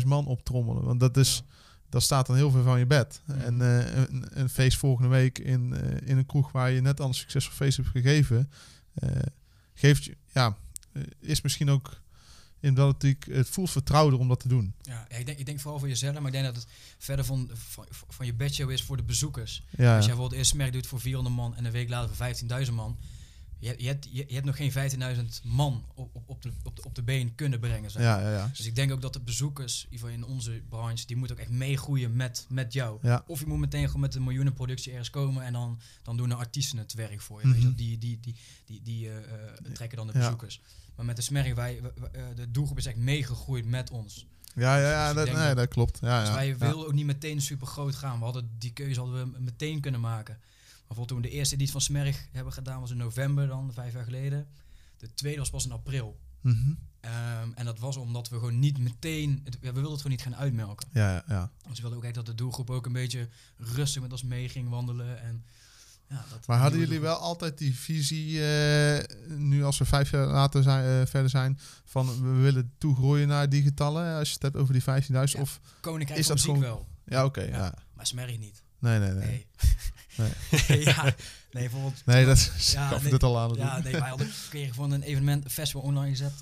15.000 0.00 0.06
man 0.06 0.26
optrommelen. 0.26 0.84
Want 0.84 1.00
dat 1.00 1.16
is, 1.16 1.42
Ja. 1.46 1.54
dat 1.88 2.02
staat 2.02 2.26
dan 2.26 2.36
heel 2.36 2.50
veel 2.50 2.62
van 2.62 2.78
je 2.78 2.86
bed. 2.86 3.22
En 3.26 3.60
eh, 3.60 3.96
een, 3.96 4.26
een 4.30 4.48
feest 4.48 4.78
volgende 4.78 5.08
week 5.10 5.38
in, 5.38 5.74
eh, 5.74 6.08
in 6.08 6.18
een 6.18 6.26
kroeg 6.26 6.52
waar 6.52 6.70
je 6.70 6.80
net 6.80 7.00
al 7.00 7.08
een 7.08 7.14
succesvol 7.14 7.54
feest 7.54 7.76
hebt 7.76 7.88
gegeven, 7.88 8.50
eh, 8.94 9.08
geeft 9.74 10.04
je, 10.04 10.16
ja, 10.32 10.56
eh, 10.92 11.02
is 11.20 11.40
misschien 11.40 11.70
ook 11.70 12.00
in 12.60 12.74
dat 12.74 13.02
het, 13.02 13.26
het 13.30 13.48
voelt 13.48 13.70
vertrouwder 13.70 14.18
om 14.18 14.28
dat 14.28 14.40
te 14.40 14.48
doen. 14.48 14.74
Ja, 14.82 15.06
ik, 15.08 15.26
denk, 15.26 15.38
ik 15.38 15.46
denk 15.46 15.60
vooral 15.60 15.78
voor 15.78 15.88
jezelf, 15.88 16.14
maar 16.14 16.26
ik 16.26 16.32
denk 16.32 16.44
dat 16.44 16.54
het 16.56 16.66
verder 16.98 17.24
van, 17.24 17.50
van, 17.54 17.86
van 18.08 18.26
je 18.26 18.34
bedshow 18.34 18.70
is 18.70 18.82
voor 18.82 18.96
de 18.96 19.02
bezoekers. 19.02 19.62
Ja, 19.70 19.96
Als 19.96 20.04
jij 20.04 20.14
bijvoorbeeld 20.14 20.32
eerst 20.40 20.54
merk 20.54 20.72
doet 20.72 20.86
voor 20.86 21.00
400 21.00 21.36
man 21.36 21.56
en 21.56 21.64
een 21.64 21.72
week 21.72 21.88
later 21.88 22.14
voor 22.16 22.64
15.000 22.66 22.72
man. 22.72 22.98
Je, 23.58 23.74
je, 23.78 23.86
hebt, 23.86 24.08
je, 24.12 24.24
je 24.28 24.34
hebt 24.34 24.46
nog 24.46 24.56
geen 24.56 24.72
15.000 25.16 25.42
man 25.42 25.84
op, 25.94 26.14
op, 26.14 26.22
op, 26.28 26.42
de, 26.42 26.52
op, 26.62 26.76
de, 26.76 26.82
op 26.84 26.94
de 26.94 27.02
been 27.02 27.34
kunnen 27.34 27.60
brengen. 27.60 27.90
Zeg. 27.90 28.02
ja, 28.02 28.20
ja, 28.20 28.32
ja. 28.32 28.50
Dus 28.56 28.66
ik 28.66 28.74
denk 28.74 28.92
ook 28.92 29.00
dat 29.02 29.12
de 29.12 29.20
bezoekers, 29.20 29.86
in 29.90 30.24
onze 30.24 30.62
branche, 30.68 31.06
die 31.06 31.16
moeten 31.16 31.36
ook 31.36 31.42
echt 31.42 31.50
meegroeien 31.52 32.16
met, 32.16 32.46
met 32.48 32.72
jou. 32.72 32.98
Ja. 33.02 33.24
Of 33.26 33.40
je 33.40 33.46
moet 33.46 33.58
meteen 33.58 33.86
gewoon 33.86 34.00
met 34.00 34.14
een 34.14 34.24
miljoenenproductie 34.24 34.90
ergens 34.90 35.10
komen 35.10 35.44
en 35.44 35.52
dan, 35.52 35.80
dan 36.02 36.16
doen 36.16 36.28
de 36.28 36.34
artiesten 36.34 36.78
het 36.78 36.92
werk 36.92 37.20
voor 37.20 37.40
je. 37.42 37.48
Weet 37.52 37.60
je, 37.62 37.66
Mhm. 37.66 37.76
die 37.76 37.98
die, 37.98 38.20
die, 38.20 38.34
die, 38.66 38.80
die 38.82 39.08
eh, 39.08 39.16
eh, 39.16 39.72
trekken 39.72 39.96
dan 39.98 40.06
de 40.06 40.12
Ja. 40.18 40.36
Maar 41.00 41.08
met 41.08 41.18
de 41.18 41.22
smerrie, 41.24 41.54
wij, 41.54 41.80
wij- 41.82 42.10
eh, 42.12 42.24
de 42.36 42.50
doelgroep 42.50 42.78
is 42.78 42.86
echt 42.86 42.96
meegegroeid 42.96 43.66
met 43.66 43.90
ons. 43.90 44.26
Ja, 44.54 44.76
ja, 44.78 44.90
ja, 44.90 45.12
Dus 45.14 45.24
dat, 45.26 45.34
nee, 45.38 45.54
dat- 45.54 45.68
klopt. 45.68 45.98
Ja, 46.00 46.20
Dus 46.20 46.28
ja, 46.28 46.34
wij 46.34 46.46
ja. 46.46 46.56
wilden 46.56 46.86
ook 46.86 46.92
niet 46.92 47.06
meteen 47.06 47.40
super 47.40 47.66
groot 47.66 47.94
gaan. 47.94 48.18
We 48.18 48.24
hadden 48.24 48.50
die 48.58 48.72
keuze 48.72 49.00
hadden 49.00 49.32
we 49.32 49.40
meteen 49.40 49.80
kunnen 49.80 50.00
maken. 50.00 50.34
Maar 50.38 50.48
bijvoorbeeld 50.86 51.08
toen 51.08 51.20
we 51.20 51.28
de 51.28 51.30
eerste 51.30 51.54
editie 51.54 51.72
van 51.72 51.80
Smerg 51.80 52.26
hebben 52.32 52.52
gedaan, 52.52 52.80
was 52.80 52.90
in 52.90 52.96
november 52.96 53.46
dan, 53.46 53.72
vijf 53.72 53.92
jaar 53.92 54.04
geleden. 54.04 54.46
De 54.96 55.14
tweede 55.14 55.38
was 55.38 55.50
pas 55.50 55.64
in 55.64 55.72
april. 55.72 56.18
Mhm. 56.40 56.72
Ehm, 57.00 57.48
en 57.54 57.64
dat 57.64 57.78
was 57.78 57.96
omdat 57.96 58.28
we 58.28 58.34
gewoon 58.36 58.58
niet 58.58 58.78
meteen, 58.78 59.40
het, 59.44 59.54
ja, 59.60 59.66
we 59.68 59.72
wilden 59.72 59.90
het 59.92 60.00
gewoon 60.00 60.16
niet 60.16 60.26
gaan 60.26 60.36
uitmelken. 60.36 60.88
ja, 60.92 61.12
ja, 61.12 61.24
ja. 61.28 61.50
Dus 61.68 61.76
we 61.76 61.80
wilden 61.80 61.98
ook 61.98 62.04
echt 62.04 62.14
dat 62.14 62.26
de 62.26 62.34
doelgroep 62.34 62.70
ook 62.70 62.86
een 62.86 62.92
beetje 62.92 63.28
rustig 63.56 64.02
met 64.02 64.12
ons 64.12 64.22
mee 64.22 64.48
ging 64.48 64.68
wandelen. 64.68 65.22
En, 65.22 65.44
ja, 66.10 66.24
dat 66.30 66.46
Maar 66.46 66.58
hadden 66.58 66.80
jullie 66.80 67.00
wel 67.00 67.16
altijd 67.16 67.58
die 67.58 67.74
visie, 67.76 68.44
eh, 68.44 69.04
nu 69.36 69.64
als 69.64 69.78
we 69.78 69.84
vijf 69.84 70.10
jaar 70.10 70.26
later 70.26 70.62
zijn, 70.62 71.00
eh, 71.02 71.06
verder 71.10 71.30
zijn, 71.30 71.58
van 71.84 72.22
we 72.22 72.40
willen 72.40 72.72
toegroeien 72.78 73.28
naar 73.28 73.48
die 73.48 73.62
getallen, 73.62 74.16
als 74.18 74.28
je 74.28 74.34
het 74.34 74.42
hebt 74.42 74.56
over 74.56 74.72
die 74.72 74.82
15.000? 74.82 75.36
Ja. 75.36 75.40
Of, 75.40 75.60
Koninkrijk 75.80 76.20
is 76.20 76.26
van 76.26 76.36
dat 76.36 76.44
gewoon- 76.44 76.60
wel, 76.60 76.86
ja, 77.04 77.24
oké, 77.24 77.40
Ja. 77.42 77.56
ja. 77.56 77.74
maar 77.94 78.10
niet. 78.38 78.62
Nee, 78.78 78.98
nee, 78.98 79.10
nee. 79.10 79.46
Nee. 80.16 80.32
Nee. 80.68 80.84
ja, 80.84 81.02
nee, 81.04 81.14
bijvoorbeeld... 81.50 82.02
Nee, 82.06 82.26
dat 82.26 82.36
is 82.36 82.72
Ja, 82.72 82.90
nee. 83.00 83.10
dit 83.10 83.22
al 83.22 83.38
aan 83.38 83.50
het 83.50 83.58
Ja, 83.58 83.74
doen. 83.74 83.82
nee, 83.84 83.92
wij 84.00 84.08
hadden 84.08 84.28
kregen 84.48 84.74
gewoon 84.74 84.90
een 84.90 85.02
evenement, 85.02 85.44
een 85.44 85.50
festival 85.50 85.82
online 85.82 86.10
gezet. 86.10 86.32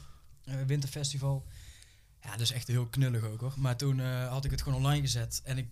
eh, 0.44 0.54
winterfestival. 0.66 1.46
Ja, 2.22 2.30
dat 2.30 2.40
is 2.40 2.52
echt 2.52 2.66
heel 2.66 2.86
knullig 2.86 3.22
ook 3.22 3.40
hoor. 3.40 3.54
Maar 3.56 3.76
toen 3.76 4.00
eh, 4.00 4.28
had 4.28 4.44
ik 4.44 4.50
het 4.50 4.62
gewoon 4.62 4.78
online 4.78 5.00
gezet. 5.00 5.40
En 5.44 5.58
ik 5.58 5.68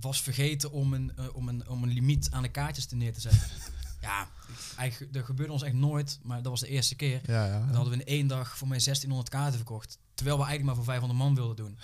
was 0.00 0.22
vergeten 0.22 0.70
om 0.72 0.94
een, 0.94 1.12
eh, 1.16 1.24
om 1.34 1.48
een, 1.48 1.68
om 1.68 1.82
een 1.82 1.92
limiet 1.92 2.28
aan 2.30 2.42
de 2.42 2.48
kaartjes 2.48 2.86
te 2.86 2.96
neer 2.96 3.12
te 3.12 3.20
zetten. 3.20 3.40
ja, 4.00 4.28
eigenlijk, 4.76 5.12
dat 5.12 5.24
gebeurde 5.24 5.52
ons 5.52 5.62
echt 5.62 5.74
nooit. 5.74 6.18
Maar 6.22 6.42
dat 6.42 6.50
was 6.50 6.60
de 6.60 6.68
eerste 6.68 6.94
keer. 6.94 7.20
Ja, 7.26 7.58
dan 7.58 7.74
hadden 7.74 7.92
we 7.92 8.00
in 8.00 8.06
één 8.06 8.26
dag 8.26 8.48
voor 8.58 8.68
mij 8.68 8.78
1600 8.78 9.28
kaarten 9.28 9.56
verkocht. 9.56 9.98
Terwijl 10.14 10.38
we 10.38 10.44
eigenlijk 10.44 10.76
maar 10.76 10.84
voor 10.84 10.92
500 10.92 11.20
man 11.20 11.34
wilden 11.34 11.56
doen. 11.56 11.78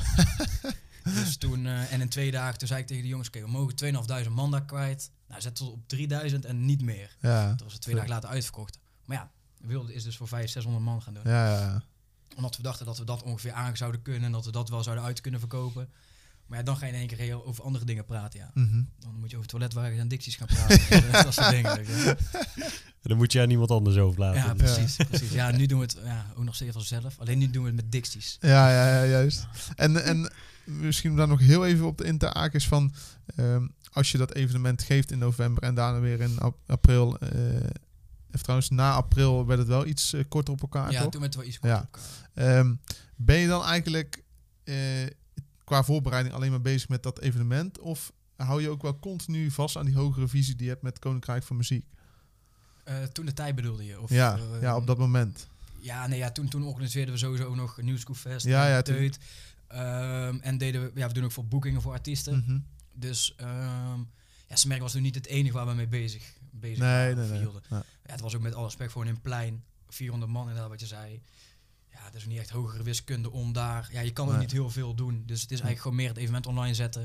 dus 1.15 1.37
toen, 1.37 1.67
eh, 1.67 1.93
en 1.93 2.01
in 2.01 2.09
twee 2.09 2.31
dagen, 2.31 2.59
toen 2.59 2.69
zei 2.69 2.81
ik 2.81 2.87
tegen 2.87 3.03
de 3.03 3.09
jongens, 3.09 3.29
oké, 3.29 3.41
we 3.41 3.51
mogen 3.51 3.77
2500 3.77 4.35
man 4.35 4.51
daar 4.51 4.65
kwijt. 4.65 5.11
Nou, 5.29 5.41
zet 5.41 5.59
het 5.59 5.69
op 5.69 5.89
3000 5.89 6.45
en 6.45 6.65
niet 6.65 6.83
meer. 6.83 7.17
Ja, 7.21 7.49
Dat 7.49 7.63
was 7.63 7.73
het 7.73 7.83
twee 7.83 7.95
dagen 7.95 8.11
later 8.11 8.29
uitverkocht. 8.29 8.79
Maar 9.05 9.17
ja, 9.17 9.31
we 9.61 9.67
wilden 9.67 9.95
is 9.95 10.03
dus 10.03 10.17
voor 10.17 10.29
500, 10.29 10.53
600 10.65 10.85
man 10.85 11.03
gaan 11.03 11.15
doen. 11.15 11.23
ja, 11.33 11.59
ja. 11.59 11.83
Omdat 12.37 12.57
we 12.57 12.63
dachten 12.63 12.87
dat 12.87 12.99
we 12.99 13.05
dat 13.05 13.23
ongeveer 13.23 13.53
aan 13.53 13.77
zouden 13.77 14.03
kunnen 14.03 14.25
en 14.25 14.33
dat 14.33 14.45
we 14.45 14.51
dat 14.51 14.69
wel 14.69 14.83
zouden 14.83 15.05
uit 15.05 15.21
kunnen 15.21 15.41
verkopen. 15.41 15.89
Maar 16.47 16.59
ja, 16.59 16.65
dan 16.65 16.77
ga 16.77 16.87
je 16.87 16.93
in 16.93 16.99
één 16.99 17.07
keer 17.09 17.19
heel 17.19 17.45
over 17.47 17.65
andere 17.65 17.85
dingen 17.85 18.05
praten, 18.05 18.39
ja. 18.41 18.51
Mhm. 18.55 18.83
Dan 18.99 19.15
moet 19.19 19.31
je 19.31 19.37
over 19.37 19.49
toiletwagens 19.49 19.99
en 20.01 20.09
dicties 20.09 20.37
gaan 20.37 20.47
praten. 20.47 21.13
dat 21.25 21.35
soort 21.35 21.51
dingen. 21.51 21.79
En 21.79 22.17
dan 23.03 23.17
moet 23.17 23.33
je 23.33 23.41
aan 23.41 23.49
niemand 23.49 23.71
anders 23.71 23.97
over 23.97 24.21
laten. 24.21 24.41
Ja, 24.43 24.55
precies, 24.55 24.97
precies. 24.97 25.33
Ja, 25.33 25.51
nu 25.51 25.67
doen 25.67 25.79
we 25.79 25.85
het 25.85 25.99
ja, 26.05 26.27
ook 26.37 26.45
nog 26.45 26.55
steeds 26.55 26.73
vanzelf. 26.73 27.19
Alleen 27.19 27.39
nu 27.39 27.51
doen 27.51 27.63
we 27.63 27.69
het 27.69 27.77
met 27.77 27.93
dicties. 27.93 28.37
Ja, 28.41 28.71
ja, 28.71 28.97
ja, 29.03 29.05
juist. 29.11 29.47
En, 29.77 30.05
en 30.05 30.33
misschien 30.65 31.11
om 31.11 31.17
daar 31.17 31.29
nog 31.29 31.41
heel 31.41 31.67
even 31.67 31.87
op 31.87 31.99
de 31.99 32.05
in 32.05 32.19
te 32.19 32.27
haken 32.33 32.59
is 32.59 32.69
van... 32.69 32.95
ehm, 33.37 33.67
als 33.93 34.13
je 34.13 34.19
dat 34.19 34.35
evenement 34.35 34.83
geeft 34.83 35.11
in 35.11 35.19
november 35.19 35.63
en 35.63 35.75
daarna 35.75 36.01
weer 36.01 36.21
in 36.21 36.39
ap- 36.41 36.59
april... 36.67 37.19
eh 37.19 37.31
of 38.33 38.43
trouwens, 38.43 38.71
na 38.71 38.93
april 38.93 39.47
werd 39.47 39.59
het 39.59 39.69
wel 39.69 39.87
iets 39.87 40.13
eh, 40.13 40.21
korter 40.29 40.55
op 40.55 40.61
elkaar, 40.61 40.91
ja, 40.93 41.03
toch? 41.03 41.11
toen 41.11 41.21
met 41.21 41.35
wel 41.35 41.45
iets 41.45 41.59
korter 41.59 41.79
Ja. 41.79 41.89
op 41.93 41.97
elkaar. 42.35 42.59
Ehm, 42.59 42.75
ben 43.17 43.37
je 43.39 43.47
dan 43.47 43.65
eigenlijk 43.65 44.23
eh, 44.65 44.75
qua 45.67 45.83
voorbereiding 45.83 46.35
alleen 46.35 46.51
maar 46.51 46.61
bezig 46.61 46.89
met 46.89 47.03
dat 47.03 47.21
evenement? 47.21 47.79
Of 47.79 48.13
hou 48.37 48.63
je 48.63 48.69
ook 48.69 48.83
wel 48.83 48.99
continu 48.99 49.51
vast 49.51 49.77
aan 49.77 49.85
die 49.85 49.95
hogere 49.95 50.29
visie 50.29 50.55
die 50.55 50.65
je 50.65 50.71
hebt 50.71 50.83
met 50.83 50.99
Koninkrijk 50.99 51.43
van 51.43 51.57
Muziek? 51.57 51.87
Eh, 52.85 53.03
toen 53.03 53.27
de 53.27 53.33
tijd 53.33 53.55
bedoelde 53.55 53.85
je? 53.85 54.01
Of, 54.01 54.11
ja, 54.11 54.37
eh, 54.37 54.61
ja, 54.61 54.77
op 54.77 54.87
dat 54.87 54.99
moment. 54.99 55.49
Ja, 55.79 56.07
nee, 56.07 56.19
ja 56.19 56.31
toen, 56.31 56.49
toen 56.49 56.65
organiseerden 56.65 57.15
we 57.15 57.21
sowieso 57.21 57.45
ook 57.45 57.57
nog 57.57 57.79
een 57.79 57.85
New 57.85 57.99
School 57.99 58.15
Fest. 58.15 58.47
Ja, 58.47 58.83
en 58.83 59.03
ja. 59.03 59.11
Ehm, 59.69 60.39
en 60.41 60.59
deden 60.59 60.83
we, 60.83 60.91
ja, 60.95 61.07
we 61.07 61.13
doen 61.13 61.25
ook 61.25 61.33
voor 61.33 61.47
boekingen 61.47 61.83
voor 61.83 61.93
artiesten. 61.93 62.39
Mhm. 62.39 62.59
Dus 62.93 63.35
ehm 63.37 64.01
ja, 64.49 64.57
Smerk 64.57 64.81
was 64.81 64.95
nu 64.95 65.01
niet 65.01 65.15
het 65.15 65.27
enige 65.27 65.55
waar 65.55 65.67
we 65.67 65.75
mee 65.75 65.89
bezig, 65.89 66.33
bezig 66.51 66.79
Nee, 66.79 67.15
waren. 67.15 67.31
nee, 67.31 67.41
nee. 67.41 67.51
Ja. 67.71 67.83
Het 68.03 68.21
was 68.21 68.35
ook 68.35 68.43
met 68.43 68.55
alle 68.55 68.65
respect 68.65 68.93
gewoon 68.93 69.07
een 69.07 69.21
plein. 69.21 69.65
400 69.89 70.33
man 70.33 70.43
inderdaad, 70.43 70.69
wat 70.69 70.81
je 70.81 70.87
zei. 70.87 71.23
Ja, 71.97 72.05
het 72.05 72.15
is 72.15 72.27
niet 72.27 72.39
echt 72.39 72.51
hogere 72.51 72.83
wiskunde 72.83 73.31
om 73.31 73.53
daar... 73.53 73.89
Ja, 73.93 74.01
je 74.01 74.13
kan 74.13 74.25
ook 74.27 74.33
Nee. 74.33 74.41
niet 74.41 74.53
heel 74.53 74.71
veel 74.71 74.95
doen. 74.95 75.23
Dus 75.27 75.41
het 75.41 75.51
is 75.51 75.61
eigenlijk 75.61 75.81
gewoon 75.81 75.97
meer 75.97 76.09
het 76.09 76.17
evenement 76.17 76.47
online 76.47 76.75
zetten. 76.75 77.03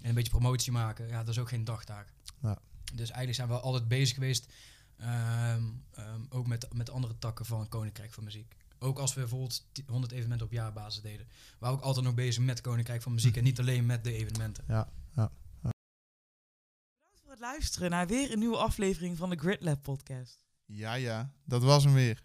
En 0.00 0.08
een 0.08 0.14
beetje 0.14 0.30
promotie 0.30 0.72
maken. 0.72 1.08
Ja, 1.08 1.18
dat 1.18 1.28
is 1.28 1.38
ook 1.38 1.48
geen 1.48 1.64
dagtaak. 1.64 2.12
Ja. 2.42 2.58
Dus 2.94 3.08
eigenlijk 3.10 3.34
zijn 3.34 3.48
we 3.48 3.60
altijd 3.60 3.88
bezig 3.88 4.14
geweest. 4.14 4.52
ehm, 4.96 5.62
ehm, 5.90 6.20
ook 6.28 6.46
met, 6.46 6.74
met 6.74 6.90
andere 6.90 7.18
takken 7.18 7.46
van 7.46 7.68
Koninkrijk 7.68 8.12
van 8.12 8.24
Muziek. 8.24 8.54
Ook 8.78 8.98
als 8.98 9.14
we 9.14 9.20
bijvoorbeeld 9.20 9.66
100 9.86 10.12
evenementen 10.12 10.46
op 10.46 10.52
jaarbasis 10.52 11.02
deden. 11.02 11.26
We 11.26 11.32
waren 11.58 11.76
ook 11.76 11.82
altijd 11.84 12.04
nog 12.04 12.14
bezig 12.14 12.42
met 12.44 12.60
Koninkrijk 12.60 13.02
van 13.02 13.12
Muziek. 13.12 13.36
En 13.36 13.44
niet 13.44 13.58
alleen 13.58 13.86
met 13.86 14.04
de 14.04 14.12
evenementen. 14.12 14.64
Bedankt 14.66 14.90
voor 17.22 17.30
het 17.30 17.40
luisteren 17.40 17.90
naar 17.90 18.06
weer 18.06 18.32
een 18.32 18.38
nieuwe 18.38 18.56
aflevering 18.56 19.16
van 19.16 19.30
de 19.30 19.36
Grid 19.36 19.62
Lab 19.62 19.82
podcast. 19.82 20.44
Ja, 20.64 20.94
ja, 20.94 21.32
dat 21.44 21.62
was 21.62 21.84
hem 21.84 21.92
weer. 21.92 22.22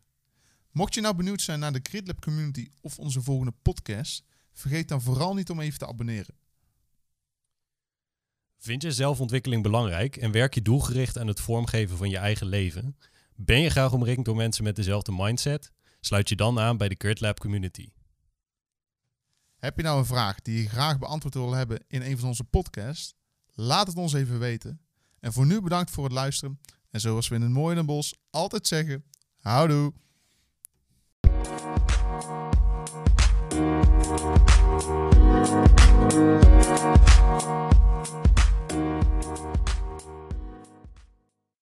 Mocht 0.71 0.93
je 0.93 1.01
nou 1.01 1.15
benieuwd 1.15 1.41
zijn 1.41 1.59
naar 1.59 1.73
de 1.73 1.79
GridLab 1.83 2.21
community 2.21 2.69
of 2.81 2.99
onze 2.99 3.21
volgende 3.21 3.53
podcast, 3.61 4.23
vergeet 4.53 4.87
dan 4.87 5.01
vooral 5.01 5.33
niet 5.33 5.49
om 5.49 5.59
even 5.59 5.79
te 5.79 5.87
abonneren. 5.87 6.35
Vind 8.57 8.81
je 8.81 8.91
zelfontwikkeling 8.91 9.63
belangrijk 9.63 10.17
en 10.17 10.31
werk 10.31 10.53
je 10.53 10.61
doelgericht 10.61 11.17
aan 11.17 11.27
het 11.27 11.39
vormgeven 11.39 11.97
van 11.97 12.09
je 12.09 12.17
eigen 12.17 12.47
leven? 12.47 12.97
Ben 13.35 13.59
je 13.61 13.69
graag 13.69 13.93
omringd 13.93 14.25
door 14.25 14.35
mensen 14.35 14.63
met 14.63 14.75
dezelfde 14.75 15.11
mindset? 15.11 15.71
Sluit 15.99 16.29
je 16.29 16.35
dan 16.35 16.59
aan 16.59 16.77
bij 16.77 16.89
de 16.89 16.95
GridLab 16.97 17.39
community. 17.39 17.89
Heb 19.57 19.77
je 19.77 19.83
nou 19.83 19.99
een 19.99 20.05
vraag 20.05 20.41
die 20.41 20.61
je 20.61 20.69
graag 20.69 20.99
beantwoord 20.99 21.33
wil 21.33 21.53
hebben 21.53 21.83
in 21.87 22.01
een 22.01 22.17
van 22.17 22.27
onze 22.27 22.43
podcasts? 22.43 23.13
Laat 23.53 23.87
het 23.87 23.95
ons 23.95 24.13
even 24.13 24.39
weten. 24.39 24.81
En 25.19 25.33
voor 25.33 25.45
nu 25.45 25.61
bedankt 25.61 25.91
voor 25.91 26.03
het 26.03 26.13
luisteren. 26.13 26.59
En 26.89 26.99
zoals 26.99 27.27
we 27.27 27.35
in 27.35 27.41
het 27.41 27.51
mooie 27.51 27.75
Den 27.75 27.85
Bosch 27.85 28.13
altijd 28.29 28.67
zeggen, 28.67 29.03
houdoe! 29.37 29.93
Thank 31.41 31.63
you. 37.43 37.68